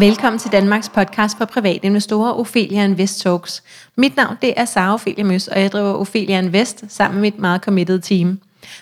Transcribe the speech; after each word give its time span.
Velkommen 0.00 0.38
til 0.38 0.52
Danmarks 0.52 0.88
podcast 0.88 1.38
for 1.38 1.44
private 1.44 1.86
investorer, 1.86 2.32
Ophelia 2.32 2.84
Invest 2.84 3.20
Talks. 3.20 3.62
Mit 3.96 4.16
navn 4.16 4.36
det 4.42 4.54
er 4.56 4.64
Sara 4.64 4.94
Ophelia 4.94 5.24
Møs, 5.24 5.48
og 5.48 5.60
jeg 5.60 5.72
driver 5.72 5.92
Ophelia 5.92 6.38
Invest 6.38 6.84
sammen 6.88 7.20
med 7.20 7.30
mit 7.30 7.38
meget 7.38 7.60
committed 7.60 8.00
team. 8.00 8.40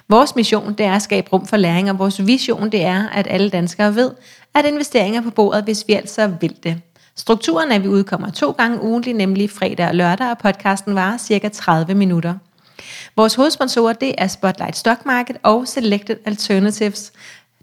Vores 0.09 0.37
mission 0.37 0.75
det 0.75 0.87
er 0.87 0.93
at 0.93 1.03
skabe 1.03 1.29
rum 1.33 1.47
for 1.47 1.57
læring, 1.57 1.91
og 1.91 1.99
vores 1.99 2.27
vision 2.27 2.71
det 2.73 2.85
er, 2.85 3.09
at 3.09 3.27
alle 3.31 3.51
danskere 3.51 3.95
ved, 3.95 4.11
at 4.55 4.65
investeringer 4.65 5.21
på 5.21 5.31
bordet, 5.31 5.65
hvis 5.65 5.85
vi 5.89 5.93
altså 5.93 6.33
vil 6.41 6.57
det. 6.63 6.81
Strukturen 7.17 7.71
er, 7.71 7.77
at 7.77 7.83
vi 7.83 7.89
udkommer 7.89 8.31
to 8.31 8.51
gange 8.51 8.83
ugentlig, 8.83 9.15
nemlig 9.15 9.51
fredag 9.51 9.89
og 9.89 9.95
lørdag, 9.95 10.31
og 10.31 10.39
podcasten 10.39 10.95
varer 10.95 11.19
cirka 11.19 11.49
30 11.49 11.95
minutter. 11.95 12.35
Vores 13.17 13.35
hovedsponsorer 13.35 13.93
det 13.93 14.15
er 14.19 14.27
Spotlight 14.27 14.77
Stock 14.77 15.07
Market 15.07 15.37
og 15.43 15.69
Selected 15.69 16.17
Alternatives. 16.25 17.13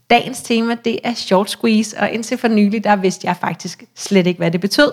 Dagens 0.10 0.42
tema, 0.42 0.78
det 0.86 1.00
er 1.04 1.14
short 1.14 1.50
squeeze, 1.50 1.98
og 2.00 2.12
indtil 2.12 2.38
for 2.38 2.48
nylig, 2.48 2.84
der 2.84 2.96
vidste 2.96 3.28
jeg 3.28 3.36
faktisk 3.42 3.84
slet 3.96 4.28
ikke, 4.28 4.38
hvad 4.38 4.52
det 4.52 4.62
betød. 4.62 4.92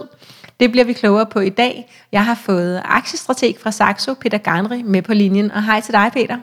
Det 0.60 0.70
bliver 0.70 0.84
vi 0.84 0.92
klogere 0.92 1.26
på 1.26 1.40
i 1.40 1.48
dag. 1.48 1.92
Jeg 2.12 2.24
har 2.24 2.34
fået 2.34 2.82
aktiestrateg 2.84 3.54
fra 3.60 3.70
Saxo, 3.70 4.14
Peter 4.14 4.38
Garnri, 4.38 4.82
med 4.82 5.02
på 5.02 5.14
linjen. 5.14 5.50
Og 5.50 5.64
hej 5.64 5.80
til 5.80 5.94
dig, 5.94 6.10
Peter. 6.12 6.36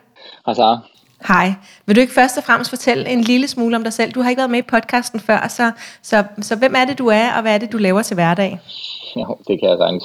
Hej, 0.45 0.53
Sara. 0.53 0.79
Hej. 1.27 1.53
Vil 1.85 1.95
du 1.95 2.01
ikke 2.01 2.13
først 2.13 2.37
og 2.37 2.43
fremmest 2.43 2.69
fortælle 2.69 3.09
en 3.09 3.21
lille 3.21 3.47
smule 3.47 3.75
om 3.75 3.83
dig 3.83 3.93
selv? 3.93 4.11
Du 4.11 4.21
har 4.21 4.29
ikke 4.29 4.39
været 4.39 4.51
med 4.51 4.59
i 4.59 4.69
podcasten 4.69 5.19
før, 5.19 5.47
så, 5.47 5.71
så, 6.01 6.23
så 6.41 6.55
hvem 6.55 6.73
er 6.77 6.85
det, 6.85 6.97
du 6.97 7.07
er, 7.07 7.33
og 7.35 7.41
hvad 7.41 7.53
er 7.53 7.57
det, 7.57 7.71
du 7.71 7.77
laver 7.77 8.01
til 8.01 8.13
hverdag? 8.13 8.59
Jo, 9.15 9.37
det 9.47 9.59
kan 9.59 9.69
jeg 9.69 9.77
sagtens. 9.79 10.03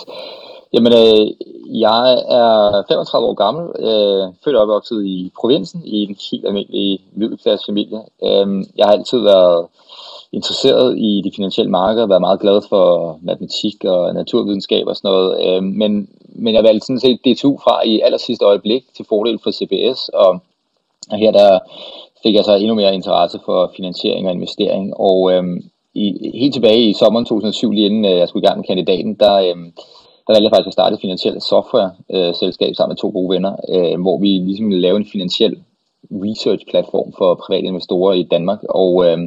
Jamen, 0.72 0.92
øh, 0.92 1.26
jeg 1.66 2.12
er 2.28 2.82
35 2.88 3.28
år 3.28 3.34
gammel, 3.34 3.64
øh, 3.78 4.32
født 4.44 4.56
og 4.56 4.62
opvokset 4.62 5.06
i 5.06 5.32
provinsen, 5.40 5.82
i 5.84 6.02
en 6.02 6.16
helt 6.30 6.46
almindelig 6.46 7.00
middelklassefamilie. 7.12 8.00
Øh, 8.22 8.64
jeg 8.76 8.86
har 8.86 8.92
altid 8.92 9.18
været 9.18 9.66
interesseret 10.32 10.98
i 10.98 11.22
de 11.24 11.32
finansielle 11.36 11.70
markeder, 11.70 12.06
været 12.06 12.20
meget 12.20 12.40
glad 12.40 12.60
for 12.68 13.18
matematik 13.22 13.84
og 13.84 14.14
naturvidenskab 14.14 14.86
og 14.86 14.96
sådan 14.96 15.10
noget. 15.10 15.30
Øh, 15.46 15.62
men, 15.62 16.08
men 16.28 16.54
jeg 16.54 16.64
valgte 16.64 16.86
sådan 16.86 17.00
set 17.00 17.20
DTU 17.24 17.58
fra 17.64 17.86
i 17.86 18.00
aller 18.00 18.18
sidste 18.18 18.44
øjeblik 18.44 18.84
til 18.96 19.06
fordel 19.08 19.38
for 19.42 19.50
CBS, 19.50 20.08
og, 20.08 20.30
og 21.10 21.18
her 21.18 21.30
der 21.30 21.58
fik 22.22 22.34
jeg 22.34 22.44
så 22.44 22.54
endnu 22.54 22.74
mere 22.74 22.94
interesse 22.94 23.38
for 23.44 23.72
finansiering 23.76 24.26
og 24.26 24.34
investering. 24.34 24.96
Og 24.96 25.32
øh, 25.32 25.44
i, 25.94 26.30
helt 26.38 26.54
tilbage 26.54 26.88
i 26.88 26.92
sommeren 26.92 27.24
2007, 27.24 27.70
lige 27.70 27.86
inden 27.86 28.04
øh, 28.04 28.18
jeg 28.18 28.28
skulle 28.28 28.44
i 28.44 28.46
gang 28.46 28.58
med 28.58 28.66
kandidaten, 28.66 29.14
der... 29.14 29.34
Øh, 29.34 29.56
der 30.26 30.32
valgte 30.32 30.44
jeg 30.44 30.50
faktisk 30.50 30.66
at 30.66 30.72
starte 30.72 30.94
et 30.94 31.00
finansielt 31.00 31.42
software-selskab 31.42 32.74
sammen 32.74 32.92
med 32.92 32.96
to 32.96 33.08
gode 33.08 33.30
venner, 33.34 33.52
øh, 33.74 34.00
hvor 34.00 34.18
vi 34.18 34.28
ligesom 34.28 34.70
lavede 34.70 35.00
en 35.00 35.12
finansiel 35.12 35.54
research-platform 36.10 37.12
for 37.18 37.34
private 37.34 37.66
investorer 37.66 38.12
i 38.12 38.22
Danmark. 38.22 38.58
Og 38.68 39.06
øh, 39.06 39.18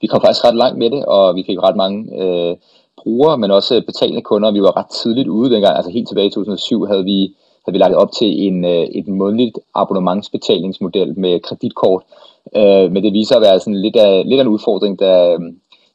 vi 0.00 0.06
kom 0.06 0.20
faktisk 0.20 0.44
ret 0.44 0.56
langt 0.56 0.78
med 0.78 0.90
det, 0.90 1.04
og 1.04 1.36
vi 1.36 1.42
fik 1.46 1.58
ret 1.62 1.76
mange 1.76 2.22
øh, 2.22 2.56
brugere, 3.02 3.38
men 3.38 3.50
også 3.50 3.76
øh, 3.76 3.82
betalende 3.82 4.22
kunder. 4.22 4.50
Vi 4.50 4.62
var 4.62 4.76
ret 4.76 4.90
tidligt 4.90 5.28
ude 5.28 5.50
dengang, 5.50 5.76
altså 5.76 5.90
helt 5.90 6.08
tilbage 6.08 6.26
i 6.26 6.30
2007 6.30 6.84
havde 6.84 7.04
vi, 7.04 7.34
havde 7.64 7.74
vi 7.74 7.78
lagt 7.78 7.94
op 7.94 8.12
til 8.12 8.46
en, 8.46 8.64
øh, 8.64 8.84
et 8.98 9.08
månedligt 9.08 9.58
abonnementsbetalingsmodel 9.74 11.18
med 11.18 11.40
kreditkort. 11.40 12.02
Øh, 12.56 12.92
men 12.92 13.02
det 13.04 13.12
viser 13.12 13.36
at 13.36 13.42
være 13.42 13.60
sådan 13.60 13.80
lidt 13.80 13.96
af, 13.96 14.22
lidt 14.26 14.40
af 14.40 14.44
en 14.44 14.54
udfordring, 14.56 15.00
da 15.00 15.32
øh, 15.32 15.40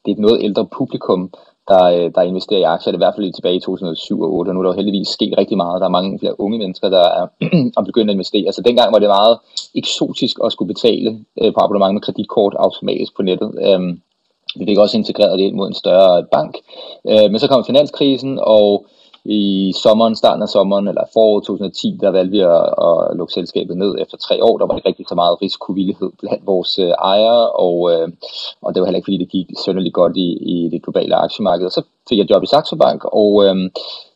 det 0.04 0.10
er 0.10 0.16
et 0.16 0.18
noget 0.18 0.42
ældre 0.42 0.66
publikum, 0.66 1.30
der, 1.72 1.84
øh, 1.94 2.10
der 2.14 2.22
investerer 2.22 2.60
i 2.60 2.72
aktier, 2.74 2.90
det 2.92 2.96
er 2.96 3.00
i 3.00 3.06
hvert 3.06 3.14
fald 3.16 3.32
tilbage 3.32 3.56
i 3.56 3.60
2007 3.60 4.20
og 4.20 4.28
2008, 4.28 4.48
og 4.48 4.54
nu 4.54 4.60
er 4.60 4.64
der 4.64 4.70
jo 4.70 4.80
heldigvis 4.80 5.08
sket 5.08 5.34
rigtig 5.38 5.56
meget. 5.56 5.80
Der 5.80 5.86
er 5.86 5.96
mange 5.98 6.18
flere 6.18 6.40
unge 6.40 6.58
mennesker, 6.58 6.88
der 6.88 7.04
er, 7.18 7.26
er 7.78 7.82
begyndt 7.90 8.10
at 8.10 8.14
investere. 8.14 8.52
Så 8.52 8.62
dengang 8.62 8.92
var 8.92 8.98
det 8.98 9.08
meget 9.08 9.38
eksotisk 9.74 10.36
at 10.44 10.52
skulle 10.52 10.74
betale 10.74 11.10
øh, 11.40 11.52
på 11.54 11.60
abonnement 11.60 11.94
med 11.94 12.02
kreditkort 12.06 12.54
automatisk 12.58 13.16
på 13.16 13.22
nettet. 13.22 13.50
Øhm, 13.66 14.00
vi 14.56 14.64
fik 14.64 14.78
også 14.78 14.96
integreret 14.96 15.38
det 15.38 15.44
ind 15.44 15.56
mod 15.56 15.68
en 15.68 15.82
større 15.82 16.24
bank. 16.32 16.54
Øh, 17.10 17.30
men 17.30 17.38
så 17.38 17.48
kom 17.48 17.64
finanskrisen, 17.64 18.38
og 18.42 18.86
i 19.24 19.74
sommeren, 19.82 20.16
starten 20.16 20.42
af 20.42 20.48
sommeren, 20.48 20.88
eller 20.88 21.04
foråret 21.12 21.44
2010, 21.44 21.98
der 22.00 22.10
valgte 22.10 22.30
vi 22.30 22.40
at, 22.40 22.64
at 22.86 23.16
lukke 23.16 23.32
selskabet 23.32 23.76
ned 23.76 23.94
efter 23.98 24.16
tre 24.16 24.44
år. 24.44 24.58
Der 24.58 24.66
var 24.66 24.76
ikke 24.76 24.88
rigtig 24.88 25.06
så 25.08 25.14
meget 25.14 25.42
risikovillighed 25.42 26.10
blandt 26.20 26.46
vores 26.46 26.78
øh, 26.78 26.88
ejere, 26.88 27.50
og, 27.50 27.92
øh, 27.92 28.08
og 28.62 28.74
det 28.74 28.80
var 28.80 28.86
heller 28.86 28.98
ikke, 28.98 29.06
fordi 29.06 29.18
det 29.24 29.28
gik 29.28 29.46
sønderligt 29.64 29.94
godt 29.94 30.16
i, 30.16 30.28
i 30.54 30.68
det 30.72 30.82
globale 30.82 31.14
aktiemarked. 31.16 31.66
Og 31.66 31.72
så 31.72 31.82
fik 32.08 32.18
jeg 32.18 32.30
job 32.30 32.42
i 32.42 32.46
Saxo 32.46 32.76
Bank, 32.76 33.04
og 33.04 33.44
øh, 33.44 33.56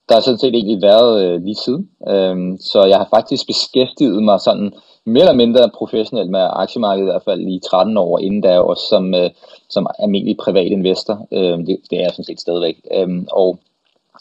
der 0.09 0.15
har 0.15 0.21
sådan 0.21 0.39
set 0.39 0.55
egentlig 0.55 0.83
været 0.83 1.25
øh, 1.25 1.43
lige 1.45 1.63
siden. 1.65 1.89
Øh, 2.09 2.37
så 2.61 2.85
jeg 2.85 2.99
har 2.99 3.09
faktisk 3.11 3.47
beskæftiget 3.47 4.23
mig 4.23 4.41
sådan 4.41 4.73
mere 5.07 5.23
eller 5.23 5.43
mindre 5.45 5.71
professionelt 5.75 6.31
med 6.31 6.41
aktiemarkedet, 6.53 7.07
i 7.07 7.11
hvert 7.11 7.25
fald 7.25 7.41
i 7.41 7.61
13 7.71 7.97
år, 7.97 8.19
inden 8.19 8.41
da 8.41 8.61
også 8.61 8.85
som, 8.89 9.15
øh, 9.15 9.31
som 9.69 9.87
almindelig 9.99 10.37
privat 10.37 10.67
investor. 10.67 11.27
Øh, 11.33 11.59
det, 11.67 11.79
det 11.91 11.99
er 11.99 12.03
jeg 12.03 12.11
sådan 12.11 12.25
set 12.25 12.41
stadigvæk. 12.41 12.77
Øh, 12.95 13.09
og 13.33 13.59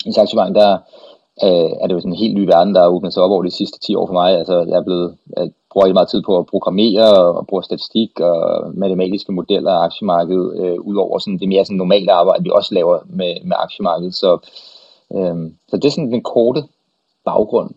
i 0.05 0.11
Saxo 0.11 0.35
Bank, 0.35 0.55
der 0.55 0.71
øh, 1.43 1.71
er 1.81 1.87
det 1.87 1.93
jo 1.93 1.99
sådan 1.99 2.11
en 2.11 2.23
helt 2.23 2.35
ny 2.35 2.45
verden, 2.45 2.75
der 2.75 2.81
er 2.81 2.87
åbnet 2.87 3.13
sig 3.13 3.23
op 3.23 3.31
over 3.31 3.43
de 3.43 3.51
sidste 3.51 3.79
10 3.79 3.95
år 3.95 4.07
for 4.07 4.13
mig. 4.13 4.37
Altså, 4.37 4.65
jeg 4.69 4.77
er 4.77 4.83
blevet, 4.83 5.15
jeg 5.37 5.49
bruger 5.71 5.85
rigtig 5.85 5.93
meget 5.93 6.09
tid 6.09 6.21
på 6.21 6.37
at 6.37 6.45
programmere 6.45 7.07
og 7.37 7.47
bruge 7.47 7.63
statistik 7.63 8.19
og 8.19 8.71
matematiske 8.73 9.31
modeller 9.31 9.71
af 9.71 9.83
aktiemarkedet, 9.83 10.47
øh, 10.61 10.79
udover 10.79 11.19
sådan 11.19 11.39
det 11.39 11.47
mere 11.47 11.65
sådan 11.65 11.77
normale 11.77 12.11
arbejde, 12.11 12.43
vi 12.43 12.49
også 12.53 12.73
laver 12.73 12.99
med, 13.05 13.33
med 13.43 13.55
aktiemarkedet. 13.59 14.15
Så, 14.15 14.37
øh, 15.15 15.35
så 15.69 15.77
det 15.77 15.85
er 15.85 15.91
sådan 15.91 16.11
den 16.11 16.23
korte 16.23 16.63
baggrund 17.25 17.69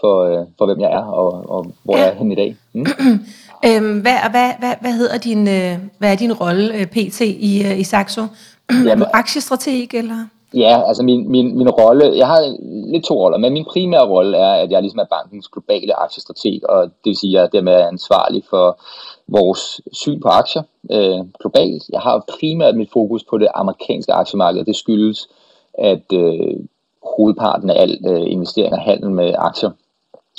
for, 0.00 0.16
øh, 0.22 0.46
for 0.58 0.66
hvem 0.66 0.80
jeg 0.80 0.92
er 0.92 1.04
og, 1.04 1.50
og 1.50 1.66
hvor 1.84 1.96
ja. 1.96 2.02
jeg 2.02 2.10
er 2.10 2.14
henne 2.14 2.32
i 2.32 2.36
dag. 2.36 2.56
Mm. 2.72 2.86
øhm, 3.66 4.00
hvad, 4.00 4.16
hvad, 4.30 4.50
hvad, 4.58 4.74
hvad 4.80 4.92
hedder 4.92 5.18
din, 5.18 5.48
øh, 5.48 5.78
hvad 5.98 6.12
er 6.12 6.16
din 6.16 6.32
rolle 6.32 6.74
øh, 6.74 6.86
pt. 6.86 7.20
i, 7.20 7.62
øh, 7.66 7.78
i 7.78 7.84
Saxo? 7.84 8.22
Jamen, 8.88 9.06
aktiestrateg 9.12 9.94
eller? 9.94 10.26
Ja, 10.54 10.82
altså 10.88 11.02
min, 11.02 11.30
min, 11.30 11.58
min 11.58 11.70
rolle, 11.70 12.16
jeg 12.16 12.26
har 12.26 12.56
lidt 12.92 13.04
to 13.04 13.14
roller, 13.14 13.38
men 13.38 13.52
min 13.52 13.64
primære 13.64 14.08
rolle 14.08 14.36
er, 14.36 14.52
at 14.52 14.70
jeg 14.70 14.82
ligesom 14.82 14.98
er 14.98 15.04
bankens 15.04 15.48
globale 15.48 16.00
aktiestrateg, 16.00 16.60
og 16.68 16.82
det 16.84 17.10
vil 17.10 17.16
sige, 17.16 17.38
at 17.38 17.42
jeg 17.42 17.52
dermed 17.52 17.72
er 17.72 17.88
ansvarlig 17.88 18.42
for 18.50 18.80
vores 19.28 19.80
syn 19.92 20.20
på 20.20 20.28
aktier 20.28 20.62
øh, 20.90 21.20
globalt. 21.40 21.82
Jeg 21.92 22.00
har 22.00 22.24
primært 22.38 22.76
mit 22.76 22.92
fokus 22.92 23.24
på 23.24 23.38
det 23.38 23.48
amerikanske 23.54 24.12
aktiemarked, 24.12 24.64
det 24.64 24.76
skyldes, 24.76 25.28
at 25.74 26.12
øh, 26.12 26.56
hovedparten 27.16 27.70
af 27.70 27.82
al 27.82 27.98
øh, 28.06 28.32
investering 28.32 28.72
og 28.72 28.80
handel 28.80 29.10
med 29.10 29.34
aktier 29.38 29.70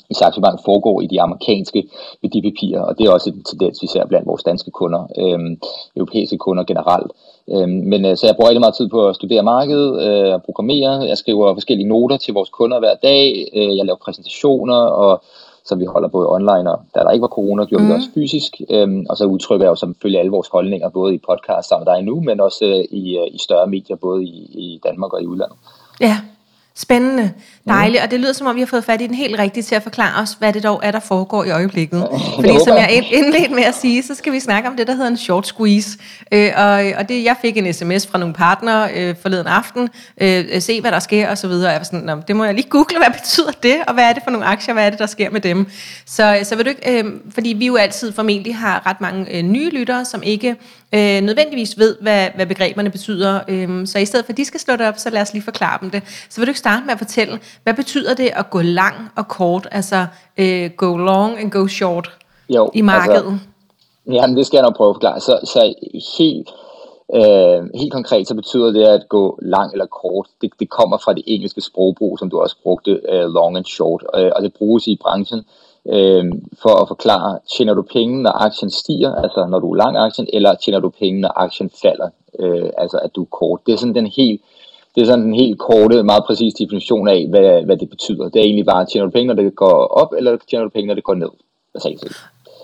i 0.10 0.14
Saxo 0.14 0.42
Bank 0.42 0.60
foregår 0.66 1.02
i 1.02 1.08
de 1.08 1.22
amerikanske 1.22 1.90
værdipapirer, 2.22 2.82
og 2.82 2.98
det 2.98 3.06
er 3.06 3.12
også 3.12 3.30
en 3.30 3.44
tendens, 3.44 3.82
vi 3.82 3.88
ser 3.88 4.06
blandt 4.06 4.28
vores 4.28 4.44
danske 4.44 4.72
kunder, 4.72 5.08
øh, 5.18 5.58
europæiske 5.96 6.38
kunder 6.38 6.64
generelt. 6.64 7.12
Øh, 7.52 7.70
men 7.70 8.06
øh, 8.06 8.18
så 8.18 8.26
jeg 8.26 8.36
bruger 8.36 8.50
rigtig 8.50 8.66
meget 8.66 8.76
tid 8.76 8.90
på 8.90 9.08
at 9.08 9.16
studere 9.16 9.44
markedet, 9.44 9.90
øh, 10.06 10.40
programmere, 10.46 10.92
jeg 11.12 11.18
skriver 11.18 11.54
forskellige 11.54 11.90
noter 11.90 12.18
til 12.18 12.34
vores 12.34 12.50
kunder 12.50 12.80
hver 12.80 12.96
dag, 13.04 13.50
øh, 13.56 13.78
jeg 13.78 13.86
laver 13.86 13.98
præsentationer, 14.06 14.82
og 15.04 15.24
som 15.66 15.80
vi 15.80 15.86
holder 15.86 16.08
både 16.08 16.30
online 16.30 16.72
og 16.72 16.80
da 16.96 17.00
der 17.00 17.12
ikke 17.12 17.22
var 17.22 17.28
corona, 17.28 17.66
gjorde 17.66 17.84
mm. 17.84 17.90
vi 17.90 17.94
det 17.94 17.98
mhm. 17.98 18.04
også 18.04 18.14
fysisk. 18.14 18.62
Øhm, 18.70 19.06
og 19.10 19.18
så 19.18 19.26
udtrykker 19.26 19.66
jeg 19.66 19.72
jo 19.72 19.76
selvfølgelig 19.76 20.20
alle 20.20 20.32
vores 20.32 20.48
holdninger, 20.48 20.90
både 20.90 21.16
i 21.16 21.18
podcast 21.30 21.70
sammen 21.70 21.86
med 21.86 21.94
dig 21.94 22.04
nu, 22.04 22.22
men 22.22 22.40
også 22.40 22.66
øh, 22.66 22.98
i, 23.00 23.18
øh, 23.18 23.28
i 23.32 23.38
større 23.38 23.68
medier, 23.68 23.96
både 23.96 24.24
i, 24.24 24.38
i 24.66 24.82
Danmark 24.84 25.14
og 25.14 25.22
i 25.22 25.26
udlandet. 25.26 25.58
Ja, 26.02 26.18
Spændende, 26.76 27.32
dejligt, 27.68 28.02
mm. 28.02 28.04
og 28.04 28.12
det 28.12 28.20
lyder 28.20 28.34
som 28.34 28.48
om, 28.48 28.56
vi 28.56 28.62
har 28.62 28.66
fået 28.66 28.84
fat 28.84 29.02
i 29.02 29.08
den 29.08 29.16
helt 29.16 29.40
rigtige 29.40 29.64
til 29.64 29.76
at 29.76 29.84
forklare 29.84 30.22
os, 30.22 30.34
hvad 30.40 30.54
det 30.54 30.64
dog 30.64 30.80
er, 30.84 30.92
der 30.92 31.00
foregår 31.00 31.44
i 31.44 31.52
øjeblikket. 31.52 32.08
Fordi 32.36 32.60
som 32.66 32.78
jeg 32.78 33.04
indledte 33.12 33.56
med 33.56 33.64
at 33.64 33.76
sige, 33.76 34.04
så 34.04 34.16
skal 34.16 34.34
vi 34.34 34.40
snakke 34.40 34.70
om 34.70 34.76
det, 34.76 34.88
der 34.88 34.94
hedder 34.94 35.08
en 35.08 35.18
short 35.18 35.48
squeeze. 35.48 35.98
Øh, 36.32 36.52
og, 36.56 36.84
og 36.98 37.10
det, 37.10 37.24
jeg 37.24 37.36
fik 37.42 37.58
en 37.58 37.74
sms 37.74 38.08
fra 38.08 38.18
nogle 38.18 38.34
partnere 38.34 38.90
øh, 38.96 39.16
forleden 39.22 39.48
aften, 39.48 39.90
øh, 40.22 40.62
se 40.62 40.82
hvad 40.82 40.92
der 40.92 41.00
sker 41.00 41.30
og 41.30 41.38
så 41.38 41.48
videre. 41.48 41.72
Jeg 41.72 41.80
var 41.80 41.86
sådan, 41.86 42.24
det 42.28 42.36
må 42.36 42.44
jeg 42.44 42.54
lige 42.54 42.70
google, 42.70 42.98
hvad 42.98 43.20
betyder 43.20 43.52
det, 43.64 43.76
og 43.88 43.94
hvad 43.94 44.04
er 44.04 44.14
det 44.14 44.24
for 44.24 44.32
nogle 44.32 44.46
aktier, 44.46 44.74
hvad 44.74 44.86
er 44.86 44.90
det, 44.90 45.00
der 45.00 45.06
sker 45.06 45.30
med 45.30 45.42
dem. 45.42 45.68
Så, 46.06 46.40
så 46.44 46.56
vil 46.56 46.66
du 46.66 46.70
ikke, 46.70 47.04
øh, 47.04 47.14
fordi 47.34 47.50
vi 47.50 47.66
jo 47.66 47.76
altid 47.76 48.12
formentlig 48.12 48.56
har 48.56 48.88
ret 48.88 49.02
mange 49.02 49.38
øh, 49.38 49.44
nye 49.44 49.70
lyttere, 49.70 50.06
som 50.06 50.24
ikke 50.24 50.56
øh, 50.96 51.22
nødvendigvis 51.22 51.80
ved, 51.80 51.96
hvad, 52.02 52.28
hvad 52.36 52.46
begreberne 52.46 52.90
betyder. 52.90 53.40
Øh, 53.48 53.88
så 53.88 54.00
i 54.00 54.06
stedet 54.06 54.26
for, 54.26 54.34
at 54.34 54.38
de 54.38 54.46
skal 54.46 54.60
slå 54.60 54.76
det 54.76 54.88
op, 54.88 54.98
så 54.98 55.10
lad 55.10 55.22
os 55.22 55.34
lige 55.34 55.44
forklare 55.44 55.78
dem 55.82 55.90
det. 55.90 56.02
Så 56.30 56.42
vil 56.42 56.48
du 56.48 56.50
ikke 56.50 56.60
starte 56.60 56.86
med 56.86 56.94
at 56.94 56.98
fortælle, 56.98 57.40
hvad 57.64 57.74
betyder 57.74 58.14
det 58.14 58.30
at 58.36 58.50
gå 58.50 58.62
lang 58.62 58.96
og 59.16 59.28
kort, 59.28 59.68
altså 59.72 60.06
øh, 60.38 60.72
go 60.78 60.98
long 60.98 61.40
and 61.40 61.52
go 61.52 61.68
short 61.68 62.12
jo, 62.50 62.72
i 62.74 62.82
markedet? 62.82 63.18
Altså, 63.18 63.40
jamen, 64.12 64.38
det 64.38 64.46
skal 64.46 64.58
jeg 64.58 64.64
nok 64.64 64.76
prøve 64.76 64.90
at 64.90 64.96
forklare. 64.96 65.20
Så, 65.20 65.40
så 65.44 65.74
helt, 66.18 66.50
øh, 67.16 67.80
helt 67.82 67.94
konkret, 67.94 68.28
så 68.28 68.36
betyder 68.36 68.72
det 68.72 68.84
at 68.84 69.10
gå 69.10 69.40
lang 69.42 69.72
eller 69.72 69.86
kort. 69.86 70.28
Det, 70.42 70.50
det 70.60 70.70
kommer 70.70 70.98
fra 70.98 71.14
det 71.14 71.24
engelske 71.28 71.62
sprogbrug, 71.62 72.20
som 72.20 72.30
du 72.30 72.40
også 72.40 72.56
brugte, 72.64 72.92
øh, 72.92 73.26
long 73.38 73.58
and 73.58 73.66
short, 73.66 74.04
øh, 74.16 74.32
og 74.36 74.44
det 74.44 74.54
bruges 74.54 74.88
i 74.88 74.98
branchen 75.02 75.42
øh, 75.90 76.26
for 76.62 76.82
at 76.82 76.88
forklare, 76.88 77.40
tjener 77.58 77.74
du 77.74 77.82
penge, 77.82 78.24
når 78.24 78.32
aktien 78.32 78.70
stiger, 78.70 79.16
altså 79.16 79.46
når 79.50 79.60
du 79.60 79.72
er 79.72 79.76
lang 79.76 79.98
aktien, 79.98 80.28
eller 80.34 80.56
tjener 80.56 80.80
du 80.80 80.90
penge, 80.90 81.22
når 81.22 81.34
aktien 81.36 81.70
falder, 81.82 82.10
øh, 82.40 82.70
altså 82.78 82.98
at 82.98 83.16
du 83.16 83.22
er 83.22 83.36
kort. 83.40 83.60
Det 83.66 83.74
er 83.74 83.78
sådan 83.78 83.96
den 83.96 84.08
helt 84.08 84.42
det 84.96 85.02
er 85.02 85.06
sådan 85.06 85.26
en 85.26 85.34
helt 85.34 85.60
korte, 85.60 86.04
meget 86.04 86.24
præcis 86.28 86.54
definition 86.54 87.08
af, 87.08 87.28
hvad, 87.30 87.64
hvad 87.66 87.78
det 87.78 87.90
betyder. 87.90 88.30
Det 88.30 88.40
er 88.40 88.44
egentlig 88.44 88.66
bare, 88.66 88.86
tjener 88.86 89.06
du 89.06 89.12
penge, 89.12 89.28
når 89.28 89.44
det 89.44 89.56
går 89.56 89.74
op, 90.02 90.14
eller 90.18 90.38
tjener 90.50 90.64
du 90.64 90.70
penge, 90.70 90.88
når 90.88 90.94
det 90.94 91.04
går 91.04 91.14
ned? 91.14 91.30
Altså, 91.76 91.90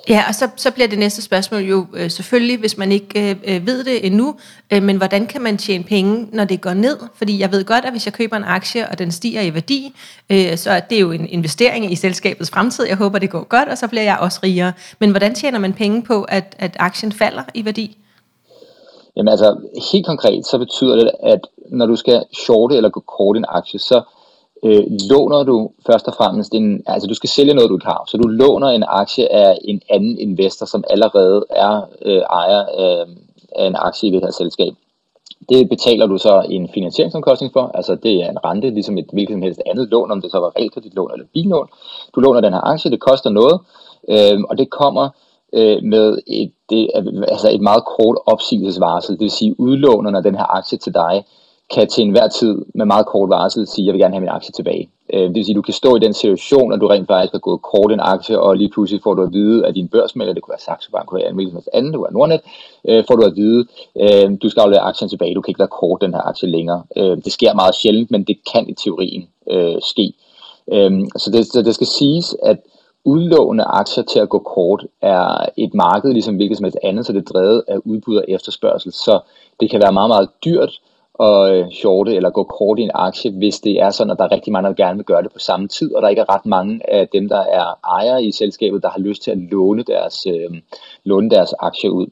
Ja, 0.09 0.23
og 0.27 0.35
så, 0.35 0.49
så 0.55 0.71
bliver 0.71 0.87
det 0.87 0.99
næste 0.99 1.21
spørgsmål 1.21 1.61
jo 1.61 1.85
øh, 1.93 2.11
selvfølgelig, 2.11 2.59
hvis 2.59 2.77
man 2.77 2.91
ikke 2.91 3.29
øh, 3.29 3.55
øh, 3.55 3.67
ved 3.67 3.83
det 3.83 4.05
endnu, 4.05 4.35
øh, 4.73 4.83
men 4.83 4.97
hvordan 4.97 5.27
kan 5.27 5.41
man 5.41 5.57
tjene 5.57 5.83
penge, 5.83 6.27
når 6.33 6.45
det 6.45 6.61
går 6.61 6.73
ned? 6.73 6.97
Fordi 7.15 7.39
jeg 7.39 7.51
ved 7.51 7.65
godt, 7.65 7.85
at 7.85 7.91
hvis 7.91 8.05
jeg 8.05 8.13
køber 8.13 8.37
en 8.37 8.43
aktie, 8.43 8.89
og 8.89 8.99
den 8.99 9.11
stiger 9.11 9.41
i 9.41 9.53
værdi, 9.53 9.95
øh, 10.29 10.57
så 10.57 10.71
er 10.71 10.79
det 10.79 11.01
jo 11.01 11.11
en 11.11 11.29
investering 11.29 11.91
i 11.91 11.95
selskabets 11.95 12.49
fremtid. 12.49 12.85
Jeg 12.85 12.97
håber, 12.97 13.19
det 13.19 13.29
går 13.29 13.43
godt, 13.43 13.69
og 13.69 13.77
så 13.77 13.87
bliver 13.87 14.03
jeg 14.03 14.17
også 14.21 14.39
rigere. 14.43 14.73
Men 14.99 15.09
hvordan 15.09 15.35
tjener 15.35 15.59
man 15.59 15.73
penge 15.73 16.03
på, 16.03 16.23
at, 16.23 16.55
at 16.59 16.75
aktien 16.79 17.11
falder 17.11 17.43
i 17.53 17.65
værdi? 17.65 17.97
Jamen 19.17 19.31
altså, 19.31 19.57
helt 19.91 20.05
konkret, 20.05 20.45
så 20.45 20.57
betyder 20.57 20.95
det, 20.95 21.11
at 21.23 21.39
når 21.71 21.85
du 21.85 21.95
skal 21.95 22.23
shorte 22.33 22.75
eller 22.75 22.89
gå 22.89 22.99
kort 22.99 23.37
en 23.37 23.45
aktie, 23.47 23.79
så 23.79 24.01
øh, 24.63 24.83
låner 25.09 25.43
du 25.43 25.71
først 25.85 26.07
og 26.07 26.13
fremmest 26.13 26.53
en, 26.53 26.83
altså 26.85 27.07
du 27.07 27.13
skal 27.13 27.29
sælge 27.29 27.53
noget, 27.53 27.69
du 27.69 27.75
ikke 27.75 27.85
har. 27.85 28.03
Så 28.07 28.17
du 28.17 28.27
låner 28.27 28.67
en 28.67 28.83
aktie 28.87 29.31
af 29.33 29.57
en 29.63 29.81
anden 29.89 30.17
investor, 30.19 30.65
som 30.65 30.83
allerede 30.89 31.45
er 31.49 31.81
øh, 32.05 32.21
ejer 32.21 32.61
øh, 32.79 33.07
af 33.55 33.67
en 33.67 33.75
aktie 33.75 34.09
i 34.09 34.11
det 34.11 34.21
her 34.21 34.31
selskab. 34.31 34.73
Det 35.49 35.69
betaler 35.69 36.05
du 36.07 36.17
så 36.17 36.45
en 36.49 36.69
finansieringsomkostning 36.73 37.53
for, 37.53 37.71
altså 37.73 37.95
det 37.95 38.23
er 38.23 38.29
en 38.29 38.45
rente, 38.45 38.69
ligesom 38.69 38.97
et 38.97 39.05
hvilket 39.13 39.33
som 39.33 39.41
helst 39.41 39.61
andet 39.65 39.89
lån, 39.89 40.11
om 40.11 40.21
det 40.21 40.31
så 40.31 40.39
var 40.39 40.51
realkreditlån 40.59 41.11
eller 41.13 41.25
billån. 41.33 41.67
Du 42.15 42.19
låner 42.19 42.41
den 42.41 42.53
her 42.53 42.61
aktie, 42.61 42.91
det 42.91 42.99
koster 42.99 43.29
noget, 43.29 43.59
øh, 44.09 44.39
og 44.49 44.57
det 44.57 44.69
kommer 44.69 45.09
øh, 45.53 45.83
med 45.83 46.19
et, 46.27 46.51
det, 46.69 46.91
altså 47.27 47.49
et 47.51 47.61
meget 47.61 47.83
kort 47.85 48.17
opsigelsesvarsel, 48.25 49.13
det 49.13 49.23
vil 49.23 49.31
sige 49.31 49.59
udlånerne 49.59 50.17
af 50.17 50.23
den 50.23 50.35
her 50.35 50.55
aktie 50.57 50.77
til 50.77 50.93
dig, 50.93 51.25
kan 51.73 51.87
til 51.87 52.03
enhver 52.03 52.27
tid 52.27 52.65
med 52.75 52.85
meget 52.85 53.05
kort 53.05 53.29
varsel 53.29 53.67
sige, 53.67 53.85
jeg 53.85 53.93
vil 53.93 54.01
gerne 54.01 54.13
have 54.13 54.21
min 54.21 54.29
aktie 54.29 54.51
tilbage. 54.51 54.89
Øh, 55.13 55.21
det 55.21 55.35
vil 55.35 55.45
sige, 55.45 55.55
du 55.55 55.61
kan 55.61 55.73
stå 55.73 55.95
i 55.95 55.99
den 55.99 56.13
situation, 56.13 56.73
at 56.73 56.81
du 56.81 56.87
rent 56.87 57.07
faktisk 57.07 57.33
har 57.33 57.39
gået 57.39 57.61
kort 57.61 57.91
en 57.91 57.99
aktie, 57.99 58.39
og 58.39 58.57
lige 58.57 58.69
pludselig 58.69 59.01
får 59.03 59.13
du 59.13 59.21
at 59.21 59.33
vide 59.33 59.67
at 59.67 59.75
din 59.75 59.87
børsmælder, 59.87 60.33
det 60.33 60.43
kunne 60.43 60.51
være 60.51 60.59
Saxo 60.59 60.91
Bank, 60.91 61.09
eller 61.09 61.31
kunne 61.31 61.37
være 61.37 61.43
en 61.43 61.51
som 61.51 61.63
anden, 61.73 61.91
det 61.91 61.97
kunne 61.97 62.07
være 62.09 62.13
Nordnet, 62.13 62.41
øh, 62.87 63.03
får 63.07 63.15
du 63.15 63.25
at 63.25 63.35
vide, 63.35 63.65
øh, 63.99 64.37
du 64.41 64.49
skal 64.49 64.61
aflevere 64.61 64.83
aktien 64.83 65.09
tilbage, 65.09 65.35
du 65.35 65.41
kan 65.41 65.51
ikke 65.51 65.59
være 65.59 65.77
kort 65.81 66.01
den 66.01 66.13
her 66.13 66.21
aktie 66.21 66.49
længere. 66.49 66.83
Øh, 66.97 67.17
det 67.25 67.31
sker 67.31 67.53
meget 67.53 67.75
sjældent, 67.75 68.11
men 68.11 68.23
det 68.23 68.37
kan 68.53 68.69
i 68.69 68.73
teorien 68.73 69.27
øh, 69.49 69.75
ske. 69.81 70.13
Øh, 70.73 70.91
så 71.17 71.31
det, 71.33 71.45
så 71.45 71.61
det 71.61 71.75
skal 71.75 71.87
siges, 71.87 72.35
at 72.43 72.57
udlåne 73.05 73.63
aktier 73.63 74.03
til 74.03 74.19
at 74.19 74.29
gå 74.29 74.39
kort 74.39 74.85
er 75.01 75.45
et 75.57 75.73
marked, 75.73 76.13
ligesom 76.13 76.35
hvilket 76.35 76.57
som 76.57 76.63
helst 76.63 76.77
andet, 76.83 77.05
så 77.05 77.13
det 77.13 77.19
er 77.19 77.33
drevet 77.33 77.63
af 77.67 77.77
udbud 77.85 78.15
og 78.15 78.25
efterspørgsel. 78.27 78.91
Så 78.91 79.19
det 79.59 79.69
kan 79.69 79.81
være 79.81 79.91
meget, 79.91 80.09
meget 80.09 80.29
dyrt 80.45 80.79
at 81.19 81.51
øh, 81.51 81.71
shorte 81.71 82.15
eller 82.15 82.29
gå 82.29 82.43
kort 82.43 82.79
i 82.79 82.81
en 82.81 82.91
aktie, 82.93 83.31
hvis 83.31 83.59
det 83.59 83.81
er 83.81 83.89
sådan, 83.89 84.11
at 84.11 84.17
der 84.17 84.23
er 84.23 84.31
rigtig 84.31 84.53
mange, 84.53 84.67
der 84.69 84.83
gerne 84.83 84.97
vil 84.97 85.05
gøre 85.05 85.23
det 85.23 85.33
på 85.33 85.39
samme 85.39 85.67
tid, 85.67 85.95
og 85.95 86.01
der 86.01 86.09
ikke 86.09 86.21
er 86.21 86.35
ret 86.35 86.45
mange 86.45 86.93
af 86.93 87.07
dem, 87.07 87.29
der 87.29 87.39
er 87.39 87.79
ejere 87.87 88.23
i 88.23 88.31
selskabet, 88.31 88.83
der 88.83 88.89
har 88.89 88.99
lyst 88.99 89.23
til 89.23 89.31
at 89.31 89.37
låne 89.37 89.83
deres, 89.83 90.25
øh, 90.27 90.61
låne 91.03 91.29
deres 91.29 91.53
aktier 91.59 91.89
ud. 91.89 92.07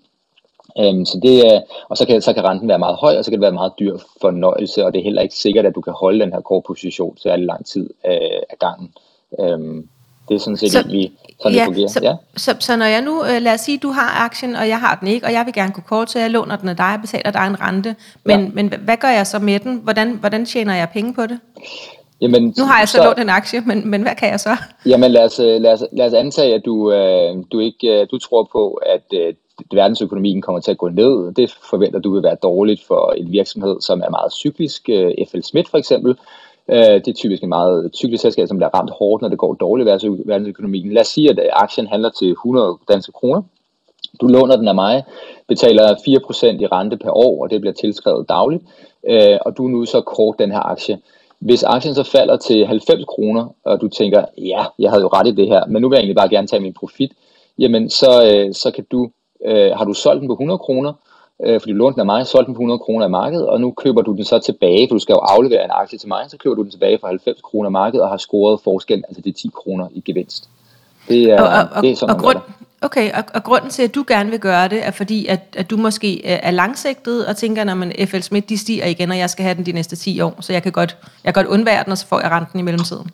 Øhm, 0.79 1.05
så 1.05 1.19
det 1.23 1.47
er, 1.47 1.61
og 1.89 1.97
så 1.97 2.07
kan, 2.07 2.21
så 2.21 2.33
kan 2.33 2.43
renten 2.43 2.67
være 2.67 2.79
meget 2.79 2.95
høj, 2.95 3.17
og 3.17 3.25
så 3.25 3.31
kan 3.31 3.39
det 3.39 3.45
være 3.45 3.51
meget 3.51 3.73
dyr 3.79 3.97
fornøjelse, 4.21 4.85
og 4.85 4.93
det 4.93 4.99
er 4.99 5.03
heller 5.03 5.21
ikke 5.21 5.35
sikkert, 5.35 5.65
at 5.65 5.75
du 5.75 5.81
kan 5.81 5.93
holde 5.93 6.19
den 6.19 6.33
her 6.33 6.41
kort 6.41 6.63
position 6.67 7.17
så 7.17 7.35
lang 7.35 7.65
tid 7.65 7.89
øh, 8.05 8.41
af 8.49 8.57
gangen. 8.59 8.93
Øhm, 9.39 9.89
det 10.29 10.35
er 10.35 10.39
sådan 10.39 10.57
set 10.57 10.71
så, 10.71 10.79
egentlig 10.79 11.11
sådan, 11.41 11.55
ja, 11.55 11.59
det 11.59 11.65
fungerer. 11.65 11.87
Så, 11.87 11.99
ja. 12.03 12.13
så, 12.35 12.55
så 12.59 12.75
når 12.75 12.85
jeg 12.85 13.01
nu, 13.01 13.23
øh, 13.23 13.41
lad 13.41 13.53
os 13.53 13.61
sige, 13.61 13.77
du 13.77 13.89
har 13.89 14.25
aktien, 14.25 14.55
og 14.55 14.67
jeg 14.67 14.79
har 14.79 14.97
den 14.99 15.07
ikke, 15.07 15.25
og 15.25 15.33
jeg 15.33 15.45
vil 15.45 15.53
gerne 15.53 15.73
gå 15.73 15.81
kort, 15.81 16.11
så 16.11 16.19
jeg 16.19 16.31
låner 16.31 16.55
den 16.55 16.69
af 16.69 16.75
dig 16.75 16.93
og 16.93 17.01
betaler 17.01 17.31
dig 17.31 17.47
en 17.47 17.61
rente. 17.61 17.95
Men, 18.23 18.39
ja. 18.39 18.49
men 18.53 18.73
hvad 18.85 18.97
gør 18.97 19.07
jeg 19.07 19.27
så 19.27 19.39
med 19.39 19.59
den? 19.59 19.79
Hvordan, 19.83 20.11
hvordan 20.11 20.45
tjener 20.45 20.75
jeg 20.75 20.89
penge 20.93 21.13
på 21.13 21.21
det? 21.21 21.39
Jamen, 22.21 22.53
nu 22.57 22.63
har 22.63 22.79
jeg 22.79 22.87
så, 22.87 22.97
så 22.97 23.03
lånt 23.03 23.19
en 23.19 23.29
aktie, 23.29 23.61
men, 23.61 23.87
men 23.87 24.01
hvad 24.01 24.15
kan 24.15 24.29
jeg 24.29 24.39
så? 24.39 24.55
Jamen 24.91 25.11
lad 25.11 25.23
os, 25.23 25.39
øh, 25.39 25.61
lad 25.61 25.73
os, 25.73 25.83
lad 25.91 26.05
os 26.05 26.13
antage, 26.13 26.55
at 26.55 26.61
du, 26.65 26.91
øh, 26.91 27.35
du 27.51 27.59
ikke 27.59 28.01
øh, 28.01 28.07
du 28.11 28.19
tror 28.19 28.49
på, 28.51 28.73
at 28.73 29.03
øh, 29.13 29.33
verdensøkonomien 29.73 30.41
kommer 30.41 30.61
til 30.61 30.71
at 30.71 30.77
gå 30.77 30.89
ned. 30.89 31.33
Det 31.33 31.55
forventer 31.69 31.99
du 31.99 32.13
vil 32.13 32.23
være 32.23 32.35
dårligt 32.43 32.83
for 32.87 33.11
en 33.11 33.31
virksomhed, 33.31 33.81
som 33.81 34.01
er 34.01 34.09
meget 34.09 34.33
cyklisk. 34.33 34.89
Øh, 34.89 35.11
FL 35.31 35.41
Schmidt 35.41 35.69
for 35.69 35.77
eksempel 35.77 36.15
Øh, 36.69 36.77
det 36.77 37.07
er 37.07 37.13
typisk 37.13 37.43
en 37.43 37.49
meget 37.49 37.89
cyklisk 37.95 38.21
selskab, 38.21 38.47
som 38.47 38.57
bliver 38.57 38.75
ramt 38.75 38.91
hårdt, 38.99 39.21
når 39.21 39.29
det 39.29 39.37
går 39.37 39.53
dårligt 39.53 40.03
i 40.03 40.09
verdensøkonomien. 40.25 40.93
Lad 40.93 41.01
os 41.01 41.07
sige, 41.07 41.29
at 41.29 41.39
øh, 41.39 41.45
aktien 41.53 41.87
handler 41.87 42.09
til 42.09 42.31
100 42.31 42.77
danske 42.87 43.11
kroner. 43.11 43.41
Du 44.21 44.27
låner 44.27 44.55
den 44.55 44.67
af 44.67 44.75
mig, 44.75 45.03
betaler 45.47 45.95
4% 45.95 46.61
i 46.61 46.65
rente 46.65 46.97
per 46.97 47.11
år, 47.11 47.43
og 47.43 47.49
det 47.49 47.61
bliver 47.61 47.73
tilskrevet 47.73 48.29
dagligt, 48.29 48.63
øh, 49.09 49.37
og 49.41 49.57
du 49.57 49.65
er 49.65 49.69
nu 49.69 49.85
så 49.85 50.01
kort 50.01 50.35
den 50.39 50.51
her 50.51 50.69
aktie. 50.69 50.99
Hvis 51.39 51.63
aktien 51.63 51.95
så 51.95 52.03
falder 52.03 52.37
til 52.37 52.65
90 52.65 53.05
kroner, 53.05 53.55
og 53.63 53.81
du 53.81 53.87
tænker, 53.87 54.25
ja, 54.37 54.65
jeg 54.79 54.89
havde 54.89 55.01
jo 55.01 55.07
ret 55.07 55.27
i 55.27 55.31
det 55.31 55.47
her, 55.47 55.65
men 55.65 55.81
nu 55.81 55.89
vil 55.89 55.95
jeg 55.95 56.01
egentlig 56.01 56.15
bare 56.15 56.29
gerne 56.29 56.47
tage 56.47 56.59
min 56.59 56.73
profit, 56.73 57.11
jamen 57.59 57.89
så, 57.89 58.31
øh, 58.33 58.53
så 58.53 58.71
kan 58.71 58.85
du, 58.91 59.09
øh, 59.45 59.71
har 59.71 59.85
du 59.85 59.93
solgt 59.93 60.19
den 60.19 60.27
på 60.27 60.33
100 60.33 60.57
kroner, 60.57 60.93
øh, 61.45 61.59
fordi 61.61 61.71
du 61.71 61.77
lånte 61.77 61.95
den 61.95 61.99
af 61.99 62.05
mig, 62.05 62.27
solgte 62.27 62.47
den 62.47 62.55
på 62.55 62.61
100 62.61 62.79
kroner 62.79 63.05
i 63.05 63.09
markedet, 63.09 63.47
og 63.47 63.61
nu 63.61 63.71
køber 63.71 64.01
du 64.01 64.13
den 64.13 64.25
så 64.25 64.39
tilbage, 64.39 64.87
for 64.87 64.95
du 64.95 64.99
skal 64.99 65.13
jo 65.13 65.19
aflevere 65.19 65.63
en 65.63 65.71
aktie 65.73 65.97
til 65.97 66.07
mig, 66.07 66.25
så 66.27 66.37
køber 66.37 66.55
du 66.55 66.63
den 66.63 66.71
tilbage 66.71 66.97
for 66.99 67.07
90 67.07 67.41
kroner 67.41 67.69
i 67.69 67.71
markedet 67.71 68.03
og 68.03 68.09
har 68.09 68.17
scoret 68.17 68.59
forskel, 68.63 69.03
altså 69.07 69.21
det 69.21 69.29
er 69.29 69.33
10 69.33 69.49
kroner 69.55 69.87
i 69.93 70.01
gevinst. 70.05 70.49
Det 71.09 71.23
er, 71.23 71.41
og, 71.41 71.67
og, 71.75 71.83
det 71.83 71.91
er 71.91 71.95
sådan, 71.95 72.15
og 72.15 72.21
grund, 72.21 72.37
Okay, 72.81 73.11
og, 73.13 73.23
og 73.33 73.43
grunden 73.43 73.69
til, 73.69 73.83
at 73.83 73.95
du 73.95 74.05
gerne 74.07 74.29
vil 74.29 74.39
gøre 74.39 74.67
det, 74.67 74.85
er 74.85 74.91
fordi, 74.91 75.25
at, 75.25 75.39
at 75.57 75.69
du 75.69 75.77
måske 75.77 76.13
øh, 76.13 76.39
er 76.43 76.51
langsigtet 76.51 77.25
og 77.25 77.37
tænker, 77.37 77.63
når 77.63 77.75
man 77.75 77.93
FL 78.07 78.19
Schmidt, 78.19 78.49
de 78.49 78.57
stiger 78.57 78.85
igen, 78.85 79.11
og 79.11 79.17
jeg 79.17 79.29
skal 79.29 79.43
have 79.43 79.55
den 79.55 79.65
de 79.65 79.71
næste 79.71 79.95
10 79.95 80.21
år, 80.21 80.37
så 80.41 80.53
jeg 80.53 80.63
kan 80.63 80.71
godt, 80.71 80.97
jeg 81.23 81.33
kan 81.33 81.43
godt 81.43 81.53
undvære 81.53 81.83
den, 81.83 81.91
og 81.91 81.97
så 81.97 82.07
får 82.07 82.19
jeg 82.19 82.31
renten 82.31 82.59
i 82.59 82.61
mellemtiden. 82.63 83.11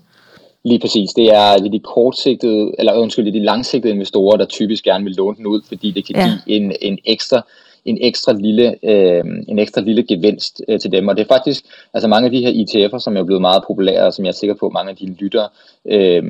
Lige 0.63 0.79
præcis. 0.79 1.09
Det 1.09 1.25
er 1.33 1.57
de 1.57 1.79
kortsigtede, 1.79 2.71
eller 2.79 2.93
undskyld, 2.93 3.25
det 3.25 3.35
er 3.35 3.39
de 3.39 3.45
langsigtede 3.45 3.93
investorer, 3.93 4.37
der 4.37 4.45
typisk 4.45 4.83
gerne 4.83 5.03
vil 5.03 5.13
låne 5.13 5.37
den 5.37 5.45
ud, 5.45 5.61
fordi 5.67 5.91
det 5.91 6.07
kan 6.07 6.15
ja. 6.15 6.21
give 6.45 6.57
en, 6.57 6.73
en 6.81 6.97
ekstra 7.05 7.41
en 7.85 7.97
ekstra 8.01 8.33
lille, 8.33 8.75
øh, 8.83 9.23
en 9.47 9.59
ekstra 9.59 9.81
lille 9.81 10.03
gevinst 10.03 10.61
øh, 10.67 10.79
til 10.79 10.91
dem. 10.91 11.07
Og 11.07 11.17
det 11.17 11.23
er 11.23 11.33
faktisk, 11.35 11.65
altså 11.93 12.07
mange 12.07 12.25
af 12.25 12.31
de 12.31 12.39
her 12.39 12.51
ETF'er, 12.51 12.99
som 12.99 13.17
er 13.17 13.23
blevet 13.23 13.41
meget 13.41 13.63
populære, 13.67 14.05
og 14.05 14.13
som 14.13 14.25
jeg 14.25 14.29
er 14.29 14.35
sikker 14.35 14.55
på, 14.59 14.69
mange 14.69 14.89
af 14.89 14.95
de 14.95 15.05
lytter, 15.05 15.47
øh, 15.85 16.23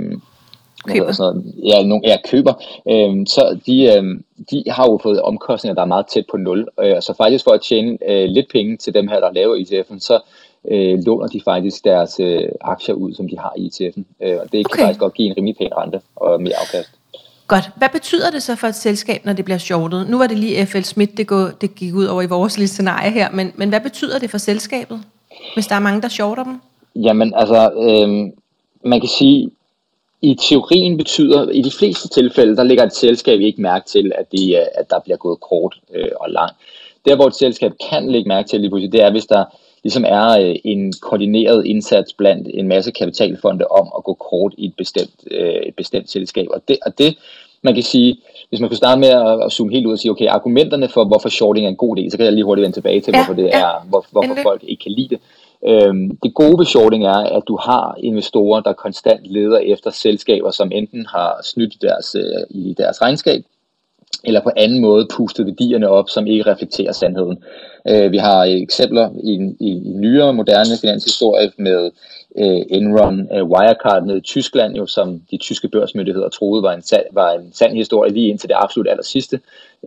køber. 0.88 1.12
Sådan 1.12 1.36
noget, 1.36 1.54
ja, 1.66 1.84
nogle, 1.84 2.08
ja, 2.08 2.18
køber, 2.26 2.54
øh, 2.90 3.26
så 3.28 3.60
de, 3.66 3.84
øh, 3.84 4.04
de 4.52 4.64
har 4.68 4.86
jo 4.86 5.00
fået 5.04 5.22
omkostninger, 5.22 5.76
der 5.76 5.82
er 5.82 5.94
meget 5.96 6.08
tæt 6.08 6.26
på 6.32 6.38
nul. 6.38 6.68
Øh, 6.80 7.02
så 7.02 7.14
faktisk 7.18 7.44
for 7.44 7.52
at 7.52 7.62
tjene 7.62 7.98
øh, 8.10 8.26
lidt 8.30 8.52
penge 8.52 8.78
til 8.78 8.94
dem 8.94 9.08
her, 9.08 9.20
der 9.20 9.32
laver 9.32 9.56
ETF'en, 9.56 10.00
så 10.00 10.20
øh, 10.72 11.00
låner 11.06 11.28
de 11.28 11.42
faktisk 11.46 11.84
deres 11.86 12.20
øh, 12.20 12.50
aktier 12.62 12.96
ud, 12.96 13.14
som 13.14 13.30
de 13.30 13.38
har 13.38 13.54
i 13.58 13.68
ETF'en. 13.68 14.04
Øh, 14.22 14.38
og 14.42 14.52
det 14.52 14.52
kan 14.52 14.66
okay. 14.66 14.82
faktisk 14.82 15.00
godt 15.00 15.14
give 15.14 15.28
en 15.28 15.38
rimelig 15.38 15.58
pæn 15.58 15.78
rente 15.78 16.02
og 16.16 16.42
mere 16.42 16.56
afkast. 16.62 17.03
Godt. 17.54 17.70
Hvad 17.76 17.90
betyder 17.90 18.32
det 18.32 18.44
så 18.44 18.56
for 18.56 18.68
et 18.68 18.76
selskab, 18.76 19.26
når 19.26 19.34
det 19.34 19.46
bliver 19.46 19.58
shortet? 19.58 20.10
Nu 20.10 20.18
var 20.18 20.28
det 20.28 20.40
lige 20.40 20.66
FL 20.66 20.82
Schmidt, 20.82 21.18
det, 21.18 21.28
går, 21.28 21.50
det 21.62 21.76
gik 21.76 21.94
ud 21.94 22.06
over 22.06 22.22
i 22.22 22.26
vores 22.26 22.58
lille 22.58 22.68
scenarie 22.68 23.12
her, 23.12 23.32
men, 23.32 23.52
men 23.56 23.70
hvad 23.70 23.80
betyder 23.82 24.20
det 24.20 24.30
for 24.30 24.38
selskabet, 24.38 25.02
hvis 25.54 25.68
der 25.68 25.76
er 25.76 25.80
mange, 25.80 26.02
der 26.02 26.08
shorter 26.08 26.44
dem? 26.44 26.62
Jamen 26.96 27.34
altså, 27.36 27.72
øh, 27.72 28.10
man 28.90 29.00
kan 29.00 29.10
sige, 29.10 29.52
i 30.22 30.36
teorien 30.50 30.98
betyder, 30.98 31.50
i 31.50 31.62
de 31.62 31.72
fleste 31.72 32.08
tilfælde, 32.10 32.56
der 32.56 32.64
ligger 32.64 32.84
et 32.84 32.96
selskab 32.96 33.40
ikke 33.40 33.62
mærke 33.62 33.86
til, 33.86 34.12
at, 34.16 34.32
de, 34.32 34.54
øh, 34.56 34.66
at 34.76 34.90
der 34.90 35.00
bliver 35.00 35.18
gået 35.18 35.40
kort 35.40 35.76
øh, 35.96 36.12
og 36.20 36.30
langt. 36.30 36.56
Der 37.06 37.16
hvor 37.16 37.28
et 37.28 37.36
selskab 37.36 37.72
kan 37.90 38.12
lægge 38.12 38.28
mærke 38.28 38.50
til 38.50 38.60
lige 38.60 38.70
pludselig, 38.70 38.92
det 38.92 39.02
er, 39.02 39.12
hvis 39.12 39.26
der 39.26 39.44
ligesom 39.84 40.06
er 40.08 40.30
øh, 40.40 40.56
en 40.64 40.94
koordineret 41.02 41.66
indsats 41.66 42.14
blandt 42.14 42.48
en 42.54 42.68
masse 42.68 42.92
kapitalfonde 42.92 43.66
om 43.68 43.92
at 43.98 44.04
gå 44.04 44.14
kort 44.14 44.54
i 44.58 44.66
et 44.66 44.76
bestemt, 44.78 45.24
øh, 45.32 45.62
et 45.68 45.76
bestemt 45.76 46.10
selskab. 46.10 46.48
Og 46.50 46.62
det, 46.68 46.78
og 46.86 46.98
det, 46.98 47.18
man 47.64 47.74
kan 47.74 47.84
sige, 47.84 48.18
hvis 48.50 48.60
man 48.60 48.70
kunne 48.70 48.78
starte 48.78 49.00
med 49.00 49.10
at, 49.10 49.44
at 49.46 49.52
zoome 49.52 49.74
helt 49.74 49.86
ud 49.86 49.92
og 49.92 50.00
sige, 50.00 50.12
okay, 50.12 50.28
argumenterne 50.28 50.90
for, 50.90 51.06
hvorfor 51.06 51.30
shorting 51.30 51.66
er 51.66 51.70
en 51.70 51.76
god 51.76 51.98
idé, 51.98 52.10
så 52.10 52.18
kan 52.18 52.26
jeg 52.26 52.34
lige 52.34 52.44
hurtigt 52.44 52.64
vende 52.64 52.76
tilbage 52.76 53.02
til, 53.02 53.12
ja, 53.14 53.20
hvorfor 53.20 53.42
det 53.42 53.44
ja, 53.44 53.62
er, 53.62 53.86
hvor, 53.90 54.06
hvorfor 54.12 54.36
folk 54.44 54.64
ikke 54.68 54.84
kan 54.84 54.92
lide 54.92 55.10
det. 55.10 55.20
Øhm, 55.68 56.18
det 56.24 56.34
gode 56.34 56.58
ved 56.60 56.66
shorting 56.66 57.06
er, 57.06 57.18
at 57.38 57.44
du 57.48 57.58
har 57.58 57.96
investorer, 58.00 58.62
der 58.62 58.74
konstant 58.74 59.22
leder 59.24 59.58
efter 59.58 59.90
selskaber, 59.90 60.52
som 60.52 60.72
enten 60.72 61.06
har 61.06 61.40
snydt 61.44 61.82
deres, 61.82 62.16
øh, 62.16 62.44
i 62.50 62.76
deres 62.78 63.02
regnskab, 63.02 63.44
eller 64.24 64.42
på 64.42 64.52
anden 64.58 64.82
måde 64.82 65.08
pustet 65.18 65.46
værdierne 65.46 65.90
op, 65.90 66.10
som 66.10 66.28
ikke 66.28 66.52
reflekterer 66.52 66.92
sandheden. 66.92 67.44
Øh, 67.88 68.12
vi 68.12 68.18
har 68.18 68.44
eksempler 68.44 69.10
i, 69.24 69.34
i, 69.60 69.70
i 69.70 69.94
nyere, 69.94 70.34
moderne 70.34 70.78
finanshistorie 70.82 71.52
med 71.58 71.92
øh, 72.38 72.62
Enron, 72.70 73.28
øh, 73.36 73.44
Wirecard 73.44 74.06
nede 74.06 74.18
i 74.18 74.22
Tyskland, 74.22 74.76
jo, 74.76 74.86
som 74.86 75.22
de 75.32 75.38
tyske 75.38 75.70
børsmyndigheder 75.70 76.30
troede 76.30 76.64
var 76.64 76.74
en, 76.74 76.82
sand, 76.82 77.04
var 77.12 77.32
en 77.32 77.54
sand 77.54 77.74
historie 77.76 78.12
lige 78.12 78.30
indtil 78.30 78.50
det 78.50 78.56
absolut 78.60 78.88
aller 78.88 79.04
sidste. 79.04 79.40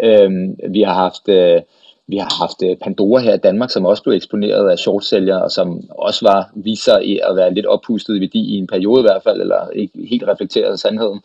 Øh, 0.03 0.31
vi 0.71 0.83
har 0.83 0.95
haft... 0.95 1.29
Øh, 1.29 1.61
vi 2.09 2.17
har 2.17 2.35
haft 2.41 2.63
øh, 2.63 2.77
Pandora 2.77 3.21
her 3.21 3.35
i 3.35 3.39
Danmark, 3.39 3.71
som 3.71 3.87
også 3.87 4.03
blev 4.03 4.15
eksponeret 4.15 4.71
af 4.71 4.79
shortsælgere, 4.79 5.43
og 5.43 5.51
som 5.51 5.91
også 5.91 6.27
var 6.27 6.51
viser 6.55 6.99
i 6.99 7.21
at 7.31 7.37
være 7.37 7.55
lidt 7.55 7.67
oppustet 7.67 8.17
i 8.17 8.21
værdi 8.21 8.55
i 8.55 8.59
en 8.59 8.67
periode 8.67 9.01
i 9.01 9.03
hvert 9.03 9.23
fald, 9.23 9.41
eller 9.41 9.71
ikke 9.71 10.07
helt 10.11 10.25
reflekteret 10.29 10.81
sandheden. 10.81 11.21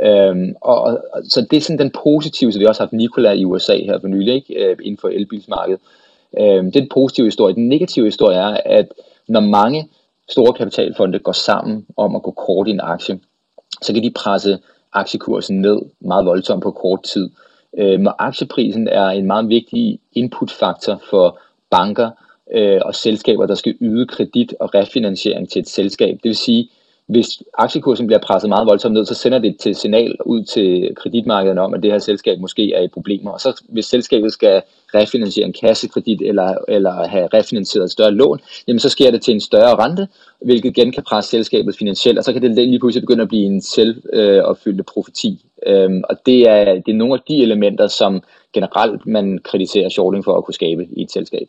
Øhm, 0.00 0.54
og, 0.60 0.82
og, 0.82 1.00
så 1.28 1.46
det 1.50 1.56
er 1.56 1.60
sådan 1.60 1.78
den 1.78 1.92
positive, 2.04 2.52
så 2.52 2.58
vi 2.58 2.64
har 2.64 2.76
haft 2.78 2.92
Nikola 2.92 3.32
i 3.32 3.44
USA 3.44 3.76
her 3.76 3.98
for 4.00 4.08
nylig, 4.08 4.34
ikke? 4.34 4.54
Øh, 4.54 4.76
inden 4.82 4.98
for 4.98 5.08
elbilsmarkedet. 5.08 5.80
Øhm, 6.40 6.64
det 6.64 6.76
er 6.76 6.80
den 6.80 6.88
positive 6.88 7.26
historie. 7.26 7.54
Den 7.54 7.68
negative 7.68 8.04
historie 8.04 8.36
er, 8.36 8.56
at 8.64 8.86
når 9.28 9.40
mange 9.40 9.88
store 10.30 10.52
kapitalfonde 10.52 11.18
går 11.18 11.32
sammen 11.32 11.86
om 11.96 12.16
at 12.16 12.22
gå 12.22 12.30
kort 12.30 12.68
i 12.68 12.70
en 12.70 12.80
aktie, 12.80 13.20
så 13.82 13.92
kan 13.92 14.02
de 14.02 14.10
presse 14.10 14.58
aktiekursen 14.92 15.60
ned 15.60 15.78
meget 16.00 16.26
voldsomt 16.26 16.62
på 16.62 16.70
kort 16.70 17.02
tid. 17.02 17.30
Øhm, 17.78 18.06
og 18.06 18.26
aktieprisen 18.26 18.88
er 18.88 19.06
en 19.06 19.26
meget 19.26 19.48
vigtig 19.48 19.98
inputfaktor 20.12 21.02
for 21.10 21.38
banker 21.70 22.10
øh, 22.54 22.80
og 22.84 22.94
selskaber, 22.94 23.46
der 23.46 23.54
skal 23.54 23.74
yde 23.80 24.06
kredit 24.06 24.54
og 24.60 24.74
refinansiering 24.74 25.48
til 25.48 25.60
et 25.60 25.68
selskab. 25.68 26.14
Det 26.14 26.28
vil 26.28 26.36
sige, 26.36 26.68
hvis 27.06 27.42
aktiekursen 27.58 28.06
bliver 28.06 28.20
presset 28.20 28.48
meget 28.48 28.66
voldsomt 28.66 28.94
ned, 28.94 29.04
så 29.04 29.14
sender 29.14 29.38
det 29.38 29.56
til 29.60 29.74
signal 29.74 30.16
ud 30.26 30.42
til 30.42 30.94
kreditmarkedet 30.96 31.58
om, 31.58 31.74
at 31.74 31.82
det 31.82 31.92
her 31.92 31.98
selskab 31.98 32.40
måske 32.40 32.72
er 32.72 32.82
i 32.82 32.88
problemer. 32.88 33.30
Og 33.30 33.40
så 33.40 33.62
hvis 33.68 33.84
selskabet 33.84 34.32
skal 34.32 34.62
refinansiere 34.94 35.46
en 35.46 35.54
kassekredit 35.60 36.22
eller, 36.22 36.54
eller 36.68 37.08
have 37.08 37.28
refinansieret 37.34 37.84
et 37.84 37.90
større 37.90 38.10
lån, 38.10 38.40
jamen 38.68 38.80
så 38.80 38.88
sker 38.88 39.10
det 39.10 39.22
til 39.22 39.34
en 39.34 39.40
større 39.40 39.74
rente, 39.74 40.08
hvilket 40.40 40.68
igen 40.68 40.92
kan 40.92 41.02
presse 41.02 41.30
selskabet 41.30 41.76
finansielt, 41.76 42.18
og 42.18 42.24
så 42.24 42.32
kan 42.32 42.42
det 42.42 42.54
lige 42.54 42.78
pludselig 42.78 43.02
begynde 43.02 43.22
at 43.22 43.28
blive 43.28 43.46
en 43.46 43.62
selvopfyldende 43.62 44.84
profeti. 44.84 45.44
Øhm, 45.66 46.02
og 46.10 46.16
det 46.26 46.48
er, 46.48 46.74
det 46.74 46.92
er 46.92 46.96
nogle 46.96 47.14
af 47.14 47.20
de 47.28 47.42
elementer, 47.42 47.86
som 47.86 48.22
generelt 48.52 49.06
man 49.06 49.38
kritiserer 49.44 49.88
shorting 49.88 50.24
for 50.24 50.36
at 50.36 50.44
kunne 50.44 50.54
skabe 50.54 50.86
i 50.92 51.02
et 51.02 51.10
selskab. 51.12 51.48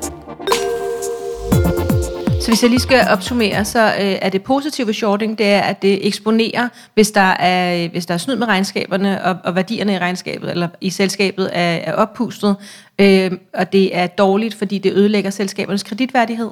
Hvis 2.51 2.63
jeg 2.63 2.69
lige 2.69 2.79
skal 2.79 2.99
opsummere, 3.13 3.65
så 3.65 3.79
øh, 3.79 4.15
er 4.21 4.29
det 4.29 4.43
positive 4.43 4.87
ved 4.87 4.93
shorting, 4.93 5.37
det 5.37 5.45
er, 5.45 5.61
at 5.61 5.81
det 5.81 6.07
eksponerer, 6.07 6.69
hvis 6.93 7.11
der 7.11 7.21
er, 7.39 7.87
hvis 7.87 8.05
der 8.05 8.13
er 8.13 8.17
snyd 8.17 8.35
med 8.35 8.47
regnskaberne, 8.47 9.23
og, 9.23 9.35
og 9.43 9.55
værdierne 9.55 9.93
i 9.93 9.97
regnskabet, 9.97 10.51
eller 10.51 10.67
i 10.81 10.89
selskabet 10.89 11.49
er, 11.53 11.75
er 11.75 11.93
oppustet, 11.93 12.55
øh, 12.99 13.31
og 13.53 13.73
det 13.73 13.97
er 13.97 14.07
dårligt, 14.07 14.53
fordi 14.53 14.77
det 14.77 14.93
ødelægger 14.93 15.29
selskabernes 15.29 15.83
kreditværdighed. 15.83 16.49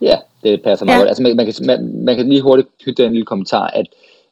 Ja, 0.00 0.16
det 0.42 0.62
passer 0.62 0.86
meget 0.86 1.00
ja. 1.00 1.06
Altså 1.06 1.22
man, 1.22 1.36
man, 1.36 1.46
kan, 1.46 1.54
man, 1.66 2.04
man 2.04 2.16
kan 2.16 2.28
lige 2.28 2.42
hurtigt 2.42 2.68
knytte 2.82 3.06
en 3.06 3.12
lille 3.12 3.26
kommentar, 3.26 3.66
at 3.66 3.86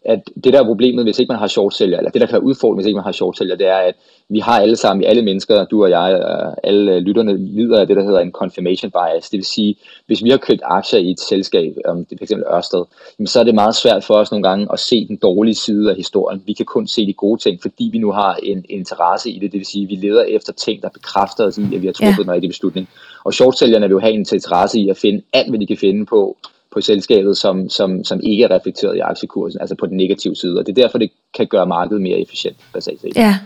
at 0.05 0.21
det 0.45 0.53
der 0.53 0.61
er 0.61 0.65
problemet, 0.65 1.05
hvis 1.05 1.19
ikke 1.19 1.31
man 1.31 1.39
har 1.39 1.47
short 1.47 1.75
sælger, 1.75 1.99
eller 1.99 2.11
det 2.11 2.21
der 2.21 2.27
kan 2.27 2.33
være 2.33 2.43
udfordring, 2.43 2.77
hvis 2.77 2.87
ikke 2.87 2.97
man 2.97 3.05
har 3.05 3.13
short 3.13 3.39
det 3.39 3.69
er, 3.69 3.77
at 3.77 3.95
vi 4.33 4.39
har 4.39 4.61
alle 4.61 4.77
sammen, 4.77 5.05
alle 5.05 5.23
mennesker, 5.23 5.65
du 5.65 5.83
og 5.85 5.91
jeg, 5.91 6.23
alle 6.65 7.01
lytterne 7.01 7.37
lider 7.37 7.81
af 7.81 7.87
det, 7.87 7.97
der 7.97 8.03
hedder 8.03 8.21
en 8.21 8.33
confirmation 8.33 8.91
bias. 8.91 9.31
Det 9.31 9.39
vil 9.39 9.45
sige, 9.45 9.77
hvis 10.07 10.25
vi 10.25 10.31
har 10.31 10.37
købt 10.37 10.61
aktier 10.65 11.01
i 11.01 11.11
et 11.11 11.21
selskab, 11.21 11.77
om 11.85 12.05
det 12.05 12.21
er 12.21 12.27
fx 12.27 12.33
Ørsted, 12.55 12.85
så 13.27 13.41
er 13.41 13.45
det 13.45 13.55
meget 13.55 13.75
svært 13.75 14.05
for 14.05 14.15
os 14.15 14.31
nogle 14.31 14.49
gange 14.49 14.67
at 14.73 14.79
se 14.79 15.09
den 15.09 15.17
dårlige 15.17 15.55
side 15.55 15.91
af 15.91 15.97
historien. 15.97 16.43
Vi 16.47 16.53
kan 16.53 16.67
kun 16.67 16.87
se 16.87 17.07
de 17.07 17.13
gode 17.13 17.41
ting, 17.41 17.63
fordi 17.63 17.91
vi 17.93 17.99
nu 17.99 18.13
har 18.13 18.35
en, 18.43 18.59
en 18.59 18.65
interesse 18.69 19.31
i 19.31 19.39
det. 19.39 19.53
Det 19.53 19.59
vil 19.59 19.67
sige, 19.67 19.83
at 19.85 19.91
vi 19.91 19.95
leder 19.95 20.23
efter 20.23 20.53
ting, 20.53 20.83
der 20.83 20.89
bekræfter 20.89 21.45
os 21.45 21.59
i, 21.59 21.75
at 21.75 21.83
vi 21.83 21.87
har 21.87 21.93
truffet 21.93 22.19
ja. 22.19 22.23
en 22.23 22.33
rigtig 22.33 22.51
beslutning. 22.51 22.89
Og 23.25 23.35
shortsælgerne 23.35 23.87
vil 23.87 23.95
jo 23.95 24.01
have 24.01 24.13
en 24.13 24.27
interesse 24.33 24.81
i 24.81 24.89
at 24.89 24.97
finde 24.97 25.23
alt, 25.33 25.49
hvad 25.49 25.61
de 25.61 25.67
kan 25.67 25.77
finde 25.77 26.07
på 26.07 26.37
på 26.73 26.81
selskabet, 26.81 27.37
som, 27.37 27.69
som, 27.69 28.05
som 28.05 28.21
ikke 28.23 28.45
er 28.45 28.51
reflekteret 28.51 28.97
i 28.97 28.99
aktiekursen, 28.99 29.61
altså 29.61 29.77
på 29.77 29.87
den 29.87 29.97
negative 29.97 30.37
side. 30.37 30.59
Og 30.59 30.67
det 30.67 30.79
er 30.79 30.83
derfor, 30.83 30.99
det 30.99 31.11
kan 31.35 31.47
gøre 31.47 31.67
markedet 31.67 32.03
mere 32.03 32.21
efficient, 32.21 32.57
basalt 32.73 33.01
set. 33.01 33.17
Ja, 33.17 33.39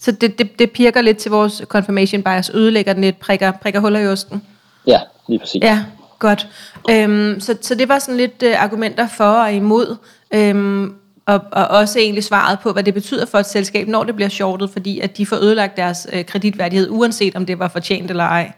så 0.00 0.12
det, 0.12 0.38
det, 0.38 0.58
det 0.58 0.70
pirker 0.70 1.00
lidt 1.00 1.18
til 1.18 1.30
vores 1.30 1.62
confirmation 1.64 2.22
bias, 2.22 2.50
ødelægger 2.54 2.92
den 2.92 3.02
lidt, 3.02 3.20
prikker, 3.20 3.52
prikker 3.52 3.80
huller 3.80 4.00
i 4.00 4.06
osten. 4.06 4.42
Ja, 4.86 5.00
lige 5.28 5.38
præcis. 5.38 5.62
Ja, 5.62 5.84
godt. 6.18 6.48
Øhm, 6.90 7.40
så, 7.40 7.56
så 7.60 7.74
det 7.74 7.88
var 7.88 7.98
sådan 7.98 8.16
lidt 8.16 8.42
uh, 8.46 8.62
argumenter 8.62 9.08
for 9.08 9.24
og 9.24 9.52
imod, 9.52 9.96
øhm, 10.30 10.94
og, 11.26 11.40
og 11.52 11.66
også 11.66 11.98
egentlig 11.98 12.24
svaret 12.24 12.58
på, 12.60 12.72
hvad 12.72 12.82
det 12.82 12.94
betyder 12.94 13.26
for 13.26 13.38
et 13.38 13.46
selskab, 13.46 13.88
når 13.88 14.04
det 14.04 14.14
bliver 14.14 14.28
shortet, 14.28 14.70
fordi 14.70 15.00
at 15.00 15.16
de 15.16 15.26
får 15.26 15.36
ødelagt 15.36 15.76
deres 15.76 16.08
uh, 16.12 16.24
kreditværdighed, 16.24 16.90
uanset 16.90 17.36
om 17.36 17.46
det 17.46 17.58
var 17.58 17.68
fortjent 17.68 18.10
eller 18.10 18.24
ej. 18.24 18.52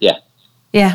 Ja. 0.00 0.12
Ja, 0.72 0.94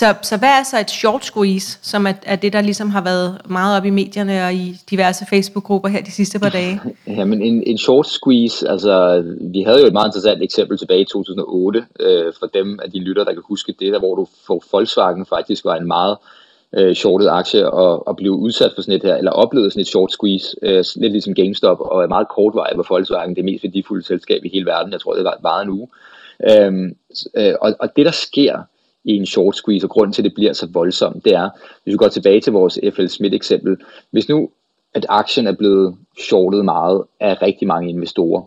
så, 0.00 0.14
så 0.22 0.36
hvad 0.36 0.48
er 0.48 0.62
så 0.62 0.78
et 0.80 0.90
short 0.90 1.24
squeeze, 1.24 1.78
som 1.82 2.06
er, 2.06 2.12
er 2.22 2.36
det, 2.36 2.52
der 2.52 2.60
ligesom 2.60 2.90
har 2.90 3.04
været 3.04 3.38
meget 3.48 3.76
op 3.76 3.84
i 3.84 3.90
medierne 3.90 4.44
og 4.46 4.54
i 4.54 4.76
diverse 4.90 5.26
Facebook-grupper 5.30 5.88
her 5.88 6.02
de 6.02 6.10
sidste 6.10 6.38
par 6.38 6.48
dage? 6.48 6.80
Jamen 7.06 7.42
en, 7.42 7.62
en 7.66 7.78
short 7.78 8.06
squeeze, 8.06 8.68
altså 8.68 9.22
vi 9.40 9.62
havde 9.62 9.80
jo 9.80 9.86
et 9.86 9.92
meget 9.92 10.08
interessant 10.08 10.42
eksempel 10.42 10.78
tilbage 10.78 11.00
i 11.00 11.04
2008, 11.04 11.84
øh, 12.00 12.32
for 12.38 12.46
dem 12.46 12.78
af 12.82 12.90
de 12.90 12.98
lytter, 12.98 13.24
der 13.24 13.32
kan 13.32 13.42
huske 13.48 13.74
det, 13.80 13.92
der 13.92 13.98
hvor 13.98 14.14
du 14.14 14.26
for 14.46 14.62
Volkswagen 14.72 15.26
faktisk 15.26 15.64
var 15.64 15.76
en 15.76 15.86
meget 15.86 16.16
øh, 16.76 16.94
shortet 16.94 17.28
aktie 17.28 17.70
og, 17.70 18.08
og 18.08 18.16
blev 18.16 18.32
udsat 18.32 18.72
for 18.74 18.82
sådan 18.82 18.94
et 18.94 19.02
her, 19.02 19.16
eller 19.16 19.30
oplevede 19.30 19.70
sådan 19.70 19.80
et 19.80 19.88
short 19.88 20.12
squeeze, 20.12 20.56
øh, 20.62 20.84
lidt 20.96 21.12
ligesom 21.12 21.34
GameStop, 21.34 21.80
og 21.80 22.02
er 22.02 22.08
meget 22.08 22.26
vej 22.54 22.70
hvor 22.74 22.86
Volkswagen 22.88 23.36
det 23.36 23.44
mest 23.44 23.64
værdifulde 23.64 24.04
selskab 24.04 24.44
i 24.44 24.50
hele 24.52 24.66
verden. 24.66 24.92
Jeg 24.92 25.00
tror, 25.00 25.14
det 25.14 25.24
var 25.24 25.38
bare 25.42 25.62
en 25.62 25.70
uge. 25.70 25.88
Øhm, 26.50 26.96
øh, 27.36 27.54
og, 27.60 27.74
og 27.80 27.96
det 27.96 28.06
der 28.06 28.12
sker, 28.12 28.62
i 29.04 29.16
en 29.16 29.26
short 29.26 29.56
squeeze, 29.56 29.86
og 29.86 29.90
grund 29.90 30.12
til, 30.12 30.22
at 30.22 30.24
det 30.24 30.34
bliver 30.34 30.52
så 30.52 30.68
voldsomt, 30.72 31.24
det 31.24 31.34
er, 31.34 31.50
hvis 31.84 31.92
vi 31.92 31.96
går 31.96 32.08
tilbage 32.08 32.40
til 32.40 32.52
vores 32.52 32.78
FL 32.94 33.06
Smith 33.06 33.34
eksempel, 33.34 33.76
hvis 34.10 34.28
nu 34.28 34.50
at 34.94 35.06
aktien 35.08 35.46
er 35.46 35.52
blevet 35.52 35.96
shortet 36.18 36.64
meget 36.64 37.02
af 37.20 37.42
rigtig 37.42 37.68
mange 37.68 37.88
investorer, 37.90 38.42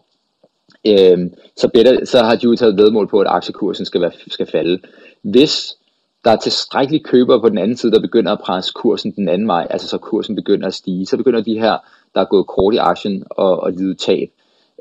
øh, 0.87 1.29
så, 1.55 1.69
better, 1.73 2.05
så 2.05 2.23
har 2.23 2.35
de 2.35 2.43
jo 2.43 2.55
taget 2.55 2.77
vedmål 2.77 3.07
på, 3.07 3.19
at 3.19 3.27
aktiekursen 3.29 3.85
skal, 3.85 4.01
være, 4.01 4.11
skal 4.27 4.45
falde. 4.45 4.79
Hvis 5.21 5.77
der 6.25 6.31
er 6.31 6.35
tilstrækkelige 6.35 7.03
købere 7.03 7.41
på 7.41 7.49
den 7.49 7.57
anden 7.57 7.77
side, 7.77 7.91
der 7.91 8.01
begynder 8.01 8.31
at 8.31 8.39
presse 8.39 8.71
kursen 8.75 9.11
den 9.11 9.29
anden 9.29 9.47
vej, 9.47 9.67
altså 9.69 9.87
så 9.87 9.97
kursen 9.97 10.35
begynder 10.35 10.67
at 10.67 10.73
stige, 10.73 11.05
så 11.05 11.17
begynder 11.17 11.41
de 11.41 11.59
her, 11.59 11.77
der 12.15 12.21
er 12.21 12.25
gået 12.25 12.47
kort 12.47 12.73
i 12.73 12.77
aktien, 12.77 13.23
og, 13.29 13.59
og 13.59 13.71
lide 13.71 13.95
tab. 13.95 14.29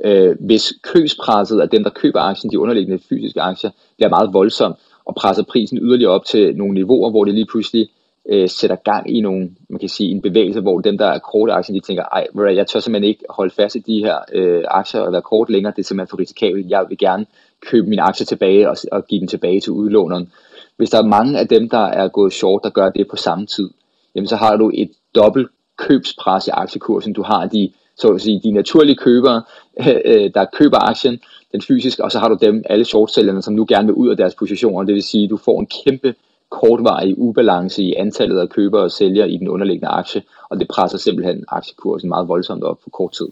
Øh, 0.04 0.36
hvis 0.40 0.72
købspresset 0.82 1.60
af 1.60 1.68
dem, 1.68 1.82
der 1.84 1.90
køber 1.90 2.20
aktien, 2.20 2.50
de 2.50 2.58
underliggende 2.58 3.02
fysiske 3.08 3.40
aktier, 3.40 3.70
bliver 3.96 4.08
meget 4.08 4.32
voldsomt, 4.32 4.76
og 5.06 5.14
presser 5.14 5.42
prisen 5.42 5.78
yderligere 5.78 6.12
op 6.12 6.24
til 6.24 6.56
nogle 6.56 6.74
niveauer, 6.74 7.10
hvor 7.10 7.24
det 7.24 7.34
lige 7.34 7.46
pludselig 7.46 7.88
øh, 8.28 8.48
sætter 8.48 8.76
gang 8.76 9.16
i 9.16 9.20
nogle, 9.20 9.50
man 9.68 9.78
kan 9.78 9.88
sige, 9.88 10.10
en 10.10 10.22
bevægelse, 10.22 10.60
hvor 10.60 10.80
dem, 10.80 10.98
der 10.98 11.06
er 11.06 11.18
korte 11.18 11.52
aktier, 11.52 11.74
de 11.74 11.80
tænker, 11.80 12.02
ej, 12.02 12.26
jeg 12.56 12.66
tør 12.66 12.80
simpelthen 12.80 13.08
ikke 13.08 13.24
holde 13.30 13.54
fast 13.54 13.76
i 13.76 13.78
de 13.78 13.98
her 13.98 14.18
øh, 14.32 14.64
aktier 14.68 15.00
og 15.00 15.12
være 15.12 15.22
kort 15.22 15.50
længere, 15.50 15.72
det 15.76 15.82
er 15.82 15.86
simpelthen 15.86 16.10
for 16.10 16.18
risikabelt, 16.18 16.70
jeg 16.70 16.84
vil 16.88 16.98
gerne 16.98 17.26
købe 17.60 17.88
mine 17.88 18.02
aktier 18.02 18.24
tilbage 18.24 18.70
og, 18.70 18.76
og 18.92 19.06
give 19.06 19.20
dem 19.20 19.28
tilbage 19.28 19.60
til 19.60 19.72
udlåneren. 19.72 20.32
Hvis 20.76 20.90
der 20.90 20.98
er 20.98 21.06
mange 21.06 21.38
af 21.38 21.48
dem, 21.48 21.68
der 21.68 21.84
er 21.86 22.08
gået 22.08 22.32
short, 22.32 22.60
der 22.64 22.70
gør 22.70 22.90
det 22.90 23.08
på 23.08 23.16
samme 23.16 23.46
tid, 23.46 23.70
jamen 24.14 24.28
så 24.28 24.36
har 24.36 24.56
du 24.56 24.70
et 24.74 24.90
dobbelt 25.14 25.48
købspres 25.78 26.46
i 26.46 26.50
aktiekursen. 26.50 27.12
Du 27.12 27.22
har 27.22 27.46
de, 27.46 27.72
så 27.96 28.08
at 28.08 28.20
sige, 28.20 28.40
de 28.44 28.50
naturlige 28.50 28.96
købere, 28.96 29.42
øh, 30.04 30.30
der 30.34 30.44
køber 30.58 30.78
aktien, 30.78 31.20
den 31.52 31.62
fysiske, 31.62 32.04
og 32.04 32.12
så 32.12 32.18
har 32.18 32.28
du 32.28 32.38
dem, 32.40 32.62
alle 32.70 32.84
shortsælgerne, 32.84 33.42
som 33.42 33.54
nu 33.54 33.66
gerne 33.68 33.86
vil 33.86 33.94
ud 33.94 34.10
af 34.10 34.16
deres 34.16 34.34
positioner. 34.34 34.86
Det 34.86 34.94
vil 34.94 35.02
sige, 35.02 35.24
at 35.24 35.30
du 35.30 35.36
får 35.36 35.60
en 35.60 35.68
kæmpe 35.84 36.14
kortvarig 36.50 37.18
ubalance 37.18 37.82
i 37.82 37.94
antallet 37.94 38.38
af 38.38 38.48
købere 38.48 38.82
og 38.82 38.90
sælgere 38.90 39.30
i 39.30 39.36
den 39.36 39.48
underliggende 39.48 39.88
aktie, 39.88 40.22
og 40.50 40.60
det 40.60 40.68
presser 40.68 40.98
simpelthen 40.98 41.44
aktiekursen 41.48 42.08
meget 42.08 42.28
voldsomt 42.28 42.64
op 42.64 42.78
på 42.84 42.90
kort 42.90 43.12
tid. 43.12 43.28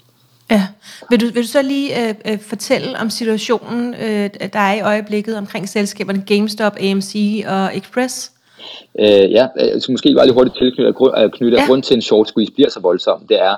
Ja. 0.51 0.67
Vil 1.11 1.21
du, 1.21 1.27
vil 1.27 1.43
du 1.43 1.49
så 1.49 1.63
lige 1.63 2.09
øh, 2.09 2.15
øh, 2.29 2.39
fortælle 2.39 2.99
om 3.01 3.11
situationen, 3.11 3.95
øh, 3.95 4.31
der 4.53 4.59
er 4.59 4.75
i 4.75 4.81
øjeblikket 4.81 5.39
omkring 5.39 5.69
selskaberne 5.69 6.23
GameStop, 6.27 6.77
AMC 6.81 7.45
og 7.49 7.77
Express? 7.77 8.33
Øh, 8.99 9.33
ja, 9.33 9.47
øh, 9.61 9.81
så 9.81 9.93
måske 9.93 10.15
bare 10.17 10.27
lige 10.27 10.35
hurtigt 10.35 10.57
tilknytte, 10.57 10.95
at 11.17 11.33
knytte, 11.33 11.59
ja. 11.59 11.67
grund 11.67 11.83
til 11.83 11.95
en 11.95 12.03
short 12.03 12.29
squeeze 12.29 12.53
bliver 12.53 12.71
så 12.71 12.81
voldsom, 12.81 13.27
det 13.29 13.43
er, 13.43 13.57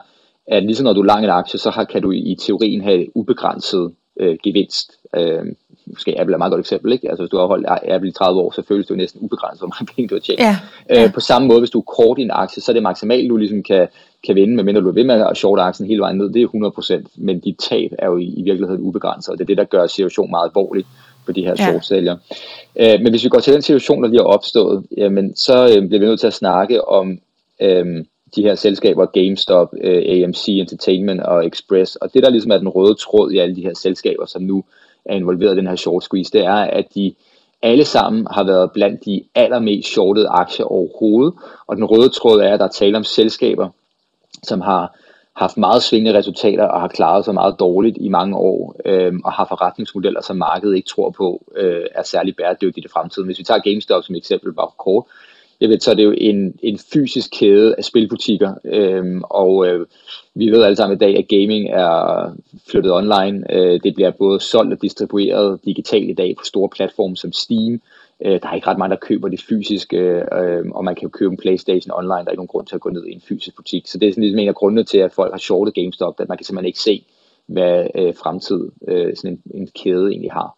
at 0.48 0.62
ligesom 0.62 0.84
når 0.84 0.92
du 0.92 1.00
er 1.00 1.04
lang 1.04 1.24
en 1.24 1.30
aktie, 1.30 1.58
så 1.58 1.70
har, 1.70 1.84
kan 1.84 2.02
du 2.02 2.10
i 2.12 2.36
teorien 2.40 2.80
have 2.80 3.16
ubegrænset 3.16 3.92
øh, 4.20 4.36
gevinst. 4.42 4.92
Øh, 5.16 5.44
måske 5.86 6.20
Apple 6.20 6.32
er 6.32 6.36
et 6.36 6.38
meget 6.38 6.50
godt 6.50 6.60
eksempel, 6.60 6.92
ikke? 6.92 7.08
Altså 7.08 7.22
hvis 7.22 7.30
du 7.30 7.38
har 7.38 7.46
holdt 7.46 7.66
Apple 7.68 8.08
i 8.08 8.12
30 8.12 8.40
år, 8.40 8.50
så 8.50 8.62
føles 8.68 8.86
det 8.86 8.90
jo 8.90 8.96
næsten 8.96 9.20
ubegrænset, 9.22 9.60
hvor 9.60 9.74
mange 9.74 9.92
penge 9.94 10.08
du 10.08 10.14
har 10.14 10.20
tjent. 10.20 10.40
Ja, 10.40 10.56
ja. 10.90 11.04
Øh, 11.04 11.12
på 11.12 11.20
samme 11.20 11.48
måde, 11.48 11.58
hvis 11.58 11.70
du 11.70 11.78
er 11.78 11.82
kort 11.96 12.18
i 12.18 12.22
en 12.22 12.30
aktie, 12.30 12.62
så 12.62 12.72
er 12.72 12.74
det 12.74 12.82
maksimalt, 12.82 13.30
du 13.30 13.36
ligesom 13.36 13.62
kan, 13.62 13.88
kan 14.26 14.34
vinde, 14.34 14.56
medmindre 14.56 14.80
du 14.80 14.88
er 14.88 14.92
ved 14.92 15.04
med 15.04 15.14
at 15.30 15.36
short 15.36 15.58
aktien 15.58 15.86
hele 15.86 16.00
vejen 16.00 16.16
ned, 16.18 16.32
det 16.32 16.42
er 16.42 17.00
100%, 17.02 17.06
men 17.16 17.40
dit 17.40 17.56
tab 17.58 17.90
er 17.98 18.06
jo 18.06 18.16
i, 18.16 18.24
i 18.24 18.42
virkeligheden 18.42 18.82
ubegrænset, 18.82 19.32
og 19.32 19.38
det 19.38 19.44
er 19.44 19.46
det, 19.46 19.56
der 19.56 19.64
gør 19.64 19.86
situationen 19.86 20.30
meget 20.30 20.48
alvorlig 20.48 20.84
for 21.24 21.32
de 21.32 21.44
her 21.44 21.54
ja. 21.58 21.70
short-sælgere. 21.70 22.18
Øh, 22.76 23.00
men 23.02 23.10
hvis 23.10 23.24
vi 23.24 23.28
går 23.28 23.40
til 23.40 23.52
den 23.52 23.62
situation, 23.62 24.02
der 24.02 24.08
lige 24.08 24.20
har 24.20 24.26
opstået, 24.26 24.86
jamen, 24.96 25.36
så 25.36 25.64
øh, 25.64 25.88
bliver 25.88 26.00
vi 26.00 26.06
nødt 26.06 26.20
til 26.20 26.26
at 26.26 26.34
snakke 26.34 26.88
om 26.88 27.18
øh, 27.60 28.04
de 28.36 28.42
her 28.42 28.54
selskaber, 28.54 29.06
GameStop, 29.06 29.74
øh, 29.80 30.22
AMC 30.24 30.48
Entertainment 30.48 31.20
og 31.20 31.46
Express, 31.46 31.96
og 31.96 32.14
det 32.14 32.22
der 32.22 32.30
ligesom 32.30 32.50
er 32.50 32.58
den 32.58 32.68
røde 32.68 32.94
tråd 32.94 33.30
i 33.30 33.38
alle 33.38 33.56
de 33.56 33.62
her 33.62 33.74
selskaber, 33.74 34.26
som 34.26 34.42
nu 34.42 34.64
er 35.04 35.14
involveret 35.14 35.54
i 35.54 35.56
den 35.56 35.66
her 35.66 35.76
short 35.76 36.04
squeeze, 36.04 36.32
det 36.32 36.44
er, 36.44 36.54
at 36.54 36.94
de 36.94 37.14
alle 37.62 37.84
sammen 37.84 38.26
har 38.30 38.44
været 38.44 38.72
blandt 38.72 39.04
de 39.04 39.22
allermest 39.34 39.88
shortede 39.88 40.28
aktier 40.28 40.66
overhovedet, 40.66 41.34
og 41.66 41.76
den 41.76 41.84
røde 41.84 42.08
tråd 42.08 42.40
er, 42.40 42.52
at 42.52 42.60
der 42.60 42.66
er 42.66 42.70
tale 42.70 42.96
om 42.96 43.04
selskaber, 43.04 43.68
som 44.42 44.60
har 44.60 44.96
haft 45.36 45.56
meget 45.56 45.82
svingende 45.82 46.18
resultater 46.18 46.64
og 46.64 46.80
har 46.80 46.88
klaret 46.88 47.24
sig 47.24 47.34
meget 47.34 47.56
dårligt 47.60 47.96
i 48.00 48.08
mange 48.08 48.36
år, 48.36 48.76
øh, 48.84 49.12
og 49.24 49.32
har 49.32 49.46
forretningsmodeller, 49.48 50.20
som 50.20 50.36
markedet 50.36 50.76
ikke 50.76 50.88
tror 50.88 51.10
på 51.10 51.52
øh, 51.56 51.84
er 51.94 52.02
særlig 52.02 52.36
bæredygtige 52.36 52.84
i 52.84 52.88
fremtiden. 52.88 53.26
Hvis 53.26 53.38
vi 53.38 53.44
tager 53.44 53.60
GameStop 53.60 54.04
som 54.04 54.14
eksempel 54.14 54.52
bare 54.52 54.70
kort, 54.78 55.04
jeg 55.60 55.68
ved, 55.68 55.80
så 55.80 55.90
er 55.90 55.94
det 55.94 56.04
jo 56.04 56.14
en, 56.18 56.58
en 56.62 56.78
fysisk 56.92 57.30
kæde 57.30 57.74
af 57.78 57.84
spilbutikker, 57.84 58.54
øhm, 58.64 59.22
og 59.24 59.66
øh, 59.66 59.86
vi 60.34 60.50
ved 60.50 60.62
alle 60.62 60.76
sammen 60.76 60.96
i 60.96 60.98
dag, 60.98 61.18
at 61.18 61.28
gaming 61.28 61.68
er 61.70 62.32
flyttet 62.70 62.92
online. 62.92 63.54
Øh, 63.54 63.80
det 63.82 63.94
bliver 63.94 64.10
både 64.10 64.40
solgt 64.40 64.72
og 64.72 64.82
distribueret 64.82 65.60
digitalt 65.64 66.10
i 66.10 66.14
dag 66.14 66.34
på 66.38 66.44
store 66.44 66.68
platforme 66.68 67.16
som 67.16 67.32
Steam. 67.32 67.80
Øh, 68.24 68.40
der 68.42 68.48
er 68.48 68.54
ikke 68.54 68.66
ret 68.66 68.78
mange, 68.78 68.94
der 68.94 69.00
køber 69.00 69.28
det 69.28 69.42
fysiske, 69.48 69.98
øh, 70.38 70.64
og 70.70 70.84
man 70.84 70.94
kan 70.94 71.02
jo 71.02 71.08
købe 71.08 71.32
en 71.32 71.36
Playstation 71.36 71.98
online. 71.98 72.10
Der 72.10 72.26
er 72.26 72.30
ikke 72.30 72.36
nogen 72.36 72.48
grund 72.48 72.66
til 72.66 72.74
at 72.74 72.80
gå 72.80 72.90
ned 72.90 73.06
i 73.06 73.12
en 73.12 73.22
fysisk 73.28 73.56
butik. 73.56 73.86
Så 73.86 73.98
det 73.98 74.08
er 74.08 74.12
sådan 74.12 74.22
ligesom 74.22 74.38
en 74.38 74.48
af 74.48 74.54
grundene 74.54 74.84
til, 74.84 74.98
at 74.98 75.12
folk 75.12 75.32
har 75.32 75.38
shortet 75.38 75.74
GameStop, 75.74 76.20
at 76.20 76.28
man 76.28 76.38
kan 76.38 76.44
simpelthen 76.44 76.66
ikke 76.66 76.80
se, 76.80 77.04
hvad 77.46 77.86
øh, 77.94 78.14
fremtid 78.22 78.68
øh, 78.88 79.16
sådan 79.16 79.30
en, 79.30 79.60
en 79.60 79.68
kæde 79.82 80.10
egentlig 80.10 80.32
har. 80.32 80.56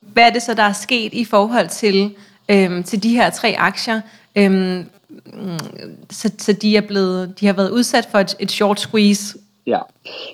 Hvad 0.00 0.22
er 0.22 0.30
det 0.30 0.42
så, 0.42 0.54
der 0.54 0.62
er 0.62 0.72
sket 0.72 1.14
i 1.14 1.24
forhold 1.24 1.68
til 1.68 2.16
øhm, 2.50 2.82
til 2.82 3.02
de 3.02 3.08
her 3.08 3.30
tre 3.30 3.54
aktier. 3.58 4.00
Øhm, 4.38 4.84
så, 6.10 6.32
så 6.38 6.52
de 6.52 6.76
er 6.76 6.80
blevet, 6.80 7.40
de 7.40 7.46
har 7.46 7.52
været 7.52 7.70
udsat 7.70 8.08
for 8.10 8.18
et, 8.18 8.36
et 8.40 8.50
short 8.50 8.80
squeeze. 8.80 9.38
Ja, 9.66 9.78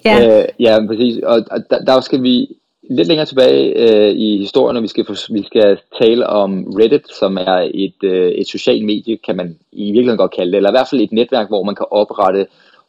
ja, 0.04 0.40
øh, 0.40 0.48
ja 0.60 0.86
præcis. 0.86 1.18
Og, 1.22 1.44
og 1.50 1.60
der, 1.70 1.84
der 1.84 2.00
skal 2.00 2.22
vi 2.22 2.48
lidt 2.90 3.08
længere 3.08 3.26
tilbage 3.26 3.74
øh, 3.76 4.12
i 4.16 4.38
historien, 4.38 4.74
når 4.74 4.80
vi 4.80 4.88
skal, 4.88 5.06
vi 5.30 5.42
skal 5.46 5.78
tale 6.02 6.26
om 6.26 6.64
Reddit, 6.78 7.12
som 7.18 7.36
er 7.36 7.70
et, 7.74 8.04
øh, 8.04 8.28
et 8.32 8.48
socialt 8.48 8.84
medie, 8.84 9.18
kan 9.26 9.36
man 9.36 9.58
i 9.72 9.84
virkeligheden 9.84 10.18
godt 10.18 10.36
kalde 10.36 10.52
det, 10.52 10.56
eller 10.56 10.70
i 10.70 10.72
hvert 10.72 10.88
fald 10.90 11.00
et 11.00 11.12
netværk, 11.12 11.48
hvor 11.48 11.62
man 11.62 11.74
kan 11.74 11.86
oprette 11.90 12.46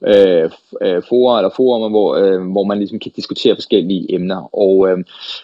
øh, 0.08 0.50
øh 0.82 1.02
forer 1.10 1.38
eller 1.38 1.50
forumer, 1.56 1.90
hvor, 1.90 2.16
øh, 2.16 2.52
hvor 2.52 2.64
man 2.64 2.78
ligesom 2.78 3.00
kan 3.00 3.12
diskutere 3.16 3.56
forskellige 3.56 4.14
emner. 4.16 4.56
Og 4.56 4.90
øh, 4.90 4.98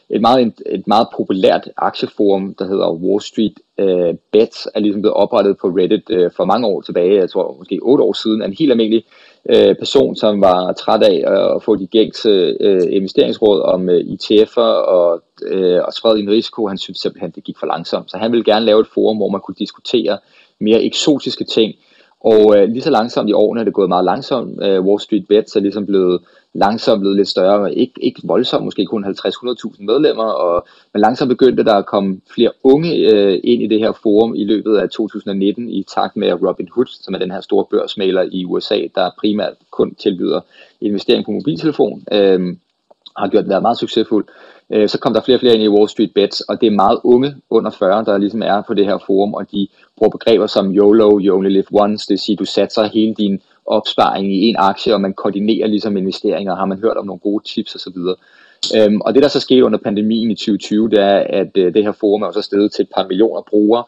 et, 0.10 0.22
meget, 0.22 0.54
et, 0.66 0.88
meget 0.88 1.08
populært 1.18 1.70
aktieforum, 1.78 2.56
der 2.60 2.66
hedder 2.68 2.92
Wall 2.92 3.22
Street 3.22 3.54
øh, 3.78 4.14
Bets, 4.32 4.68
er 4.76 4.80
ligesom 4.80 5.02
blevet 5.02 5.16
oprettet 5.16 5.58
på 5.58 5.68
Reddit 5.68 6.10
øh, 6.10 6.32
for 6.36 6.46
mange 6.46 6.68
år 6.68 6.82
tilbage, 6.82 7.20
jeg 7.20 7.30
tror 7.30 7.56
måske 7.60 7.80
otte 7.82 8.04
år 8.04 8.14
siden, 8.14 8.42
af 8.42 8.46
en 8.48 8.56
helt 8.60 8.72
almindelig 8.72 9.04
øh, 9.50 9.76
person, 9.76 10.16
som 10.16 10.42
var 10.42 10.74
træt 10.74 11.04
af 11.04 11.24
at 11.56 11.64
få 11.64 11.76
de 11.76 11.88
gængse 11.88 12.30
øh, 12.60 12.88
investeringsråd 12.90 13.62
om 13.62 13.90
øh, 13.90 14.00
ETF'er 14.00 14.72
og, 14.98 15.22
øh, 15.44 15.82
og 15.88 15.94
spredte 15.94 16.22
en 16.22 16.30
risiko. 16.30 16.68
Han 16.68 16.78
synes 16.78 17.00
simpelthen, 17.00 17.32
det 17.32 17.44
gik 17.44 17.58
for 17.60 17.68
langsomt. 17.68 18.12
Så 18.12 18.18
han 18.18 18.32
ville 18.32 18.44
gerne 18.44 18.66
lave 18.66 18.82
et 18.82 18.88
forum, 18.94 19.18
hvor 19.18 19.30
man 19.30 19.42
kunne 19.42 19.56
diskutere 19.60 20.18
mere 20.60 20.84
eksotiske 20.84 21.44
ting, 21.44 21.74
og 22.20 22.58
øh, 22.58 22.70
lige 22.70 22.82
så 22.82 22.90
langsomt 22.90 23.30
i 23.30 23.34
årene 23.34 23.62
er 23.62 23.66
det 23.66 23.74
gået 23.74 23.90
meget 23.90 24.06
langsomt. 24.06 24.64
Øh, 24.64 24.82
Wall 24.86 25.00
Street 25.00 25.28
Bets 25.28 25.56
er 25.56 25.60
ligesom 25.60 25.86
blevet 25.86 26.22
langsomt 26.54 27.00
blevet 27.00 27.16
lidt 27.16 27.28
større, 27.28 27.76
ikke, 27.76 27.94
ikke 28.02 28.22
voldsomt, 28.24 28.66
måske 28.66 28.86
kun 28.86 29.06
50-100.000 29.06 29.84
medlemmer, 29.86 30.24
og, 30.24 30.68
men 30.94 31.02
langsomt 31.02 31.30
begyndte 31.30 31.64
der 31.64 31.74
at 31.74 31.86
komme 31.86 32.22
flere 32.34 32.52
unge 32.64 32.96
øh, 32.96 33.40
ind 33.44 33.64
i 33.64 33.68
det 33.68 33.80
her 33.80 33.92
forum 33.92 34.36
i 34.36 34.44
løbet 34.44 34.78
af 34.78 34.90
2019 34.90 35.70
i 35.70 35.84
takt 35.84 36.18
med 36.18 36.34
Robin 36.34 36.70
Hood, 36.72 36.86
som 36.86 37.14
er 37.14 37.20
den 37.20 37.32
her 37.32 37.42
store 37.42 37.66
børsmaler 37.72 38.26
i 38.32 38.46
USA, 38.46 38.80
der 38.96 39.10
primært 39.20 39.54
kun 39.72 39.96
tilbyder 39.96 40.42
investering 40.82 41.26
på 41.26 41.32
mobiltelefon, 41.32 42.04
øh, 42.12 42.56
har 43.18 43.28
gjort 43.28 43.50
været 43.50 43.62
meget 43.62 43.78
succesfuld. 43.78 44.26
Øh, 44.74 44.90
så 44.90 45.00
kom 45.00 45.14
der 45.14 45.22
flere 45.22 45.36
og 45.36 45.40
flere 45.40 45.54
ind 45.54 45.64
i 45.64 45.68
Wall 45.68 45.90
Street 45.90 46.12
Bets, 46.16 46.42
og 46.42 46.62
det 46.62 46.68
er 46.68 46.72
meget 46.72 47.00
unge 47.04 47.36
under 47.50 47.72
40, 47.72 48.06
der 48.06 48.18
ligesom 48.18 48.42
er 48.42 48.62
på 48.68 48.74
det 48.74 48.86
her 48.86 48.98
forum, 49.06 49.34
og 49.34 49.52
de 49.52 49.68
bruger 49.98 50.12
begreber 50.12 50.48
som 50.48 50.72
YOLO, 50.72 51.20
you 51.22 51.38
only 51.38 51.50
live 51.50 51.66
once, 51.72 52.06
det 52.06 52.14
vil 52.14 52.20
sige, 52.20 52.36
du 52.36 52.46
satser 52.46 52.84
hele 52.84 53.14
din 53.14 53.42
opsparing 53.66 54.34
i 54.34 54.48
en 54.50 54.56
aktie, 54.60 54.94
og 54.94 55.02
man 55.02 55.14
koordinerer 55.14 55.68
ligesom 55.68 55.98
investeringer, 55.98 56.56
har 56.56 56.66
man 56.66 56.80
hørt 56.80 56.98
om 56.98 57.06
nogle 57.06 57.20
gode 57.20 57.44
tips 57.44 57.76
osv. 57.76 57.98
Øhm, 58.76 59.02
og 59.02 59.14
det 59.14 59.24
der 59.24 59.30
så 59.30 59.40
skete 59.40 59.66
under 59.66 59.80
pandemien 59.80 60.32
i 60.32 60.36
2020, 60.36 60.90
det 60.90 61.00
er, 61.00 61.18
at 61.30 61.58
øh, 61.58 61.74
det 61.74 61.84
her 61.84 61.92
forum 61.92 62.22
er 62.22 62.32
så 62.32 62.42
steget 62.42 62.72
til 62.72 62.84
et 62.84 62.90
par 62.96 63.08
millioner 63.08 63.42
brugere, 63.50 63.84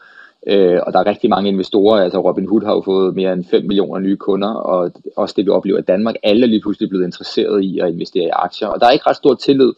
øh, 0.46 0.78
og 0.86 0.92
der 0.92 0.98
er 0.98 1.06
rigtig 1.06 1.30
mange 1.30 1.48
investorer, 1.48 2.02
altså 2.02 2.20
Robin 2.20 2.48
Hood 2.48 2.64
har 2.64 2.72
jo 2.72 2.82
fået 2.84 3.14
mere 3.14 3.32
end 3.32 3.44
5 3.44 3.64
millioner 3.64 4.00
nye 4.00 4.16
kunder, 4.16 4.48
og 4.48 4.92
også 5.16 5.34
det 5.36 5.44
vi 5.44 5.50
oplever 5.50 5.78
i 5.78 5.82
Danmark, 5.82 6.14
alle 6.22 6.42
er 6.42 6.48
lige 6.48 6.60
pludselig 6.60 6.88
blevet 6.88 7.04
interesseret 7.04 7.64
i 7.64 7.78
at 7.78 7.92
investere 7.92 8.24
i 8.24 8.30
aktier, 8.32 8.68
og 8.68 8.80
der 8.80 8.86
er 8.86 8.90
ikke 8.90 9.06
ret 9.06 9.16
stor 9.16 9.34
tillid 9.34 9.72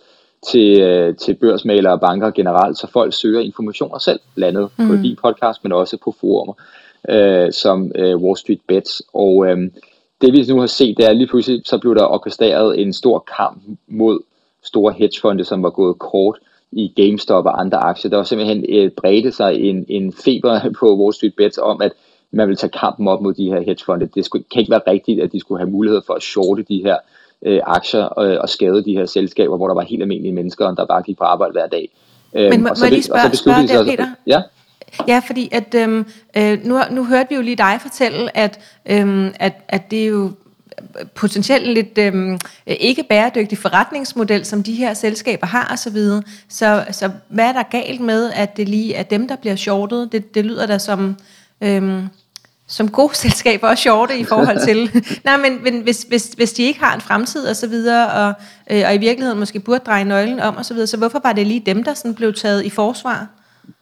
til, 0.51 0.81
øh, 0.81 1.17
til 1.17 1.35
børsmalere 1.35 1.93
og 1.93 2.01
banker 2.01 2.31
generelt, 2.31 2.79
så 2.79 2.87
folk 2.87 3.13
søger 3.15 3.41
informationer 3.41 3.99
selv, 3.99 4.21
blandt 4.35 4.59
andet 4.59 4.71
mm. 4.79 4.89
på 4.89 4.95
din 5.03 5.17
podcast, 5.23 5.65
men 5.65 5.73
også 5.73 5.97
på 6.05 6.15
forumer 6.21 6.55
øh, 7.09 7.53
som 7.53 7.93
øh, 7.95 8.17
Wall 8.17 8.37
Street 8.37 8.61
Bets. 8.69 9.03
Og 9.15 9.47
øh, 9.47 9.59
det 10.21 10.33
vi 10.33 10.45
nu 10.49 10.61
har 10.61 10.67
set, 10.67 10.97
det 10.97 11.07
er 11.07 11.13
lige 11.13 11.27
pludselig, 11.27 11.63
så 11.65 11.79
blev 11.79 11.95
der 11.95 12.05
orkestreret 12.05 12.81
en 12.81 12.93
stor 12.93 13.25
kamp 13.37 13.63
mod 13.89 14.19
store 14.63 14.93
hedgefonde, 14.93 15.45
som 15.45 15.63
var 15.63 15.71
gået 15.71 15.99
kort 15.99 16.39
i 16.77 16.93
GameStop 16.97 17.47
og 17.47 17.61
andre 17.61 17.79
aktier. 17.79 18.11
Der 18.11 18.17
var 18.17 18.25
simpelthen 18.25 18.65
øh, 18.69 18.91
bredte 18.91 19.33
sig 19.33 19.55
en, 19.55 19.87
en 19.89 20.13
feber 20.13 20.61
på 20.81 20.97
Wall 20.99 21.15
Street 21.15 21.35
Bets 21.37 21.59
om, 21.59 21.83
at 21.83 21.93
man 22.31 22.49
vil 22.49 22.57
tage 22.57 22.71
kampen 22.71 23.09
op 23.09 23.21
mod 23.21 23.35
de 23.35 23.49
her 23.49 23.61
hedgefonde. 23.61 24.09
Det 24.15 24.25
skulle, 24.25 24.45
kan 24.53 24.61
ikke 24.61 24.71
være 24.71 24.81
rigtigt, 24.87 25.21
at 25.21 25.33
de 25.33 25.41
skulle 25.41 25.61
have 25.61 25.71
mulighed 25.71 26.03
for 26.07 26.15
at 26.15 26.23
shorte 26.23 26.63
de 26.63 26.83
her 26.85 26.97
øh, 27.43 27.61
aktier 27.67 28.19
øh, 28.19 28.39
og 28.41 28.49
skade 28.49 28.85
de 28.85 28.93
her 28.93 29.07
selskaber, 29.07 29.57
hvor 29.57 29.67
der 29.67 29.75
var 29.75 29.83
helt 29.83 30.03
almindelige 30.03 30.33
mennesker, 30.33 30.75
der 30.75 30.87
bare 30.87 31.03
gik 31.03 31.19
på 31.19 31.25
arbejde 31.25 31.53
hver 31.53 31.67
dag. 31.67 31.89
Øh, 32.35 32.51
Men 32.51 32.63
må, 32.63 32.69
må 32.69 32.85
jeg 32.85 32.91
lige 32.91 33.03
spørge, 33.03 33.37
spørge 33.37 33.69
der, 33.69 33.85
Peter? 33.85 34.07
Ja? 34.27 34.43
Ja, 35.09 35.23
fordi 35.27 35.49
at, 35.53 35.75
øhm, 35.75 36.07
øh, 36.37 36.59
nu, 36.65 36.79
nu 36.91 37.05
hørte 37.05 37.29
vi 37.29 37.35
jo 37.35 37.43
lige 37.43 37.57
dig 37.57 37.79
fortælle, 37.81 38.37
at, 38.37 38.61
øhm, 38.87 39.35
at, 39.41 39.53
at 39.69 39.91
det 39.91 40.03
er 40.03 40.07
jo 40.07 40.31
potentielt 41.15 41.69
lidt 41.69 41.99
øhm, 41.99 42.39
ikke 42.67 43.05
bæredygtig 43.09 43.59
forretningsmodel, 43.59 44.45
som 44.45 44.63
de 44.63 44.75
her 44.75 44.95
selskaber 44.95 45.47
har 45.47 45.71
osv. 45.73 45.97
Så, 45.97 46.23
så, 46.49 46.85
så 46.91 47.11
hvad 47.29 47.45
er 47.45 47.53
der 47.53 47.63
galt 47.63 48.01
med, 48.01 48.33
at 48.35 48.57
det 48.57 48.69
lige 48.69 48.95
er 48.95 49.03
dem, 49.03 49.29
der 49.29 49.37
bliver 49.37 49.57
shortet? 49.57 50.13
Det, 50.13 50.35
det 50.35 50.45
lyder 50.45 50.67
da 50.67 50.79
som... 50.79 51.17
Øhm, 51.61 52.09
som 52.67 52.91
gode 52.91 53.17
selskaber 53.25 53.69
og 53.69 53.79
shorte 53.79 54.19
i 54.19 54.25
forhold 54.25 54.65
til. 54.65 55.05
Nej, 55.25 55.37
men, 55.37 55.63
men 55.63 55.81
hvis, 55.81 56.07
hvis, 56.09 56.27
hvis 56.37 56.53
de 56.53 56.63
ikke 56.63 56.81
har 56.81 56.95
en 56.95 57.01
fremtid 57.01 57.47
og 57.47 57.57
så 57.57 57.67
videre, 57.67 58.11
og, 58.11 58.35
øh, 58.71 58.83
og 58.87 58.95
i 58.95 58.99
virkeligheden 58.99 59.39
måske 59.39 59.61
burde 59.61 59.85
dreje 59.87 60.05
nøglen 60.05 60.41
om 60.41 60.57
og 60.57 60.65
så 60.65 60.75
videre, 60.75 60.87
så 60.87 60.97
hvorfor 60.97 61.21
var 61.23 61.33
det 61.33 61.47
lige 61.47 61.63
dem, 61.67 61.85
der 61.85 61.95
sådan 61.95 62.15
blev 62.15 62.35
taget 62.35 62.65
i 62.65 62.71
forsvar? 62.71 63.27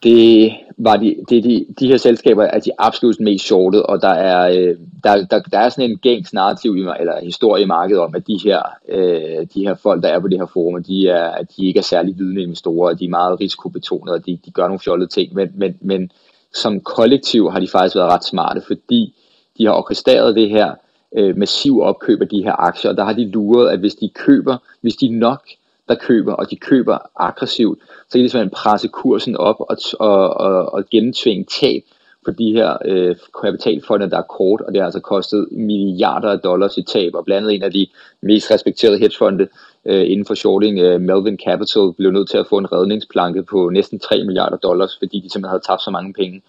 Det 0.03 0.53
var 0.77 0.95
de, 0.97 1.15
det, 1.29 1.43
de, 1.43 1.65
de 1.79 1.87
her 1.87 1.97
selskaber 1.97 2.43
er 2.43 2.59
de 2.59 2.71
absolut 2.79 3.19
mest 3.19 3.45
shortet, 3.45 3.83
og 3.83 4.01
der 4.01 4.09
er, 4.09 4.49
øh, 4.49 4.77
der, 5.03 5.25
der, 5.25 5.39
der 5.39 5.59
er 5.59 5.69
sådan 5.69 5.91
en 5.91 5.97
gængs 5.97 6.33
narrativ 6.33 6.71
eller 6.71 7.23
historie 7.23 7.63
i 7.63 7.65
markedet 7.65 8.01
om, 8.01 8.15
at 8.15 8.27
de 8.27 8.39
her, 8.43 8.61
øh, 8.89 9.47
de 9.53 9.67
her 9.67 9.75
folk, 9.75 10.03
der 10.03 10.09
er 10.09 10.19
på 10.19 10.27
det 10.27 10.39
her 10.39 10.45
forum, 10.45 10.83
de, 10.83 11.07
er, 11.07 11.43
de 11.57 11.67
ikke 11.67 11.77
er 11.77 11.83
særlig 11.83 12.17
vidne 12.17 12.41
investorer, 12.41 12.93
de 12.93 13.05
er 13.05 13.09
meget 13.09 13.39
risikobetonede, 13.39 14.15
og 14.15 14.25
de, 14.25 14.39
de 14.45 14.51
gør 14.51 14.67
nogle 14.67 14.79
fjollede 14.79 15.09
ting, 15.09 15.33
men, 15.33 15.51
men, 15.55 15.77
men 15.81 16.11
som 16.53 16.79
kollektiv 16.79 17.51
har 17.51 17.59
de 17.59 17.67
faktisk 17.67 17.95
været 17.95 18.11
ret 18.11 18.23
smarte, 18.23 18.61
fordi 18.67 19.15
de 19.57 19.65
har 19.65 19.73
orkestreret 19.73 20.35
det 20.35 20.49
her 20.49 20.73
øh, 21.17 21.37
massiv 21.37 21.81
opkøb 21.81 22.21
af 22.21 22.27
de 22.27 22.43
her 22.43 22.61
aktier, 22.61 22.91
og 22.91 22.97
der 22.97 23.03
har 23.03 23.13
de 23.13 23.29
luret, 23.29 23.69
at 23.69 23.79
hvis 23.79 23.95
de 23.95 24.09
køber, 24.09 24.57
hvis 24.81 24.95
de 24.95 25.19
nok 25.19 25.41
der 25.87 25.95
køber, 25.95 26.33
og 26.33 26.49
de 26.51 26.55
køber 26.55 26.97
aggressivt, 27.15 27.79
så 27.81 28.11
kan 28.11 28.23
de 28.23 28.29
simpelthen 28.29 28.49
presse 28.49 28.87
kursen 28.87 29.37
op 29.37 29.55
og, 29.59 29.77
og, 29.99 30.29
og, 30.29 30.73
og 30.73 30.83
gennemtvinge 30.91 31.45
tab 31.61 31.83
for 32.25 32.31
de 32.31 32.51
her 32.51 32.77
øh, 32.85 33.15
kapitalfonde, 33.41 34.09
der 34.09 34.17
er 34.17 34.21
kort, 34.21 34.61
og 34.61 34.73
det 34.73 34.81
har 34.81 34.85
altså 34.85 34.99
kostet 34.99 35.47
milliarder 35.51 36.29
af 36.29 36.39
dollars 36.39 36.77
i 36.77 36.81
tab, 36.81 37.15
og 37.15 37.25
blandt 37.25 37.37
andet 37.37 37.55
en 37.55 37.63
af 37.63 37.71
de 37.71 37.87
mest 38.21 38.51
respekterede 38.51 38.99
hedgefonde 38.99 39.47
øh, 39.85 40.11
inden 40.11 40.25
for 40.25 40.33
shorting, 40.33 40.79
øh, 40.79 41.01
Melvin 41.01 41.39
Capital, 41.45 41.93
blev 41.97 42.11
nødt 42.11 42.29
til 42.29 42.37
at 42.37 42.47
få 42.49 42.57
en 42.57 42.71
redningsplanke 42.71 43.43
på 43.43 43.69
næsten 43.69 43.99
3 43.99 44.23
milliarder 44.23 44.57
dollars, 44.57 44.97
fordi 44.97 45.19
de 45.19 45.29
simpelthen 45.29 45.49
havde 45.49 45.63
tabt 45.67 45.81
så 45.81 45.91
mange 45.91 46.13
penge. 46.13 46.41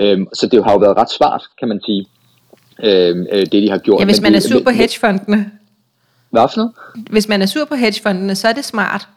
Øh, 0.00 0.26
så 0.32 0.46
det 0.46 0.64
har 0.64 0.72
jo 0.72 0.78
været 0.78 0.96
ret 0.96 1.10
smart, 1.10 1.42
kan 1.58 1.68
man 1.68 1.80
sige, 1.86 2.06
øh, 2.82 3.26
øh 3.32 3.40
det 3.40 3.52
de 3.52 3.70
har 3.70 3.78
gjort. 3.78 4.00
Ja, 4.00 4.04
hvis 4.04 4.20
man 4.20 4.34
er 4.34 4.60
på 4.64 4.70
hedgefondene. 4.70 5.50
Hvad 6.32 6.48
for 6.48 6.56
noget? 6.56 6.72
Hvis 7.10 7.28
man 7.28 7.42
er 7.42 7.46
sur 7.46 7.64
på 7.64 7.74
hedgefondene, 7.74 8.34
så 8.34 8.48
er 8.48 8.52
det 8.52 8.64
smart. 8.64 9.08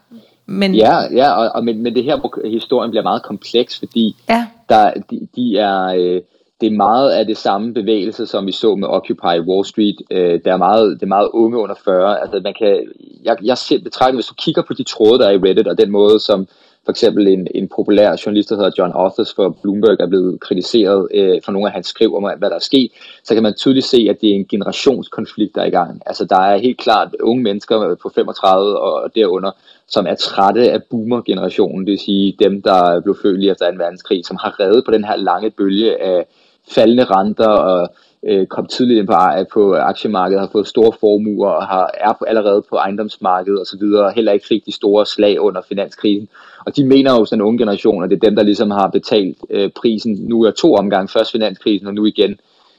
Men... 0.46 0.74
Ja, 0.74 1.14
ja 1.14 1.30
og, 1.30 1.50
og 1.54 1.64
men, 1.64 1.82
men 1.82 1.94
det 1.94 2.04
her, 2.04 2.16
hvor 2.16 2.48
historien 2.48 2.90
bliver 2.90 3.02
meget 3.02 3.22
kompleks, 3.22 3.78
fordi 3.78 4.16
ja. 4.28 4.46
der, 4.68 4.92
de, 5.10 5.28
de 5.36 5.58
er, 5.58 5.84
øh, 5.84 6.20
det 6.60 6.66
er 6.66 6.76
meget 6.76 7.10
af 7.10 7.26
det 7.26 7.36
samme 7.36 7.74
bevægelse, 7.74 8.26
som 8.26 8.46
vi 8.46 8.52
så 8.52 8.74
med 8.74 8.88
Occupy 8.88 9.48
Wall 9.48 9.64
Street. 9.64 9.96
Øh, 10.10 10.40
der 10.44 10.52
er 10.52 10.56
meget, 10.56 11.00
det 11.00 11.02
er 11.02 11.16
meget 11.16 11.28
unge 11.32 11.58
under 11.58 11.74
40. 11.84 12.20
Altså, 12.20 12.40
man 12.44 12.54
kan, 12.58 12.92
jeg, 13.24 13.36
jeg 13.42 13.58
selv 13.58 13.82
betragter, 13.82 14.14
hvis 14.14 14.26
du 14.26 14.34
kigger 14.34 14.62
på 14.62 14.74
de 14.74 14.84
tråde, 14.84 15.18
der 15.18 15.26
er 15.26 15.32
i 15.32 15.36
Reddit, 15.36 15.68
og 15.68 15.78
den 15.78 15.90
måde, 15.90 16.20
som 16.20 16.46
for 16.86 16.90
eksempel 16.90 17.28
en, 17.28 17.48
en 17.54 17.68
populær 17.76 18.16
journalist, 18.26 18.48
der 18.50 18.56
hedder 18.56 18.70
John 18.78 18.92
Authers 18.92 19.34
for 19.34 19.48
Bloomberg, 19.62 20.00
er 20.00 20.06
blevet 20.06 20.40
kritiseret 20.40 21.08
øh, 21.14 21.40
for 21.44 21.52
nogle 21.52 21.68
af 21.68 21.72
hans 21.72 21.86
skriv 21.86 22.16
om, 22.16 22.22
hvad 22.22 22.50
der 22.50 22.56
er 22.56 22.68
sket, 22.72 22.90
så 23.24 23.34
kan 23.34 23.42
man 23.42 23.54
tydeligt 23.54 23.86
se, 23.86 24.06
at 24.10 24.20
det 24.20 24.30
er 24.30 24.34
en 24.34 24.46
generationskonflikt, 24.48 25.54
der 25.54 25.60
er 25.60 25.66
i 25.66 25.70
gang. 25.70 26.02
Altså 26.06 26.24
der 26.24 26.40
er 26.40 26.58
helt 26.58 26.78
klart 26.78 27.16
unge 27.20 27.42
mennesker 27.42 27.94
på 28.02 28.08
35 28.14 28.78
og 28.78 29.14
derunder, 29.14 29.50
som 29.88 30.06
er 30.06 30.14
trætte 30.14 30.72
af 30.72 30.82
boomer-generationen, 30.90 31.86
det 31.86 31.90
vil 31.90 31.98
sige 31.98 32.36
dem, 32.38 32.62
der 32.62 33.00
blev 33.00 33.16
født 33.22 33.40
lige 33.40 33.50
efter 33.50 33.70
2. 33.70 33.76
verdenskrig, 33.76 34.26
som 34.26 34.36
har 34.40 34.60
reddet 34.60 34.84
på 34.84 34.90
den 34.90 35.04
her 35.04 35.16
lange 35.16 35.50
bølge 35.50 36.02
af 36.02 36.26
faldende 36.68 37.04
renter 37.04 37.48
og 37.48 37.88
øh, 38.26 38.46
kom 38.46 38.66
tidligt 38.66 38.98
ind 38.98 39.06
på, 39.06 39.14
på 39.52 39.74
aktiemarkedet, 39.74 40.40
har 40.40 40.48
fået 40.52 40.66
store 40.66 40.92
formuer 41.00 41.48
og 41.48 41.66
har, 41.66 41.90
er 41.94 42.12
på, 42.12 42.24
allerede 42.24 42.62
på 42.70 42.76
ejendomsmarkedet 42.76 43.60
osv., 43.60 43.82
og 43.82 44.12
heller 44.12 44.32
ikke 44.32 44.46
fik 44.46 44.66
de 44.66 44.72
store 44.72 45.06
slag 45.06 45.40
under 45.40 45.62
finanskrisen. 45.68 46.28
Og 46.66 46.76
de 46.76 46.84
mener 46.84 47.12
jo, 47.12 47.26
den 47.30 47.40
unge 47.40 47.58
generation, 47.58 48.04
at 48.04 48.10
det 48.10 48.16
er 48.16 48.26
dem, 48.28 48.36
der 48.36 48.42
ligesom 48.42 48.70
har 48.70 48.88
betalt 48.88 49.36
øh, 49.50 49.70
prisen 49.70 50.14
nu 50.14 50.42
er 50.42 50.50
to 50.50 50.74
omgange, 50.74 51.08
først 51.08 51.32
finanskrisen 51.32 51.86
og 51.86 51.94
nu 51.94 52.04
igen 52.04 52.38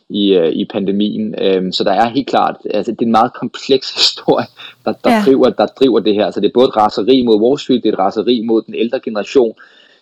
i, 0.10 0.34
øh, 0.34 0.52
i 0.52 0.66
pandemien. 0.66 1.36
Øhm, 1.42 1.72
så 1.72 1.84
der 1.84 1.92
er 1.92 2.10
helt 2.10 2.28
klart, 2.28 2.56
altså 2.74 2.92
det 2.92 3.02
er 3.02 3.06
en 3.06 3.12
meget 3.12 3.34
kompleks 3.34 3.94
historie, 4.02 4.46
der, 4.86 4.94
der, 5.04 5.12
ja. 5.12 5.22
driver, 5.26 5.50
der 5.50 5.66
driver 5.66 6.00
det 6.00 6.14
her. 6.14 6.32
Så 6.32 6.40
det 6.40 6.48
er 6.48 6.54
både 6.54 6.68
et 6.68 6.78
raseri 6.78 7.22
mod 7.22 7.42
Wall 7.42 7.60
Street, 7.60 7.84
det 7.84 7.90
er 7.90 7.94
et 7.94 8.00
raseri 8.00 8.42
mod 8.42 8.62
den 8.62 8.76
ældre 8.76 9.00
generation, 9.00 9.54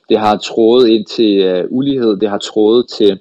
det 0.10 0.19
har 0.19 0.38
trådet 0.38 0.88
ind 0.88 1.05
til 1.05 1.38
øh, 1.38 1.65
ulighed, 1.69 2.17
det 2.17 2.29
har 2.29 2.38
trådet 2.38 2.86
til 2.97 3.19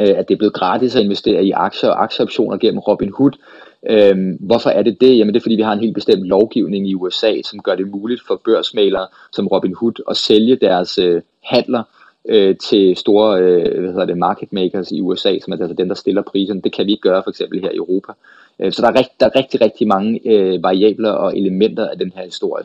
øh, 0.00 0.14
at 0.18 0.28
det 0.28 0.34
er 0.34 0.38
blevet 0.38 0.54
gratis 0.54 0.96
at 0.96 1.02
investere 1.02 1.44
i 1.44 1.50
aktier 1.50 1.90
og 1.90 2.02
aktieoptioner 2.02 2.56
gennem 2.56 2.78
Robinhood. 2.78 3.32
Øhm, 3.90 4.36
hvorfor 4.40 4.70
er 4.70 4.82
det 4.82 5.00
det? 5.00 5.18
Jamen 5.18 5.34
det 5.34 5.40
er 5.40 5.44
fordi 5.44 5.54
vi 5.54 5.62
har 5.62 5.72
en 5.72 5.80
helt 5.80 5.94
bestemt 5.94 6.22
lovgivning 6.22 6.88
i 6.88 6.94
USA, 6.94 7.42
som 7.44 7.62
gør 7.62 7.74
det 7.74 7.88
muligt 7.88 8.22
for 8.26 8.40
børsmalere 8.44 9.06
som 9.32 9.46
Robinhood 9.46 10.02
at 10.10 10.16
sælge 10.16 10.56
deres 10.56 10.98
øh, 10.98 11.22
handler 11.44 11.82
øh, 12.28 12.56
til 12.56 12.96
store 12.96 13.40
øh, 13.40 13.80
hvad 13.80 13.90
hedder 13.90 14.04
det, 14.04 14.18
market 14.18 14.52
makers 14.52 14.90
i 14.90 15.00
USA, 15.00 15.38
som 15.38 15.52
er 15.52 15.56
altså 15.56 15.74
dem, 15.74 15.88
der 15.88 15.94
stiller 15.94 16.22
priserne. 16.22 16.62
Det 16.62 16.72
kan 16.72 16.86
vi 16.86 16.90
ikke 16.90 17.08
gøre 17.08 17.22
for 17.22 17.30
eksempel 17.30 17.60
her 17.60 17.70
i 17.70 17.76
Europa. 17.76 18.12
Øh, 18.60 18.72
så 18.72 18.82
der 18.82 18.88
er, 18.88 18.98
rigt, 18.98 19.20
der 19.20 19.26
er 19.26 19.36
rigtig, 19.36 19.60
rigtig 19.60 19.86
mange 19.88 20.20
øh, 20.24 20.62
variabler 20.62 21.10
og 21.10 21.38
elementer 21.38 21.88
af 21.88 21.98
den 21.98 22.12
her 22.16 22.24
historie. 22.24 22.64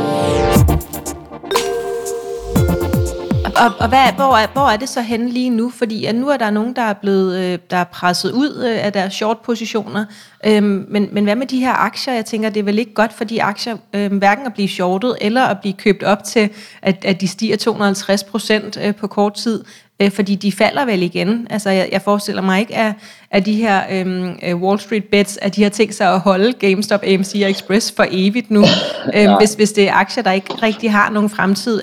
Og, 3.55 3.71
og 3.79 3.89
hvad, 3.89 4.13
hvor, 4.15 4.37
er, 4.37 4.47
hvor 4.53 4.69
er 4.69 4.77
det 4.77 4.89
så 4.89 5.01
henne 5.01 5.29
lige 5.29 5.49
nu? 5.49 5.69
Fordi 5.69 6.05
at 6.05 6.15
nu 6.15 6.29
er 6.29 6.37
der 6.37 6.49
nogen, 6.49 6.75
der 6.75 6.81
er 6.81 6.93
blevet 6.93 7.39
øh, 7.39 7.59
der 7.71 7.77
er 7.77 7.83
presset 7.83 8.31
ud 8.31 8.63
øh, 8.69 8.85
af 8.85 8.93
deres 8.93 9.13
short-positioner. 9.13 10.05
Øhm, 10.45 10.85
men, 10.89 11.09
men 11.11 11.23
hvad 11.23 11.35
med 11.35 11.47
de 11.47 11.59
her 11.59 11.73
aktier? 11.73 12.13
Jeg 12.13 12.25
tænker, 12.25 12.49
det 12.49 12.59
er 12.59 12.63
vel 12.63 12.79
ikke 12.79 12.93
godt 12.93 13.13
for 13.13 13.23
de 13.23 13.43
aktier 13.43 13.77
øh, 13.93 14.13
hverken 14.13 14.45
at 14.45 14.53
blive 14.53 14.67
shortet 14.67 15.17
eller 15.21 15.41
at 15.43 15.59
blive 15.59 15.73
købt 15.73 16.03
op 16.03 16.23
til, 16.23 16.49
at, 16.81 17.05
at 17.05 17.21
de 17.21 17.27
stiger 17.27 17.57
250 17.57 18.23
procent 18.23 18.77
øh, 18.81 18.95
på 18.95 19.07
kort 19.07 19.33
tid. 19.33 19.63
Øh, 20.01 20.11
fordi 20.11 20.35
de 20.35 20.51
falder 20.51 20.85
vel 20.85 21.03
igen. 21.03 21.47
Altså, 21.49 21.69
jeg, 21.69 21.89
jeg 21.91 22.01
forestiller 22.01 22.41
mig 22.41 22.59
ikke, 22.59 22.75
at, 22.75 22.93
at 23.31 23.45
de 23.45 23.53
her 23.53 23.81
øhm, 23.91 24.39
øh, 24.43 24.61
Wall 24.61 24.79
Street 24.79 25.05
bets, 25.05 25.39
at 25.41 25.55
de 25.55 25.63
har 25.63 25.69
tænkt 25.69 25.95
sig 25.95 26.13
at 26.13 26.19
holde 26.19 26.53
GameStop, 26.53 27.03
AMC 27.03 27.41
og 27.43 27.49
Express 27.49 27.93
for 27.95 28.05
evigt 28.11 28.51
nu. 28.51 28.65
øhm, 29.15 29.33
hvis, 29.37 29.53
hvis 29.53 29.71
det 29.71 29.89
er 29.89 29.93
aktier, 29.93 30.23
der 30.23 30.31
ikke 30.31 30.53
rigtig 30.63 30.91
har 30.91 31.09
nogen 31.09 31.29
fremtid 31.29 31.81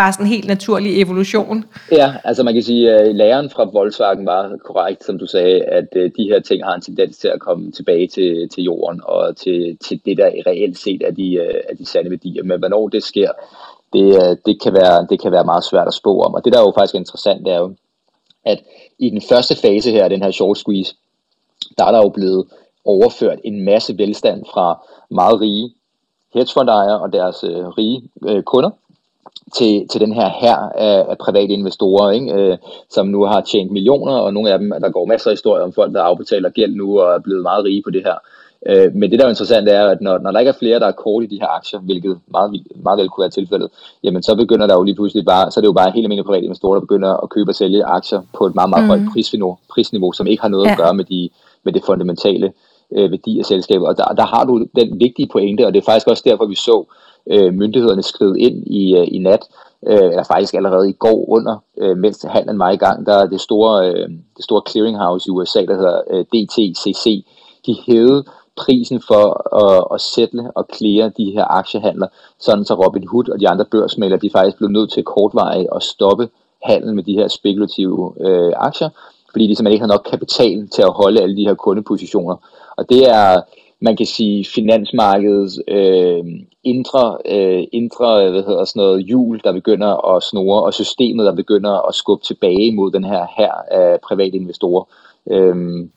bare 0.00 0.12
sådan 0.12 0.26
en 0.26 0.32
helt 0.32 0.48
naturlig 0.48 1.02
evolution. 1.02 1.64
Ja, 1.92 2.08
altså 2.24 2.42
man 2.42 2.54
kan 2.54 2.62
sige, 2.62 2.92
at 2.92 3.16
læren 3.16 3.50
fra 3.50 3.64
Volkswagen 3.64 4.26
var 4.26 4.56
korrekt, 4.64 5.04
som 5.04 5.18
du 5.18 5.26
sagde, 5.26 5.62
at 5.62 5.88
øh, 5.96 6.10
de 6.16 6.24
her 6.30 6.40
ting 6.40 6.64
har 6.64 6.74
en 6.74 6.80
tendens 6.80 7.18
til 7.18 7.28
at 7.28 7.40
komme 7.40 7.72
tilbage 7.72 8.06
til, 8.06 8.48
til 8.48 8.62
jorden 8.64 9.00
og 9.04 9.36
til, 9.36 9.78
til 9.84 10.00
det, 10.04 10.16
der 10.16 10.30
reelt 10.46 10.78
set 10.78 11.02
er 11.02 11.10
de, 11.10 11.34
øh, 11.34 11.60
er 11.68 11.74
de 11.74 11.86
sande 11.86 12.10
værdier. 12.10 12.44
Men 12.44 12.58
hvornår 12.58 12.88
det 12.88 13.02
sker, 13.02 13.30
det, 13.92 14.38
det, 14.46 14.62
kan 14.62 14.72
være, 14.72 15.06
det 15.10 15.22
kan 15.22 15.32
være 15.32 15.44
meget 15.44 15.64
svært 15.64 15.88
at 15.88 15.94
spå 15.94 16.20
om. 16.20 16.34
Og 16.34 16.44
det, 16.44 16.52
der 16.52 16.58
er 16.58 16.62
jo 16.62 16.72
faktisk 16.78 16.94
interessant, 16.94 17.46
det 17.46 17.52
er 17.52 17.58
jo, 17.58 17.74
at 18.44 18.58
i 18.98 19.10
den 19.10 19.22
første 19.28 19.54
fase 19.56 19.90
her, 19.90 20.08
den 20.08 20.22
her 20.22 20.30
short 20.30 20.58
squeeze, 20.58 20.94
der 21.78 21.84
er 21.84 21.92
der 21.92 21.98
jo 21.98 22.08
blevet 22.08 22.46
overført 22.84 23.38
en 23.44 23.64
masse 23.64 23.98
velstand 23.98 24.44
fra 24.52 24.86
meget 25.10 25.40
rige 25.40 25.74
hedgefondejere 26.34 27.00
og 27.00 27.12
deres 27.12 27.44
øh, 27.44 27.68
rige 27.78 28.02
øh, 28.28 28.42
kunder 28.42 28.70
til, 29.56 29.88
til 29.88 30.00
den 30.00 30.12
her 30.12 30.30
her 30.40 30.56
af, 30.56 31.06
af 31.10 31.18
private 31.18 31.52
investorer, 31.52 32.10
ikke? 32.10 32.32
Øh, 32.32 32.56
som 32.90 33.06
nu 33.06 33.24
har 33.24 33.40
tjent 33.40 33.72
millioner, 33.72 34.12
og 34.12 34.34
nogle 34.34 34.52
af 34.52 34.58
dem, 34.58 34.72
der 34.82 34.90
går 34.90 35.04
masser 35.04 35.30
af 35.30 35.32
historier 35.32 35.64
om 35.64 35.72
folk, 35.72 35.94
der 35.94 36.02
afbetaler 36.02 36.50
gæld 36.50 36.74
nu 36.74 37.00
og 37.00 37.14
er 37.14 37.18
blevet 37.18 37.42
meget 37.42 37.64
rige 37.64 37.82
på 37.82 37.90
det 37.90 38.02
her. 38.04 38.14
Øh, 38.66 38.94
men 38.94 39.10
det, 39.10 39.18
der 39.18 39.24
er 39.24 39.28
interessant, 39.28 39.68
er, 39.68 39.86
at 39.86 40.00
når, 40.00 40.18
når 40.18 40.30
der 40.30 40.38
ikke 40.38 40.48
er 40.48 40.58
flere, 40.58 40.80
der 40.80 40.86
er 40.86 40.92
kort 40.92 41.24
i 41.24 41.26
de 41.26 41.40
her 41.40 41.56
aktier, 41.56 41.80
hvilket 41.80 42.18
meget, 42.26 42.60
meget 42.76 42.98
vel 42.98 43.08
kunne 43.08 43.22
være 43.22 43.30
tilfældet, 43.30 43.70
jamen 44.04 44.22
så 44.22 44.34
begynder 44.34 44.66
der 44.66 44.74
jo 44.74 44.82
lige 44.82 44.94
pludselig 44.94 45.24
bare, 45.24 45.50
så 45.50 45.60
er 45.60 45.62
det 45.62 45.68
jo 45.68 45.72
bare 45.72 45.90
helt 45.90 46.04
almindelige 46.04 46.24
private 46.24 46.44
investorer, 46.44 46.74
der 46.74 46.80
begynder 46.80 47.22
at 47.22 47.30
købe 47.30 47.50
og 47.50 47.54
sælge 47.54 47.84
aktier 47.84 48.20
på 48.38 48.46
et 48.46 48.54
meget, 48.54 48.70
meget 48.70 48.84
mm. 48.84 48.88
højt 48.88 49.02
prisniveau, 49.12 49.58
prisniveau, 49.70 50.12
som 50.12 50.26
ikke 50.26 50.42
har 50.42 50.48
noget 50.48 50.66
ja. 50.66 50.70
at 50.70 50.78
gøre 50.78 50.94
med, 50.94 51.04
de, 51.04 51.28
med 51.64 51.72
det 51.72 51.82
fundamentale 51.86 52.52
øh, 52.96 53.10
værdi 53.10 53.38
af 53.38 53.44
selskabet. 53.44 53.88
Og 53.88 53.96
der, 53.96 54.04
der 54.04 54.26
har 54.26 54.44
du 54.44 54.66
den 54.76 55.00
vigtige 55.00 55.28
pointe, 55.32 55.66
og 55.66 55.74
det 55.74 55.80
er 55.80 55.84
faktisk 55.84 56.08
også 56.08 56.22
derfor, 56.26 56.46
vi 56.46 56.54
så 56.54 56.84
øh, 57.30 57.54
myndighederne 57.54 58.02
skrev 58.02 58.34
ind 58.38 58.66
i, 58.66 58.96
øh, 58.96 59.06
i 59.08 59.18
nat, 59.18 59.48
øh, 59.86 60.10
eller 60.10 60.24
faktisk 60.24 60.54
allerede 60.54 60.90
i 60.90 60.92
går 60.92 61.30
under, 61.30 61.56
øh, 61.78 61.96
mens 61.96 62.26
handlen 62.28 62.58
var 62.58 62.70
i 62.70 62.76
gang, 62.76 63.06
der 63.06 63.14
er 63.14 63.26
det 63.26 63.40
store, 63.40 63.88
øh, 63.88 64.08
det 64.36 64.44
store 64.44 64.62
clearinghouse 64.70 65.28
i 65.28 65.30
USA, 65.30 65.64
der 65.64 65.76
hedder 65.76 66.00
øh, 66.10 66.24
DTCC, 66.24 67.24
de 67.66 67.76
hævede 67.86 68.24
prisen 68.56 69.02
for 69.08 69.24
at, 69.64 69.84
at 69.94 70.00
sætte 70.00 70.50
og 70.54 70.68
klære 70.68 71.10
de 71.16 71.30
her 71.30 71.44
aktiehandler, 71.44 72.06
sådan 72.38 72.64
så 72.64 72.74
Robin 72.74 73.06
Hood 73.06 73.28
og 73.28 73.40
de 73.40 73.48
andre 73.48 73.64
børsmalere, 73.64 74.18
de 74.18 74.30
faktisk 74.30 74.56
blev 74.56 74.70
nødt 74.70 74.92
til 74.92 75.02
kortveje 75.02 75.66
at 75.76 75.82
stoppe 75.82 76.28
handel 76.62 76.94
med 76.94 77.02
de 77.02 77.12
her 77.12 77.28
spekulative 77.28 78.14
øh, 78.20 78.52
aktier, 78.56 78.88
fordi 79.30 79.46
de 79.46 79.56
simpelthen 79.56 79.72
ikke 79.72 79.86
har 79.86 79.94
nok 79.94 80.06
kapital 80.10 80.68
til 80.68 80.82
at 80.82 80.92
holde 80.92 81.20
alle 81.20 81.36
de 81.36 81.46
her 81.46 81.54
kundepositioner. 81.54 82.36
Og 82.78 82.84
det 82.88 83.10
er, 83.10 83.40
man 83.80 83.96
kan 83.96 84.06
sige, 84.06 84.44
finansmarkedets 84.54 85.60
øh, 85.68 86.24
indre, 86.64 87.18
øh, 87.26 87.64
indre 87.72 88.30
hvad 88.30 88.42
hedder 88.42 88.64
sådan 88.64 88.80
noget, 88.80 89.04
hjul, 89.04 89.40
der 89.44 89.52
begynder 89.52 90.16
at 90.16 90.22
snore, 90.22 90.62
og 90.62 90.74
systemet, 90.74 91.26
der 91.26 91.34
begynder 91.34 91.88
at 91.88 91.94
skubbe 91.94 92.24
tilbage 92.24 92.72
mod 92.72 92.90
den 92.90 93.04
her 93.04 93.26
her 93.38 93.52
af 93.70 93.98
private 94.08 94.36
investorer. 94.36 94.84
Øhm, 95.30 95.90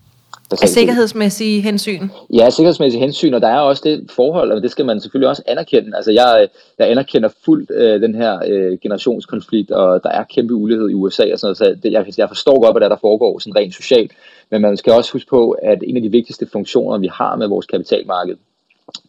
af 0.52 0.70
sikkerhedsmæssige 0.70 1.62
hensyn? 1.62 2.10
Ja, 2.34 2.50
sikkerhedsmæssige 2.50 3.02
hensyn, 3.02 3.34
og 3.34 3.42
der 3.42 3.48
er 3.48 3.60
også 3.60 3.82
det 3.86 4.12
forhold, 4.16 4.52
og 4.52 4.62
det 4.62 4.72
skal 4.72 4.86
man 4.86 5.02
selvfølgelig 5.02 5.30
også 5.30 5.44
anerkende. 5.48 5.96
Altså 5.96 6.12
jeg, 6.12 6.48
jeg 6.80 6.92
anerkender 6.92 7.30
fuldt 7.46 7.72
øh, 7.74 8.02
den 8.02 8.16
her 8.16 8.40
øh, 8.48 8.78
generationskonflikt, 8.82 9.72
og 9.72 10.04
der 10.04 10.10
er 10.10 10.24
kæmpe 10.24 10.54
ulighed 10.54 10.90
i 10.90 10.94
USA 10.94 11.24
og 11.34 11.40
sådan 11.40 11.46
noget, 11.46 11.58
så 11.58 11.76
det, 11.84 11.92
jeg, 11.92 12.06
jeg 12.18 12.28
forstår 12.28 12.62
godt, 12.62 12.74
hvad 12.74 12.82
der, 12.82 12.90
der 12.90 13.02
foregår 13.02 13.40
sådan 13.40 13.56
rent 13.56 13.76
socialt, 13.76 14.12
men 14.50 14.62
man 14.62 14.78
skal 14.78 14.94
også 14.94 15.14
huske 15.14 15.30
på, 15.30 15.52
at 15.52 15.84
en 15.88 15.96
af 15.96 16.02
de 16.02 16.12
vigtigste 16.12 16.48
funktioner, 16.52 16.98
vi 16.98 17.10
har 17.14 17.36
med 17.36 17.48
vores 17.48 17.66
kapitalmarked, 17.66 18.36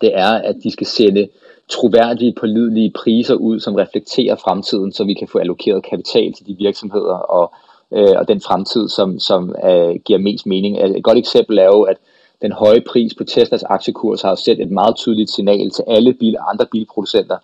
det 0.01 0.11
er, 0.15 0.33
at 0.33 0.57
de 0.63 0.71
skal 0.71 0.87
sende 0.87 1.29
troværdige, 1.69 2.35
pålidelige 2.41 2.91
priser 2.91 3.35
ud, 3.35 3.61
som 3.61 3.75
reflekterer 3.75 4.37
fremtiden, 4.37 4.93
så 4.93 5.05
vi 5.05 5.15
kan 5.15 5.29
få 5.29 5.39
allokeret 5.39 5.85
kapital 5.91 6.33
til 6.33 6.47
de 6.47 6.57
virksomheder 6.59 7.15
og 7.15 7.55
øh, 7.97 8.15
og 8.17 8.29
den 8.29 8.41
fremtid, 8.41 8.89
som, 8.89 9.19
som 9.19 9.55
øh, 9.65 9.95
giver 10.05 10.19
mest 10.19 10.47
mening. 10.47 10.81
Altså, 10.81 10.99
et 10.99 11.05
godt 11.05 11.19
eksempel 11.19 11.59
er 11.59 11.65
jo, 11.65 11.83
at 11.83 11.97
den 12.43 12.53
høje 12.53 12.81
pris 12.81 13.15
på 13.15 13.25
Teslas 13.25 13.63
aktiekurs 13.63 14.23
har 14.23 14.35
sendt 14.35 14.61
et 14.61 14.71
meget 14.71 14.97
tydeligt 14.97 15.31
signal 15.31 15.71
til 15.71 15.85
alle 15.87 16.13
bil, 16.13 16.37
andre 16.53 16.67
bilproducenter, 16.73 17.37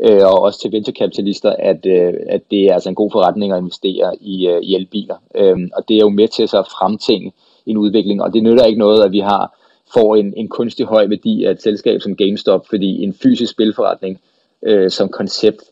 øh, 0.00 0.20
og 0.24 0.42
også 0.42 0.60
til 0.60 0.72
venturekapitalister, 0.72 1.54
at, 1.58 1.86
øh, 1.86 2.14
at 2.28 2.40
det 2.50 2.64
er 2.64 2.74
altså 2.74 2.88
en 2.88 2.94
god 2.94 3.10
forretning 3.10 3.52
at 3.52 3.58
investere 3.58 4.16
i, 4.20 4.48
øh, 4.48 4.62
i 4.62 4.74
elbiler. 4.74 5.16
Øh, 5.34 5.58
og 5.76 5.88
det 5.88 5.96
er 5.96 6.00
jo 6.00 6.08
med 6.08 6.28
til 6.28 6.48
så 6.48 6.58
at 6.58 6.66
fremtænge 6.66 7.32
en 7.66 7.76
udvikling, 7.76 8.22
og 8.22 8.34
det 8.34 8.42
nytter 8.42 8.64
ikke 8.64 8.78
noget, 8.78 9.04
at 9.04 9.12
vi 9.12 9.18
har 9.18 9.56
får 9.94 10.16
en, 10.16 10.34
en 10.36 10.48
kunstig 10.48 10.86
høj 10.86 11.06
værdi 11.06 11.44
af 11.44 11.50
et 11.50 11.62
selskab 11.62 12.00
som 12.00 12.16
GameStop, 12.16 12.66
fordi 12.68 13.02
en 13.02 13.14
fysisk 13.22 13.52
spilforretning 13.52 14.20
øh, 14.62 14.90
som 14.90 15.08
koncept 15.08 15.62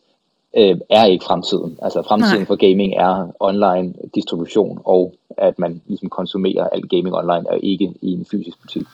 øh, 0.55 0.77
er 0.89 1.05
ikke 1.05 1.25
fremtiden. 1.25 1.77
Altså 1.81 2.01
fremtiden 2.01 2.37
Nej. 2.37 2.45
for 2.45 2.55
gaming 2.55 2.93
er 2.93 3.27
online 3.39 3.93
distribution, 4.15 4.81
og 4.85 5.13
at 5.37 5.59
man 5.59 5.81
ligesom 5.87 6.09
konsumerer 6.09 6.67
alt 6.67 6.89
gaming 6.89 7.15
online, 7.15 7.49
og 7.49 7.59
ikke 7.63 7.93
i 8.01 8.11
en 8.11 8.25
fysisk 8.31 8.61
butik. 8.61 8.87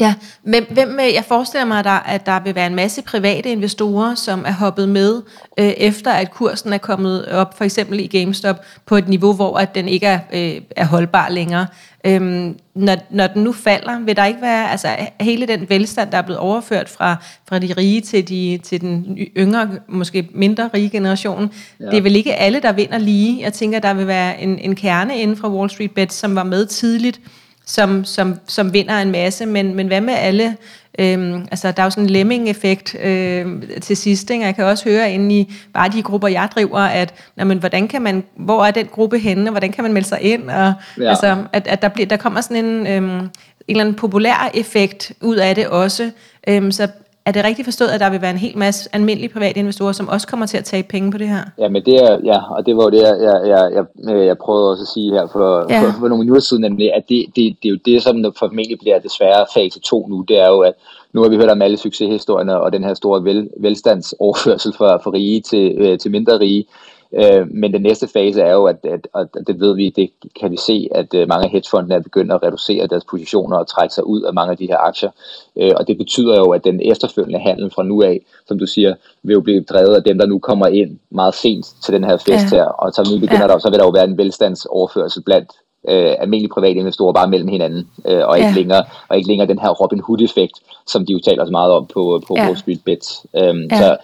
Ja, 0.00 0.14
men 0.44 0.64
hvem, 0.70 0.98
jeg 0.98 1.24
forestiller 1.28 1.64
mig, 1.64 1.84
der, 1.84 1.90
at 1.90 2.26
der 2.26 2.40
vil 2.40 2.54
være 2.54 2.66
en 2.66 2.74
masse 2.74 3.02
private 3.02 3.52
investorer, 3.52 4.14
som 4.14 4.44
er 4.46 4.52
hoppet 4.52 4.88
med, 4.88 5.22
øh, 5.58 5.66
efter 5.66 6.12
at 6.12 6.30
kursen 6.30 6.72
er 6.72 6.78
kommet 6.78 7.28
op, 7.28 7.56
for 7.56 7.64
eksempel 7.64 8.00
i 8.00 8.06
GameStop, 8.06 8.64
på 8.86 8.96
et 8.96 9.08
niveau, 9.08 9.32
hvor 9.32 9.58
at 9.58 9.74
den 9.74 9.88
ikke 9.88 10.06
er, 10.06 10.18
øh, 10.32 10.60
er 10.76 10.84
holdbar 10.84 11.28
længere. 11.28 11.66
Øhm, 12.06 12.58
når, 12.74 12.96
når 13.10 13.26
den 13.26 13.42
nu 13.42 13.52
falder, 13.52 14.00
vil 14.00 14.16
der 14.16 14.24
ikke 14.24 14.42
være, 14.42 14.70
altså 14.70 14.88
hele 15.20 15.46
den 15.46 15.66
velstand, 15.68 16.10
der 16.10 16.18
er 16.18 16.22
blevet 16.22 16.40
overført 16.40 16.88
fra, 16.88 17.16
fra 17.48 17.58
de 17.58 17.74
rige 17.76 18.00
til, 18.00 18.28
de, 18.28 18.58
til 18.62 18.80
den 18.80 19.18
yngre, 19.36 19.68
måske 19.88 20.28
mindre 20.34 20.70
rige 20.74 20.90
generation, 20.90 21.52
ja. 21.80 21.84
det 21.86 21.98
er 21.98 22.02
vel 22.02 22.16
ikke 22.16 22.34
alle, 22.34 22.60
der 22.60 22.72
vinder 22.72 22.98
lige. 22.98 23.42
Jeg 23.42 23.52
tænker, 23.52 23.78
der 23.78 23.94
vil 23.94 24.06
være 24.06 24.40
en, 24.40 24.58
en 24.58 24.74
kerne 24.74 25.18
inden 25.18 25.36
fra 25.36 25.50
Wall 25.50 25.70
Street 25.70 25.90
Bets, 25.90 26.14
som 26.14 26.34
var 26.34 26.44
med 26.44 26.66
tidligt, 26.66 27.20
som, 27.66 28.04
som, 28.04 28.34
som 28.46 28.72
vinder 28.72 28.94
en 28.98 29.10
masse, 29.10 29.46
men, 29.46 29.74
men 29.74 29.86
hvad 29.86 30.00
med 30.00 30.14
alle? 30.14 30.56
Øhm, 30.98 31.46
altså, 31.50 31.72
der 31.72 31.82
er 31.82 31.86
jo 31.86 31.90
sådan 31.90 32.04
en 32.04 32.10
lemming-effekt 32.10 32.94
øh, 33.02 33.62
til 33.82 33.96
sidst. 33.96 34.30
Ikke? 34.30 34.44
Jeg 34.44 34.54
kan 34.54 34.64
også 34.64 34.84
høre 34.84 35.12
inde 35.12 35.38
i 35.38 35.54
bare 35.74 35.88
de 35.88 36.02
grupper, 36.02 36.28
jeg 36.28 36.48
driver, 36.54 36.78
at 36.78 37.14
jamen, 37.38 37.58
hvordan 37.58 37.88
kan 37.88 38.02
man, 38.02 38.24
hvor 38.36 38.64
er 38.64 38.70
den 38.70 38.86
gruppe 38.86 39.18
henne, 39.18 39.50
hvordan 39.50 39.72
kan 39.72 39.84
man 39.84 39.92
melde 39.92 40.08
sig 40.08 40.20
ind? 40.20 40.50
Og, 40.50 40.72
ja. 41.00 41.08
altså, 41.08 41.36
at, 41.52 41.66
at 41.66 41.82
der, 41.82 41.88
bliver, 41.88 42.06
der 42.06 42.16
kommer 42.16 42.40
sådan 42.40 42.64
en, 42.64 42.86
øhm, 42.86 43.08
en 43.08 43.30
eller 43.68 43.80
anden 43.80 43.94
populær 43.94 44.50
effekt 44.54 45.12
ud 45.20 45.36
af 45.36 45.54
det 45.54 45.68
også. 45.68 46.10
Øhm, 46.48 46.72
så 46.72 46.88
er 47.26 47.32
det 47.32 47.44
rigtigt 47.44 47.66
forstået, 47.66 47.88
at 47.88 48.00
der 48.00 48.10
vil 48.10 48.22
være 48.22 48.30
en 48.30 48.36
hel 48.36 48.58
masse 48.58 48.90
almindelige 48.92 49.32
private 49.32 49.58
investorer, 49.58 49.92
som 49.92 50.08
også 50.08 50.26
kommer 50.26 50.46
til 50.46 50.58
at 50.58 50.64
tage 50.64 50.82
penge 50.82 51.12
på 51.12 51.18
det 51.18 51.28
her? 51.28 51.42
Ja, 51.58 51.68
men 51.68 51.82
det 51.84 51.94
er, 51.94 52.18
ja, 52.24 52.38
og 52.50 52.66
det 52.66 52.76
var 52.76 52.82
jo 52.82 52.90
det, 52.90 53.02
jeg, 53.02 53.16
jeg, 53.46 53.70
jeg, 53.74 54.26
jeg 54.26 54.38
prøvede 54.38 54.70
også 54.70 54.82
at 54.82 54.88
sige 54.88 55.12
her 55.12 55.26
for, 55.32 55.66
ja. 55.72 55.82
for, 55.82 55.92
for 56.00 56.08
nogle 56.08 56.24
minutter 56.24 56.42
siden, 56.42 56.62
nemlig, 56.62 56.94
at 56.94 57.02
det, 57.08 57.26
det, 57.36 57.56
det 57.62 57.68
er 57.68 57.72
jo 57.74 57.78
det, 57.84 58.02
som 58.02 58.34
formentlig 58.38 58.78
bliver 58.78 58.98
desværre 58.98 59.46
fase 59.54 59.80
2 59.80 60.06
nu, 60.08 60.24
det 60.28 60.38
er 60.38 60.48
jo, 60.48 60.60
at 60.60 60.74
nu 61.12 61.22
har 61.22 61.28
vi 61.28 61.36
hørt 61.36 61.50
om 61.50 61.62
alle 61.62 61.76
succeshistorierne 61.76 62.60
og 62.60 62.72
den 62.72 62.84
her 62.84 62.94
store 62.94 63.24
vel, 63.24 63.48
velstandsoverførsel 63.60 64.72
fra, 64.72 64.96
fra 64.96 65.10
rige 65.10 65.40
til, 65.40 65.74
øh, 65.78 65.98
til 65.98 66.10
mindre 66.10 66.38
rige. 66.38 66.64
Øh, 67.12 67.46
men 67.50 67.72
den 67.72 67.82
næste 67.82 68.08
fase 68.08 68.40
er 68.40 68.52
jo, 68.52 68.64
at, 68.64 68.76
at, 68.84 69.06
at 69.14 69.46
det 69.46 69.60
ved 69.60 69.74
vi, 69.76 69.90
det 69.90 70.10
kan 70.40 70.50
vi 70.50 70.56
se, 70.56 70.88
at 70.94 71.14
øh, 71.14 71.28
mange 71.28 71.44
af 71.44 71.50
hedgefondene 71.50 71.94
er 71.94 72.00
begyndt 72.00 72.32
at 72.32 72.42
reducere 72.42 72.86
deres 72.86 73.04
positioner 73.04 73.56
og 73.56 73.66
trække 73.66 73.94
sig 73.94 74.06
ud 74.06 74.22
af 74.22 74.34
mange 74.34 74.50
af 74.50 74.56
de 74.56 74.66
her 74.66 74.78
aktier. 74.78 75.10
Øh, 75.56 75.72
og 75.76 75.88
det 75.88 75.98
betyder 75.98 76.36
jo, 76.36 76.50
at 76.50 76.64
den 76.64 76.80
efterfølgende 76.84 77.38
handel 77.38 77.70
fra 77.70 77.82
nu 77.82 78.02
af, 78.02 78.20
som 78.48 78.58
du 78.58 78.66
siger, 78.66 78.94
vil 79.22 79.34
jo 79.34 79.40
blive 79.40 79.64
drevet 79.64 79.94
af 79.94 80.02
dem, 80.02 80.18
der 80.18 80.26
nu 80.26 80.38
kommer 80.38 80.66
ind 80.66 80.98
meget 81.10 81.34
sent 81.34 81.66
til 81.84 81.94
den 81.94 82.04
her 82.04 82.16
fest 82.16 82.52
ja. 82.52 82.56
her. 82.56 82.64
Og 82.64 82.92
så 82.92 83.10
nu 83.12 83.20
begynder 83.20 83.46
ja. 83.46 83.48
der, 83.48 83.58
så 83.58 83.70
vil 83.70 83.78
der 83.78 83.84
jo 83.84 83.90
være 83.90 84.04
en 84.04 84.18
velstandsoverførsel 84.18 85.22
blandt 85.22 85.50
øh, 85.88 86.14
almindelige 86.18 86.54
private 86.54 86.78
investorer 86.78 87.12
bare 87.12 87.28
mellem 87.28 87.48
hinanden, 87.48 87.88
øh, 88.04 88.26
og, 88.28 88.38
ikke 88.38 88.48
ja. 88.48 88.54
længere, 88.54 88.84
og 89.08 89.16
ikke 89.16 89.28
længere 89.28 89.48
den 89.48 89.58
her 89.58 89.68
Robin 89.68 90.00
Hood-effekt, 90.00 90.60
som 90.86 91.06
de 91.06 91.12
jo 91.12 91.18
taler 91.18 91.44
så 91.44 91.50
meget 91.50 91.72
om 91.72 91.86
på, 91.86 92.22
på 92.28 92.34
ja. 92.36 92.44
Wall 92.44 92.58
Street 92.58 92.80
Bets. 92.84 93.26
Øhm, 93.36 93.68
ja. 93.70 93.78
Så 93.78 93.96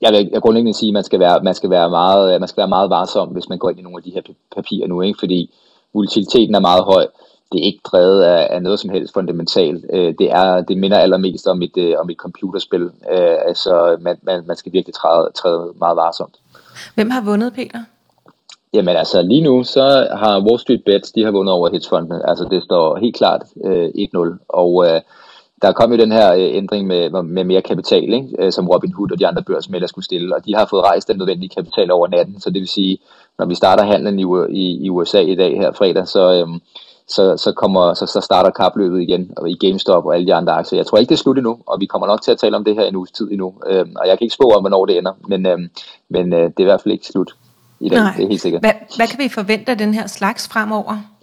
jeg 0.00 0.12
vil 0.12 0.28
jeg 0.32 0.42
grundlæggende 0.42 0.78
sige, 0.78 0.90
at 0.90 0.92
man 0.94 1.04
skal, 1.04 1.20
være, 1.20 1.42
man, 1.42 1.54
skal 1.54 1.70
være 1.70 1.90
meget, 1.90 2.40
man 2.40 2.48
skal 2.48 2.60
være 2.60 2.68
meget 2.68 2.90
varsom, 2.90 3.28
hvis 3.28 3.48
man 3.48 3.58
går 3.58 3.70
ind 3.70 3.78
i 3.78 3.82
nogle 3.82 3.98
af 3.98 4.02
de 4.02 4.10
her 4.10 4.22
papirer 4.56 4.86
nu, 4.86 5.00
ikke? 5.00 5.18
fordi 5.18 5.54
volatiliteten 5.94 6.54
er 6.54 6.60
meget 6.60 6.84
høj. 6.84 7.06
Det 7.52 7.60
er 7.60 7.64
ikke 7.64 7.80
drevet 7.84 8.22
af, 8.22 8.48
af 8.50 8.62
noget 8.62 8.80
som 8.80 8.90
helst 8.90 9.14
fundamentalt. 9.14 9.84
Øh, 9.92 10.14
det, 10.18 10.30
er, 10.30 10.60
det 10.60 10.78
minder 10.78 10.98
allermest 10.98 11.46
om 11.46 11.62
et, 11.62 11.76
øh, 11.76 11.94
om 11.98 12.10
et 12.10 12.16
computerspil. 12.16 12.82
Øh, 12.82 13.36
altså, 13.46 13.96
man, 14.00 14.16
man, 14.22 14.44
man 14.46 14.56
skal 14.56 14.72
virkelig 14.72 14.94
træde, 14.94 15.30
træde 15.34 15.72
meget 15.78 15.96
varsomt. 15.96 16.36
Hvem 16.94 17.10
har 17.10 17.24
vundet, 17.24 17.52
Peter? 17.52 17.78
Jamen 18.72 18.96
altså 18.96 19.22
lige 19.22 19.42
nu, 19.42 19.64
så 19.64 20.08
har 20.12 20.40
Wall 20.40 20.58
Street 20.58 20.84
Bets, 20.84 21.12
de 21.12 21.24
har 21.24 21.30
vundet 21.30 21.52
over 21.52 21.70
hedgefondene. 21.70 22.28
Altså 22.28 22.44
det 22.50 22.62
står 22.62 22.96
helt 22.96 23.16
klart 23.16 23.42
øh, 23.64 23.88
1-0. 23.88 24.46
Og 24.48 24.86
øh, 24.86 25.00
der 25.62 25.72
kom 25.72 25.92
jo 25.92 25.98
den 25.98 26.12
her 26.12 26.34
øh, 26.34 26.56
ændring 26.56 26.86
med, 26.86 27.22
med 27.22 27.44
mere 27.44 27.62
kapital, 27.62 28.12
ikke? 28.12 28.28
Øh, 28.38 28.52
som 28.52 28.68
Robin 28.68 28.92
Hood 28.92 29.12
og 29.12 29.18
de 29.18 29.26
andre 29.26 29.42
børsmælder 29.42 29.86
skulle 29.86 30.04
stille, 30.04 30.36
og 30.36 30.44
de 30.46 30.54
har 30.54 30.66
fået 30.66 30.84
rejst 30.84 31.08
den 31.08 31.16
nødvendige 31.16 31.48
kapital 31.48 31.90
over 31.90 32.08
natten, 32.08 32.40
så 32.40 32.50
det 32.50 32.60
vil 32.60 32.68
sige, 32.68 32.98
når 33.38 33.46
vi 33.46 33.54
starter 33.54 33.84
handlen 33.84 34.18
i, 34.18 34.24
i, 34.50 34.84
i 34.84 34.90
USA 34.90 35.20
i 35.20 35.34
dag 35.34 35.56
her 35.56 35.72
fredag, 35.72 36.08
så, 36.08 36.32
øhm, 36.32 36.60
så, 37.08 37.36
så, 37.36 37.52
kommer, 37.52 37.94
så, 37.94 38.06
så 38.06 38.20
starter 38.20 38.50
kapløbet 38.50 39.02
igen 39.02 39.30
og 39.36 39.50
i 39.50 39.54
GameStop 39.54 40.06
og 40.06 40.14
alle 40.14 40.26
de 40.26 40.34
andre 40.34 40.52
aktier. 40.52 40.78
Jeg 40.78 40.86
tror 40.86 40.98
ikke, 40.98 41.08
det 41.08 41.14
er 41.14 41.22
slut 41.22 41.38
endnu, 41.38 41.58
og 41.66 41.80
vi 41.80 41.86
kommer 41.86 42.06
nok 42.06 42.22
til 42.22 42.30
at 42.30 42.38
tale 42.38 42.56
om 42.56 42.64
det 42.64 42.74
her 42.74 42.84
en 42.84 42.96
uges 42.96 43.10
tid 43.10 43.30
endnu, 43.30 43.54
øhm, 43.66 43.92
og 43.96 44.08
jeg 44.08 44.18
kan 44.18 44.24
ikke 44.24 44.34
spå 44.34 44.50
om, 44.50 44.62
hvornår 44.62 44.86
det 44.86 44.98
ender, 44.98 45.12
men, 45.28 45.46
øhm, 45.46 45.70
men 46.08 46.32
øh, 46.32 46.40
det 46.42 46.58
er 46.58 46.60
i 46.60 46.64
hvert 46.64 46.80
fald 46.80 46.92
ikke 46.92 47.06
slut 47.06 47.34
i 47.80 47.88
dag, 47.88 47.98
Nej. 47.98 48.12
det 48.16 48.24
er 48.24 48.28
helt 48.28 48.40
sikkert. 48.40 48.62
Hvad, 48.62 48.72
hvad 48.96 49.06
kan 49.06 49.18
vi 49.18 49.28
forvente 49.28 49.72
af 49.72 49.78
den 49.78 49.94
her 49.94 50.06
slags 50.06 50.48
fremover? 50.48 51.17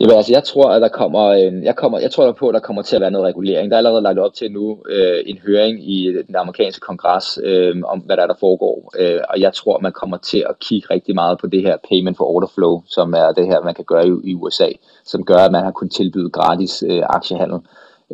Jamen 0.00 0.16
altså, 0.16 0.32
jeg 0.32 0.44
tror, 0.44 0.70
at 0.70 0.82
der 0.82 0.88
kommer, 0.88 1.32
en, 1.32 1.64
jeg, 1.64 1.76
kommer, 1.76 1.98
jeg 1.98 2.10
tror 2.10 2.32
på, 2.32 2.48
at 2.48 2.54
der 2.54 2.60
kommer 2.60 2.82
til 2.82 2.96
at 2.96 3.02
være 3.02 3.10
noget 3.10 3.26
regulering. 3.26 3.70
Der 3.70 3.76
er 3.76 3.78
allerede 3.78 4.02
lagt 4.02 4.18
op 4.18 4.34
til 4.34 4.52
nu 4.52 4.78
øh, 4.88 5.22
en 5.26 5.38
høring 5.46 5.90
i 5.90 6.12
den 6.26 6.36
amerikanske 6.36 6.80
kongres 6.80 7.38
øh, 7.44 7.76
om, 7.84 7.98
hvad 7.98 8.16
der 8.16 8.22
er, 8.22 8.26
der 8.26 8.34
foregår. 8.40 8.92
Øh, 8.98 9.20
og 9.28 9.40
jeg 9.40 9.52
tror, 9.54 9.78
man 9.78 9.92
kommer 9.92 10.16
til 10.16 10.44
at 10.48 10.58
kigge 10.58 10.86
rigtig 10.90 11.14
meget 11.14 11.38
på 11.38 11.46
det 11.46 11.62
her 11.62 11.76
payment 11.88 12.16
for 12.16 12.24
order 12.24 12.48
flow, 12.54 12.82
som 12.86 13.14
er 13.14 13.32
det 13.32 13.46
her, 13.46 13.60
man 13.64 13.74
kan 13.74 13.84
gøre 13.84 14.08
i, 14.08 14.12
i 14.24 14.34
USA, 14.34 14.68
som 15.04 15.24
gør, 15.24 15.38
at 15.38 15.52
man 15.52 15.64
har 15.64 15.70
kunnet 15.70 15.92
tilbyde 15.92 16.30
gratis 16.30 16.84
øh, 16.88 17.02
aktiehandel. 17.08 17.58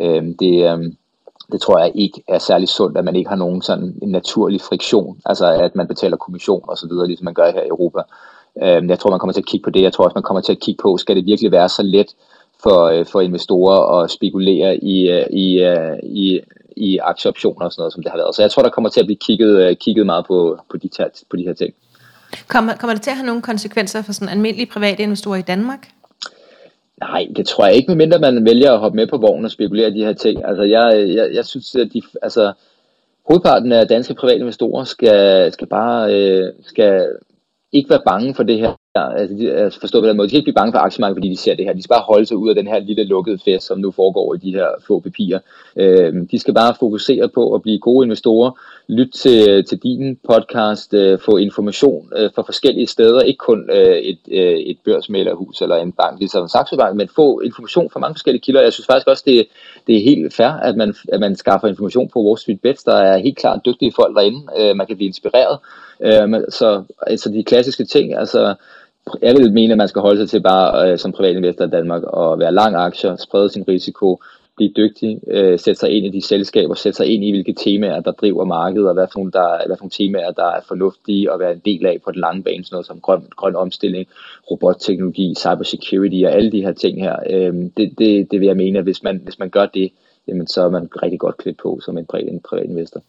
Øh, 0.01 0.23
det, 0.41 0.55
øh, 0.71 0.79
det 1.53 1.61
tror 1.61 1.79
jeg 1.79 1.93
ikke 1.95 2.23
er 2.29 2.39
særlig 2.39 2.69
sundt, 2.69 2.99
at 2.99 3.05
man 3.05 3.17
ikke 3.17 3.29
har 3.29 3.37
nogen 3.37 3.63
sådan 3.63 3.99
en 4.03 4.09
naturlig 4.09 4.61
friktion, 4.61 5.21
altså 5.27 5.47
at 5.53 5.77
man 5.77 5.89
betaler 5.89 6.17
kommission 6.17 6.65
og 6.69 6.79
så 6.79 6.89
videre, 6.89 7.07
ligesom 7.07 7.25
man 7.25 7.35
gør 7.35 7.53
her 7.53 7.63
i 7.63 7.69
Europa. 7.69 8.01
Øh, 8.63 8.89
jeg 8.89 8.99
tror, 8.99 9.11
man 9.11 9.19
kommer 9.19 9.33
til 9.33 9.41
at 9.41 9.47
kigge 9.47 9.65
på 9.65 9.71
det. 9.71 9.83
Jeg 9.83 9.93
tror 9.93 10.05
også, 10.05 10.15
man 10.15 10.23
kommer 10.23 10.41
til 10.41 10.53
at 10.53 10.61
kigge 10.61 10.83
på, 10.83 10.97
skal 10.97 11.17
det 11.17 11.27
virkelig 11.27 11.53
være 11.53 11.69
så 11.69 11.83
let 11.83 12.11
for, 12.63 12.81
øh, 12.85 13.07
for 13.07 13.21
investorer 13.21 14.03
at 14.03 14.11
spekulere 14.11 14.77
i, 14.77 15.11
øh, 15.11 15.27
i, 15.31 15.63
øh, 15.63 15.99
i, 16.03 16.41
i 16.77 16.99
aktieoptioner 16.99 17.65
og 17.65 17.73
sådan 17.73 17.81
noget, 17.81 17.93
som 17.93 18.03
det 18.03 18.11
har 18.11 18.19
været. 18.19 18.35
Så 18.35 18.43
jeg 18.43 18.51
tror, 18.51 18.63
der 18.63 18.71
kommer 18.71 18.91
til 18.91 19.01
at 19.01 19.07
blive 19.07 19.19
kigget, 19.27 19.79
kigget 19.79 20.07
meget 20.07 20.27
på, 20.27 20.59
på, 20.71 20.77
de, 20.77 20.89
her, 20.99 21.09
på 21.31 21.37
de 21.37 21.43
her 21.43 21.55
ting. 21.55 21.75
Kommer, 22.49 22.77
kommer 22.77 22.95
det 22.95 23.03
til 23.03 23.11
at 23.11 23.17
have 23.17 23.27
nogle 23.27 23.43
konsekvenser 23.43 24.03
for 24.03 24.13
sådan 24.13 24.29
almindelige 24.29 24.71
private 24.73 25.03
investorer 25.03 25.39
i 25.39 25.43
Danmark? 25.43 25.89
Nej, 27.01 27.27
det 27.37 27.47
tror 27.47 27.67
jeg 27.67 27.75
ikke, 27.75 27.89
medmindre 27.89 28.19
man 28.19 28.45
vælger 28.45 28.73
at 28.73 28.79
hoppe 28.79 28.97
med 28.97 29.07
på 29.07 29.19
vognen 29.19 29.45
og 29.45 29.51
spekulere 29.51 29.91
de 29.91 30.05
her 30.05 30.13
ting. 30.13 30.45
Altså, 30.45 30.63
jeg, 30.63 31.15
jeg, 31.15 31.31
jeg 31.35 31.45
synes, 31.45 31.75
at 31.75 31.89
de, 31.95 32.03
altså, 32.23 32.53
hovedparten 33.29 33.73
af 33.73 33.89
danske 33.89 34.15
private 34.15 34.39
investorer 34.39 34.85
skal, 34.85 35.53
skal 35.53 35.67
bare 35.67 36.15
øh, 36.15 36.53
skal 36.63 37.07
ikke 37.75 37.91
være 37.91 38.03
bange 38.07 38.35
for 38.35 38.43
det 38.43 38.59
her. 38.59 38.73
Altså, 38.95 39.37
de, 39.37 39.53
altså 39.53 39.81
forstå 39.81 40.01
på 40.01 40.07
den 40.07 40.17
måde. 40.17 40.27
De 40.27 40.31
skal 40.31 40.39
ikke 40.39 40.45
blive 40.45 40.61
bange 40.61 40.73
for 40.73 40.79
aktiemarkedet, 40.79 41.17
fordi 41.17 41.29
de 41.29 41.37
ser 41.37 41.55
det 41.55 41.65
her. 41.65 41.73
De 41.73 41.83
skal 41.83 41.95
bare 41.95 42.11
holde 42.13 42.27
sig 42.27 42.37
ud 42.37 42.49
af 42.49 42.55
den 42.55 42.67
her 42.67 42.79
lille 42.79 43.05
lukkede 43.05 43.39
fest, 43.45 43.67
som 43.67 43.79
nu 43.79 43.91
foregår 43.91 44.35
i 44.35 44.39
de 44.39 44.51
her 44.51 44.67
få 44.87 45.01
papirer. 45.01 45.39
Øh, 45.77 46.13
de 46.31 46.39
skal 46.39 46.55
bare 46.55 46.75
fokusere 46.81 47.29
på 47.29 47.55
at 47.55 47.63
blive 47.63 47.79
gode 47.79 48.05
investorer, 48.05 48.51
lytte 48.89 49.13
til, 49.13 49.65
til 49.65 49.79
din 49.79 50.19
podcast, 50.29 50.95
øh, 50.95 51.19
få 51.19 51.37
information 51.37 52.13
øh, 52.17 52.31
fra 52.35 52.43
forskellige 52.43 52.87
steder, 52.87 53.21
ikke 53.21 53.39
kun 53.39 53.71
øh, 53.73 53.97
et, 53.97 54.19
øh, 54.31 54.59
et 54.59 54.79
børsmælerhus 54.85 55.61
eller 55.61 55.77
en 55.77 55.93
bank, 55.93 56.19
ligesom 56.19 56.49
Saxo 56.49 56.77
Bank, 56.77 56.97
men 56.97 57.09
få 57.09 57.41
information 57.41 57.91
fra 57.91 58.01
mange 58.01 58.15
forskellige 58.15 58.43
kilder. 58.43 58.63
Jeg 58.63 58.73
synes 58.73 58.87
faktisk 58.87 59.09
også, 59.09 59.23
det, 59.27 59.47
det 59.87 59.97
er 59.97 60.01
helt 60.01 60.35
fair, 60.35 60.53
at 60.69 60.77
man, 60.77 60.95
at 61.09 61.21
man 61.21 61.37
skaffer 61.37 61.69
information 61.69 62.09
på 62.09 62.23
Wall 62.25 62.39
Street 62.39 62.61
Bets. 62.61 62.85
Der 62.85 62.97
er 62.97 63.19
helt 63.19 63.39
klart 63.39 63.67
dygtige 63.67 63.93
folk 63.97 64.17
derinde. 64.17 64.41
Øh, 64.59 64.77
man 64.77 64.87
kan 64.87 64.97
blive 64.97 65.09
inspireret. 65.09 65.59
Øh, 66.01 66.41
så 66.49 66.83
altså 67.07 67.31
de 67.31 67.45
klassiske 67.45 67.85
ting, 67.85 68.15
altså 68.15 68.55
jeg 69.23 69.35
vil 69.37 69.53
mene, 69.53 69.73
at 69.73 69.79
man 69.79 69.89
skal 69.89 70.03
holde 70.03 70.21
sig 70.21 70.29
til 70.29 70.43
bare 70.43 70.93
øh, 70.93 70.99
som 70.99 71.13
privatinvestor 71.13 71.65
i 71.65 71.71
Danmark 71.71 72.03
og 72.03 72.39
være 72.39 72.53
lang 72.53 72.77
aktier, 72.77 73.17
sprede 73.17 73.51
sin 73.51 73.69
risiko, 73.69 74.23
blive 74.57 74.73
dygtig, 74.77 75.21
øh, 75.27 75.59
sætte 75.59 75.81
sig 75.81 75.91
ind 75.91 76.07
i 76.07 76.11
de 76.11 76.27
selskaber, 76.27 76.75
sætte 76.75 76.97
sig 76.97 77.07
ind 77.07 77.25
i, 77.25 77.31
hvilke 77.31 77.53
temaer, 77.53 78.01
der 78.01 78.13
driver 78.13 78.45
markedet, 78.45 78.89
og 78.89 78.95
hvad 78.95 79.07
for 79.13 79.19
nogle, 79.19 79.33
der, 79.33 79.67
hvad 79.67 79.77
for 79.77 79.83
nogle 79.85 79.91
temaer, 79.91 80.31
der 80.31 80.45
er 80.45 80.61
fornuftige 80.69 81.33
at 81.33 81.41
være 81.41 81.53
en 81.53 81.63
del 81.65 81.87
af 81.87 81.99
på 82.05 82.11
den 82.11 82.21
lange 82.21 82.43
bane, 82.43 82.65
sådan 82.65 82.75
noget 82.75 82.87
som 82.87 83.01
grøn, 83.01 83.23
grøn 83.37 83.57
omstilling, 83.57 84.07
robotteknologi, 84.51 85.35
cybersecurity 85.39 86.25
og 86.25 86.33
alle 86.33 86.53
de 86.53 86.63
her 86.63 86.73
ting 86.73 87.03
her. 87.03 87.17
Øh, 87.31 87.55
det, 87.77 87.99
det, 87.99 88.31
det 88.31 88.41
vil 88.41 88.47
jeg 88.47 88.57
mene, 88.57 88.79
at 88.79 88.85
hvis 88.85 89.03
man, 89.03 89.21
hvis 89.25 89.39
man 89.39 89.51
gør 89.51 89.67
det, 89.67 89.93
jamen, 90.29 90.47
så 90.47 90.63
er 90.63 90.71
man 90.71 90.89
rigtig 91.03 91.21
godt 91.21 91.37
klædt 91.37 91.59
på 91.59 91.81
som 91.85 91.99
en 91.99 92.07
privat, 92.07 92.29
en 92.29 92.41
privat 92.41 92.65
investor. 92.65 93.03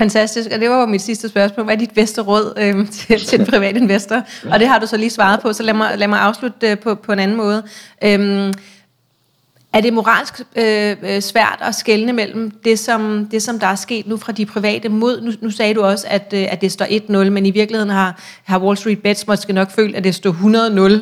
Fantastisk, 0.00 0.50
og 0.54 0.60
det 0.60 0.70
var 0.70 0.80
jo 0.80 0.86
mit 0.86 1.02
sidste 1.02 1.28
spørgsmål. 1.28 1.64
Hvad 1.64 1.74
er 1.74 1.78
dit 1.78 1.94
bedste 1.94 2.20
råd 2.20 2.54
øh, 2.56 2.88
til, 2.96 3.26
til 3.26 3.40
en 3.40 3.46
privat 3.46 3.76
investor? 3.76 4.22
Og 4.50 4.60
det 4.60 4.68
har 4.68 4.78
du 4.78 4.86
så 4.86 4.96
lige 4.96 5.10
svaret 5.10 5.40
på, 5.40 5.52
så 5.52 5.62
lad 5.62 5.74
mig, 5.74 5.98
lad 5.98 6.08
mig 6.08 6.20
afslutte 6.20 6.70
øh, 6.70 6.78
på, 6.78 6.94
på 6.94 7.12
en 7.12 7.18
anden 7.18 7.36
måde. 7.36 7.62
Øhm, 8.04 8.52
er 9.72 9.80
det 9.80 9.92
moralsk 9.92 10.40
øh, 10.56 10.96
øh, 11.02 11.20
svært 11.20 11.58
at 11.60 11.74
skelne 11.74 12.12
mellem 12.12 12.50
det 12.50 12.78
som, 12.78 13.28
det, 13.30 13.42
som 13.42 13.58
der 13.58 13.66
er 13.66 13.74
sket 13.74 14.06
nu 14.06 14.16
fra 14.16 14.32
de 14.32 14.46
private 14.46 14.88
mod, 14.88 15.20
nu, 15.20 15.32
nu 15.40 15.50
sagde 15.50 15.74
du 15.74 15.82
også, 15.82 16.06
at, 16.08 16.32
øh, 16.36 16.46
at 16.50 16.60
det 16.60 16.72
står 16.72 16.84
1-0, 17.26 17.30
men 17.30 17.46
i 17.46 17.50
virkeligheden 17.50 17.90
har, 17.90 18.20
har 18.44 18.58
Wall 18.58 18.76
Street 18.76 19.02
Bets 19.02 19.26
måske 19.26 19.52
nok 19.52 19.70
følt, 19.70 19.96
at 19.96 20.04
det 20.04 20.14
stod 20.14 20.32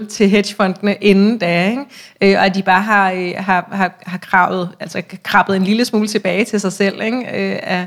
100-0 0.02 0.08
til 0.08 0.28
hedgefondene 0.28 0.96
inden 1.00 1.38
da, 1.38 1.70
ikke? 1.70 1.84
Øh, 2.20 2.38
og 2.38 2.46
at 2.46 2.54
de 2.54 2.62
bare 2.62 2.82
har, 2.82 3.12
øh, 3.12 3.32
har, 3.36 3.68
har, 3.72 4.02
har 4.06 4.18
kravet, 4.18 4.68
altså 4.80 5.02
krabbet 5.22 5.56
en 5.56 5.64
lille 5.64 5.84
smule 5.84 6.08
tilbage 6.08 6.44
til 6.44 6.60
sig 6.60 6.72
selv 6.72 7.02
ikke? 7.02 7.18
Øh, 7.18 7.58
af, 7.62 7.86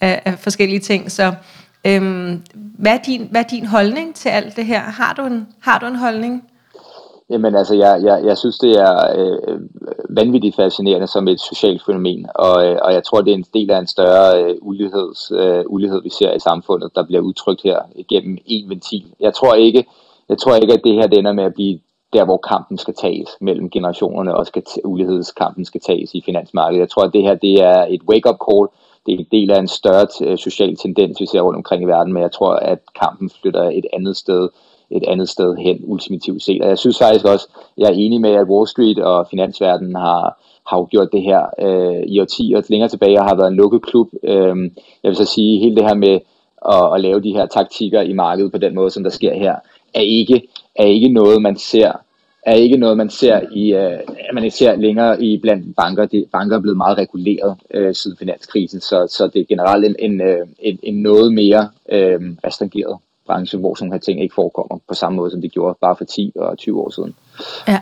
af, 0.00 0.22
af 0.24 0.38
forskellige 0.38 0.80
ting. 0.80 1.10
Så 1.10 1.34
Øhm, 1.86 2.42
hvad, 2.78 2.92
er 2.92 3.02
din, 3.06 3.28
hvad 3.30 3.40
er 3.40 3.48
din 3.48 3.66
holdning 3.66 4.14
til 4.14 4.28
alt 4.28 4.56
det 4.56 4.66
her? 4.66 4.80
Har 4.80 5.14
du 5.14 5.22
en, 5.22 5.48
har 5.60 5.78
du 5.78 5.86
en 5.86 5.96
holdning? 5.96 6.44
Jamen 7.30 7.54
altså, 7.54 7.74
jeg, 7.74 8.00
jeg, 8.02 8.24
jeg 8.24 8.38
synes, 8.38 8.58
det 8.58 8.70
er 8.70 8.94
øh, 9.18 9.60
vanvittigt 10.08 10.56
fascinerende 10.56 11.06
som 11.06 11.28
et 11.28 11.40
socialt 11.40 11.82
fænomen, 11.86 12.26
og, 12.34 12.66
øh, 12.66 12.78
og 12.82 12.92
jeg 12.92 13.04
tror, 13.04 13.20
det 13.20 13.30
er 13.30 13.36
en 13.36 13.44
del 13.54 13.70
af 13.70 13.78
en 13.78 13.86
større 13.86 14.42
øh, 14.42 14.54
uligheds, 14.60 15.32
øh, 15.34 15.64
ulighed, 15.66 16.02
vi 16.02 16.10
ser 16.10 16.32
i 16.34 16.40
samfundet, 16.40 16.94
der 16.94 17.02
bliver 17.02 17.20
udtrykt 17.20 17.62
her 17.62 17.78
gennem 18.08 18.38
en 18.46 18.68
ventil. 18.68 19.04
Jeg 19.20 19.34
tror 19.34 19.54
ikke, 19.54 19.84
jeg 20.28 20.38
tror 20.38 20.54
ikke 20.54 20.74
at 20.74 20.84
det 20.84 20.94
her 20.94 21.06
det 21.06 21.18
ender 21.18 21.32
med 21.32 21.44
at 21.44 21.54
blive 21.54 21.78
der, 22.12 22.24
hvor 22.24 22.36
kampen 22.36 22.78
skal 22.78 22.94
tages 22.94 23.28
mellem 23.40 23.70
generationerne, 23.70 24.34
og 24.34 24.46
skal 24.46 24.62
ulighedskampen 24.84 25.64
skal 25.64 25.80
tages 25.80 26.14
i 26.14 26.22
finansmarkedet. 26.26 26.80
Jeg 26.80 26.90
tror, 26.90 27.02
at 27.02 27.12
det 27.12 27.22
her 27.22 27.34
det 27.34 27.54
er 27.54 27.86
et 27.90 28.02
wake-up 28.08 28.36
call, 28.50 28.68
det 29.08 29.14
er 29.14 29.18
en 29.18 29.26
del 29.32 29.50
af 29.50 29.58
en 29.58 29.68
større 29.68 30.06
øh, 30.24 30.38
social 30.38 30.76
tendens, 30.76 31.20
vi 31.20 31.26
ser 31.26 31.40
rundt 31.40 31.56
omkring 31.56 31.82
i 31.82 31.86
verden, 31.86 32.12
men 32.12 32.22
jeg 32.22 32.32
tror, 32.32 32.54
at 32.54 32.78
kampen 33.00 33.30
flytter 33.30 33.62
et 33.62 33.86
andet 33.92 34.16
sted 34.16 34.48
et 34.90 35.04
andet 35.08 35.28
sted 35.28 35.56
hen 35.56 35.80
ultimativt 35.84 36.42
set. 36.42 36.62
Og 36.62 36.68
jeg 36.68 36.78
synes 36.78 36.98
faktisk 36.98 37.24
også, 37.24 37.48
jeg 37.78 37.86
er 37.86 37.94
enig 37.94 38.20
med, 38.20 38.30
at 38.30 38.48
Wall 38.48 38.68
Street 38.68 38.98
og 38.98 39.26
finansverdenen 39.30 39.94
har, 39.94 40.40
har 40.66 40.84
gjort 40.84 41.08
det 41.12 41.22
her 41.22 41.42
øh, 41.60 42.02
i 42.06 42.20
årtier 42.20 42.62
længere 42.68 42.88
tilbage 42.88 43.20
og 43.20 43.24
har 43.24 43.36
været 43.36 43.48
en 43.48 43.56
lukket 43.56 43.82
klub. 43.82 44.08
Øh, 44.24 44.56
jeg 45.02 45.08
vil 45.08 45.16
så 45.16 45.24
sige, 45.24 45.60
hele 45.60 45.76
det 45.76 45.84
her 45.84 45.94
med 45.94 46.20
at, 46.68 46.94
at 46.94 47.00
lave 47.00 47.20
de 47.20 47.32
her 47.32 47.46
taktikker 47.46 48.00
i 48.00 48.12
markedet 48.12 48.52
på 48.52 48.58
den 48.58 48.74
måde, 48.74 48.90
som 48.90 49.02
der 49.02 49.10
sker 49.10 49.34
her, 49.34 49.56
er 49.94 50.00
ikke, 50.00 50.42
er 50.74 50.84
ikke 50.84 51.08
noget, 51.08 51.42
man 51.42 51.56
ser 51.56 51.92
er 52.42 52.54
ikke 52.54 52.76
noget, 52.76 52.96
man 52.96 53.10
ser 53.10 53.40
i, 53.52 53.74
øh, 53.74 53.98
man 54.34 54.50
ser 54.50 54.76
længere 54.76 55.22
i 55.22 55.38
blandt 55.38 55.76
banker. 55.76 56.06
De, 56.06 56.24
banker 56.32 56.56
er 56.56 56.60
blevet 56.60 56.76
meget 56.76 56.98
reguleret 56.98 57.56
øh, 57.74 57.94
siden 57.94 58.16
finanskrisen, 58.16 58.80
så, 58.80 59.06
så 59.10 59.30
det 59.34 59.40
er 59.40 59.44
generelt 59.44 59.84
en, 59.84 59.96
en, 59.98 60.20
øh, 60.20 60.46
en, 60.58 60.78
en 60.82 61.02
noget 61.02 61.32
mere 61.32 61.68
øh, 61.92 62.20
restringeret 62.44 62.98
branche, 63.26 63.58
hvor 63.58 63.74
sådan 63.74 63.92
her 63.92 63.98
ting 63.98 64.22
ikke 64.22 64.34
forekommer 64.34 64.78
på 64.88 64.94
samme 64.94 65.16
måde, 65.16 65.30
som 65.30 65.40
det 65.40 65.52
gjorde 65.52 65.78
bare 65.80 65.96
for 65.96 66.04
10 66.04 66.32
og 66.36 66.58
20 66.58 66.80
år 66.80 66.90
siden. 66.90 67.14
Ja. 67.68 67.80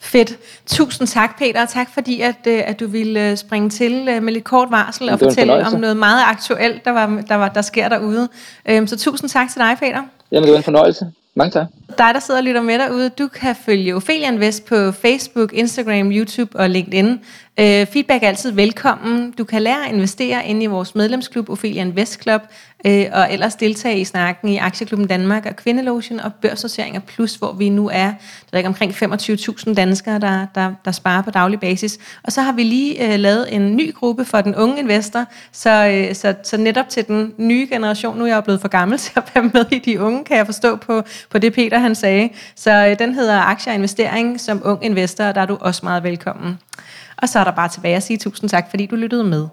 Fedt. 0.00 0.38
Tusind 0.66 1.08
tak, 1.08 1.38
Peter, 1.38 1.62
og 1.62 1.68
tak 1.68 1.88
fordi, 1.94 2.20
at, 2.20 2.46
øh, 2.46 2.62
at 2.66 2.80
du 2.80 2.86
ville 2.86 3.30
øh, 3.30 3.36
springe 3.36 3.70
til 3.70 4.04
med 4.04 4.32
lidt 4.32 4.44
kort 4.44 4.70
varsel 4.70 5.08
og 5.08 5.18
fortælle 5.18 5.66
om 5.66 5.80
noget 5.80 5.96
meget 5.96 6.22
aktuelt, 6.26 6.84
der, 6.84 6.90
var, 6.90 7.22
der, 7.28 7.34
var, 7.34 7.48
der 7.48 7.62
sker 7.62 7.88
derude. 7.88 8.28
Øhm, 8.68 8.86
så 8.86 8.98
tusind 8.98 9.30
tak 9.30 9.50
til 9.50 9.60
dig, 9.60 9.76
Peter. 9.80 10.02
Jamen, 10.32 10.44
det 10.44 10.52
var 10.52 10.56
en 10.56 10.64
fornøjelse. 10.64 11.12
Mange 11.34 11.50
tak. 11.50 11.66
Dig, 11.98 12.14
der 12.14 12.20
sidder 12.20 12.40
og 12.40 12.44
lytter 12.44 12.62
med 12.62 12.78
derude, 12.78 13.08
du 13.08 13.28
kan 13.28 13.56
følge 13.56 13.96
Ophelia 13.96 14.28
Invest 14.28 14.64
på 14.64 14.92
Facebook, 14.92 15.52
Instagram, 15.52 16.12
YouTube 16.12 16.58
og 16.58 16.70
LinkedIn. 16.70 17.20
Øh, 17.60 17.86
feedback 17.86 18.22
er 18.22 18.28
altid 18.28 18.50
velkommen. 18.50 19.30
Du 19.30 19.44
kan 19.44 19.62
lære 19.62 19.86
at 19.86 19.94
investere 19.94 20.46
ind 20.46 20.62
i 20.62 20.66
vores 20.66 20.94
medlemsklub, 20.94 21.50
Ophelia 21.50 21.80
Invest 21.80 22.22
Club, 22.22 22.42
øh, 22.86 23.06
og 23.12 23.32
ellers 23.32 23.54
deltage 23.54 24.00
i 24.00 24.04
snakken 24.04 24.48
i 24.48 24.56
Aktieklubben 24.56 25.08
Danmark 25.08 25.46
og 25.46 25.56
Kvindelotion 25.56 26.20
og 26.20 26.34
Børsnoteringer 26.34 27.00
Plus, 27.00 27.34
hvor 27.34 27.52
vi 27.52 27.68
nu 27.68 27.90
er, 27.92 28.12
der 28.52 28.58
er 28.58 28.66
omkring 28.66 28.92
25.000 28.92 29.74
danskere, 29.74 30.18
der, 30.18 30.46
der, 30.54 30.72
der 30.84 30.92
sparer 30.92 31.22
på 31.22 31.30
daglig 31.30 31.60
basis. 31.60 31.98
Og 32.22 32.32
så 32.32 32.42
har 32.42 32.52
vi 32.52 32.62
lige 32.62 33.12
øh, 33.12 33.18
lavet 33.18 33.54
en 33.54 33.76
ny 33.76 33.94
gruppe 33.94 34.24
for 34.24 34.40
den 34.40 34.54
unge 34.54 34.78
investor, 34.78 35.24
så, 35.52 35.70
øh, 35.70 36.14
så, 36.14 36.34
så 36.42 36.56
netop 36.56 36.88
til 36.88 37.06
den 37.06 37.34
nye 37.38 37.68
generation, 37.70 38.18
nu 38.18 38.24
er 38.24 38.28
jeg 38.28 38.44
blevet 38.44 38.60
for 38.60 38.68
gammel 38.68 38.98
til 39.04 39.12
at 39.16 39.24
være 39.34 39.50
med 39.54 39.64
i 39.72 39.78
de 39.78 40.00
unge, 40.00 40.24
kan 40.24 40.36
jeg 40.36 40.46
forstå 40.46 40.76
på, 40.76 41.02
på 41.30 41.38
det 41.38 41.52
Peter 41.52 41.78
han 41.78 41.94
sagde. 41.94 42.28
Så 42.56 42.70
øh, 42.70 42.98
den 42.98 43.14
hedder 43.14 43.40
Aktier 43.40 43.72
Investering 43.72 44.40
som 44.40 44.62
ung 44.64 44.84
investor, 44.84 45.24
og 45.24 45.34
der 45.34 45.40
er 45.40 45.46
du 45.46 45.58
også 45.60 45.80
meget 45.84 46.02
velkommen. 46.02 46.58
Og 47.22 47.28
så 47.28 47.38
er 47.38 47.44
der 47.44 47.50
bare 47.50 47.68
tilbage 47.68 47.96
at 47.96 48.02
sige 48.02 48.18
tusind 48.18 48.50
tak, 48.50 48.70
fordi 48.70 48.86
du 48.86 48.96
lyttede 48.96 49.24
med. 49.24 49.48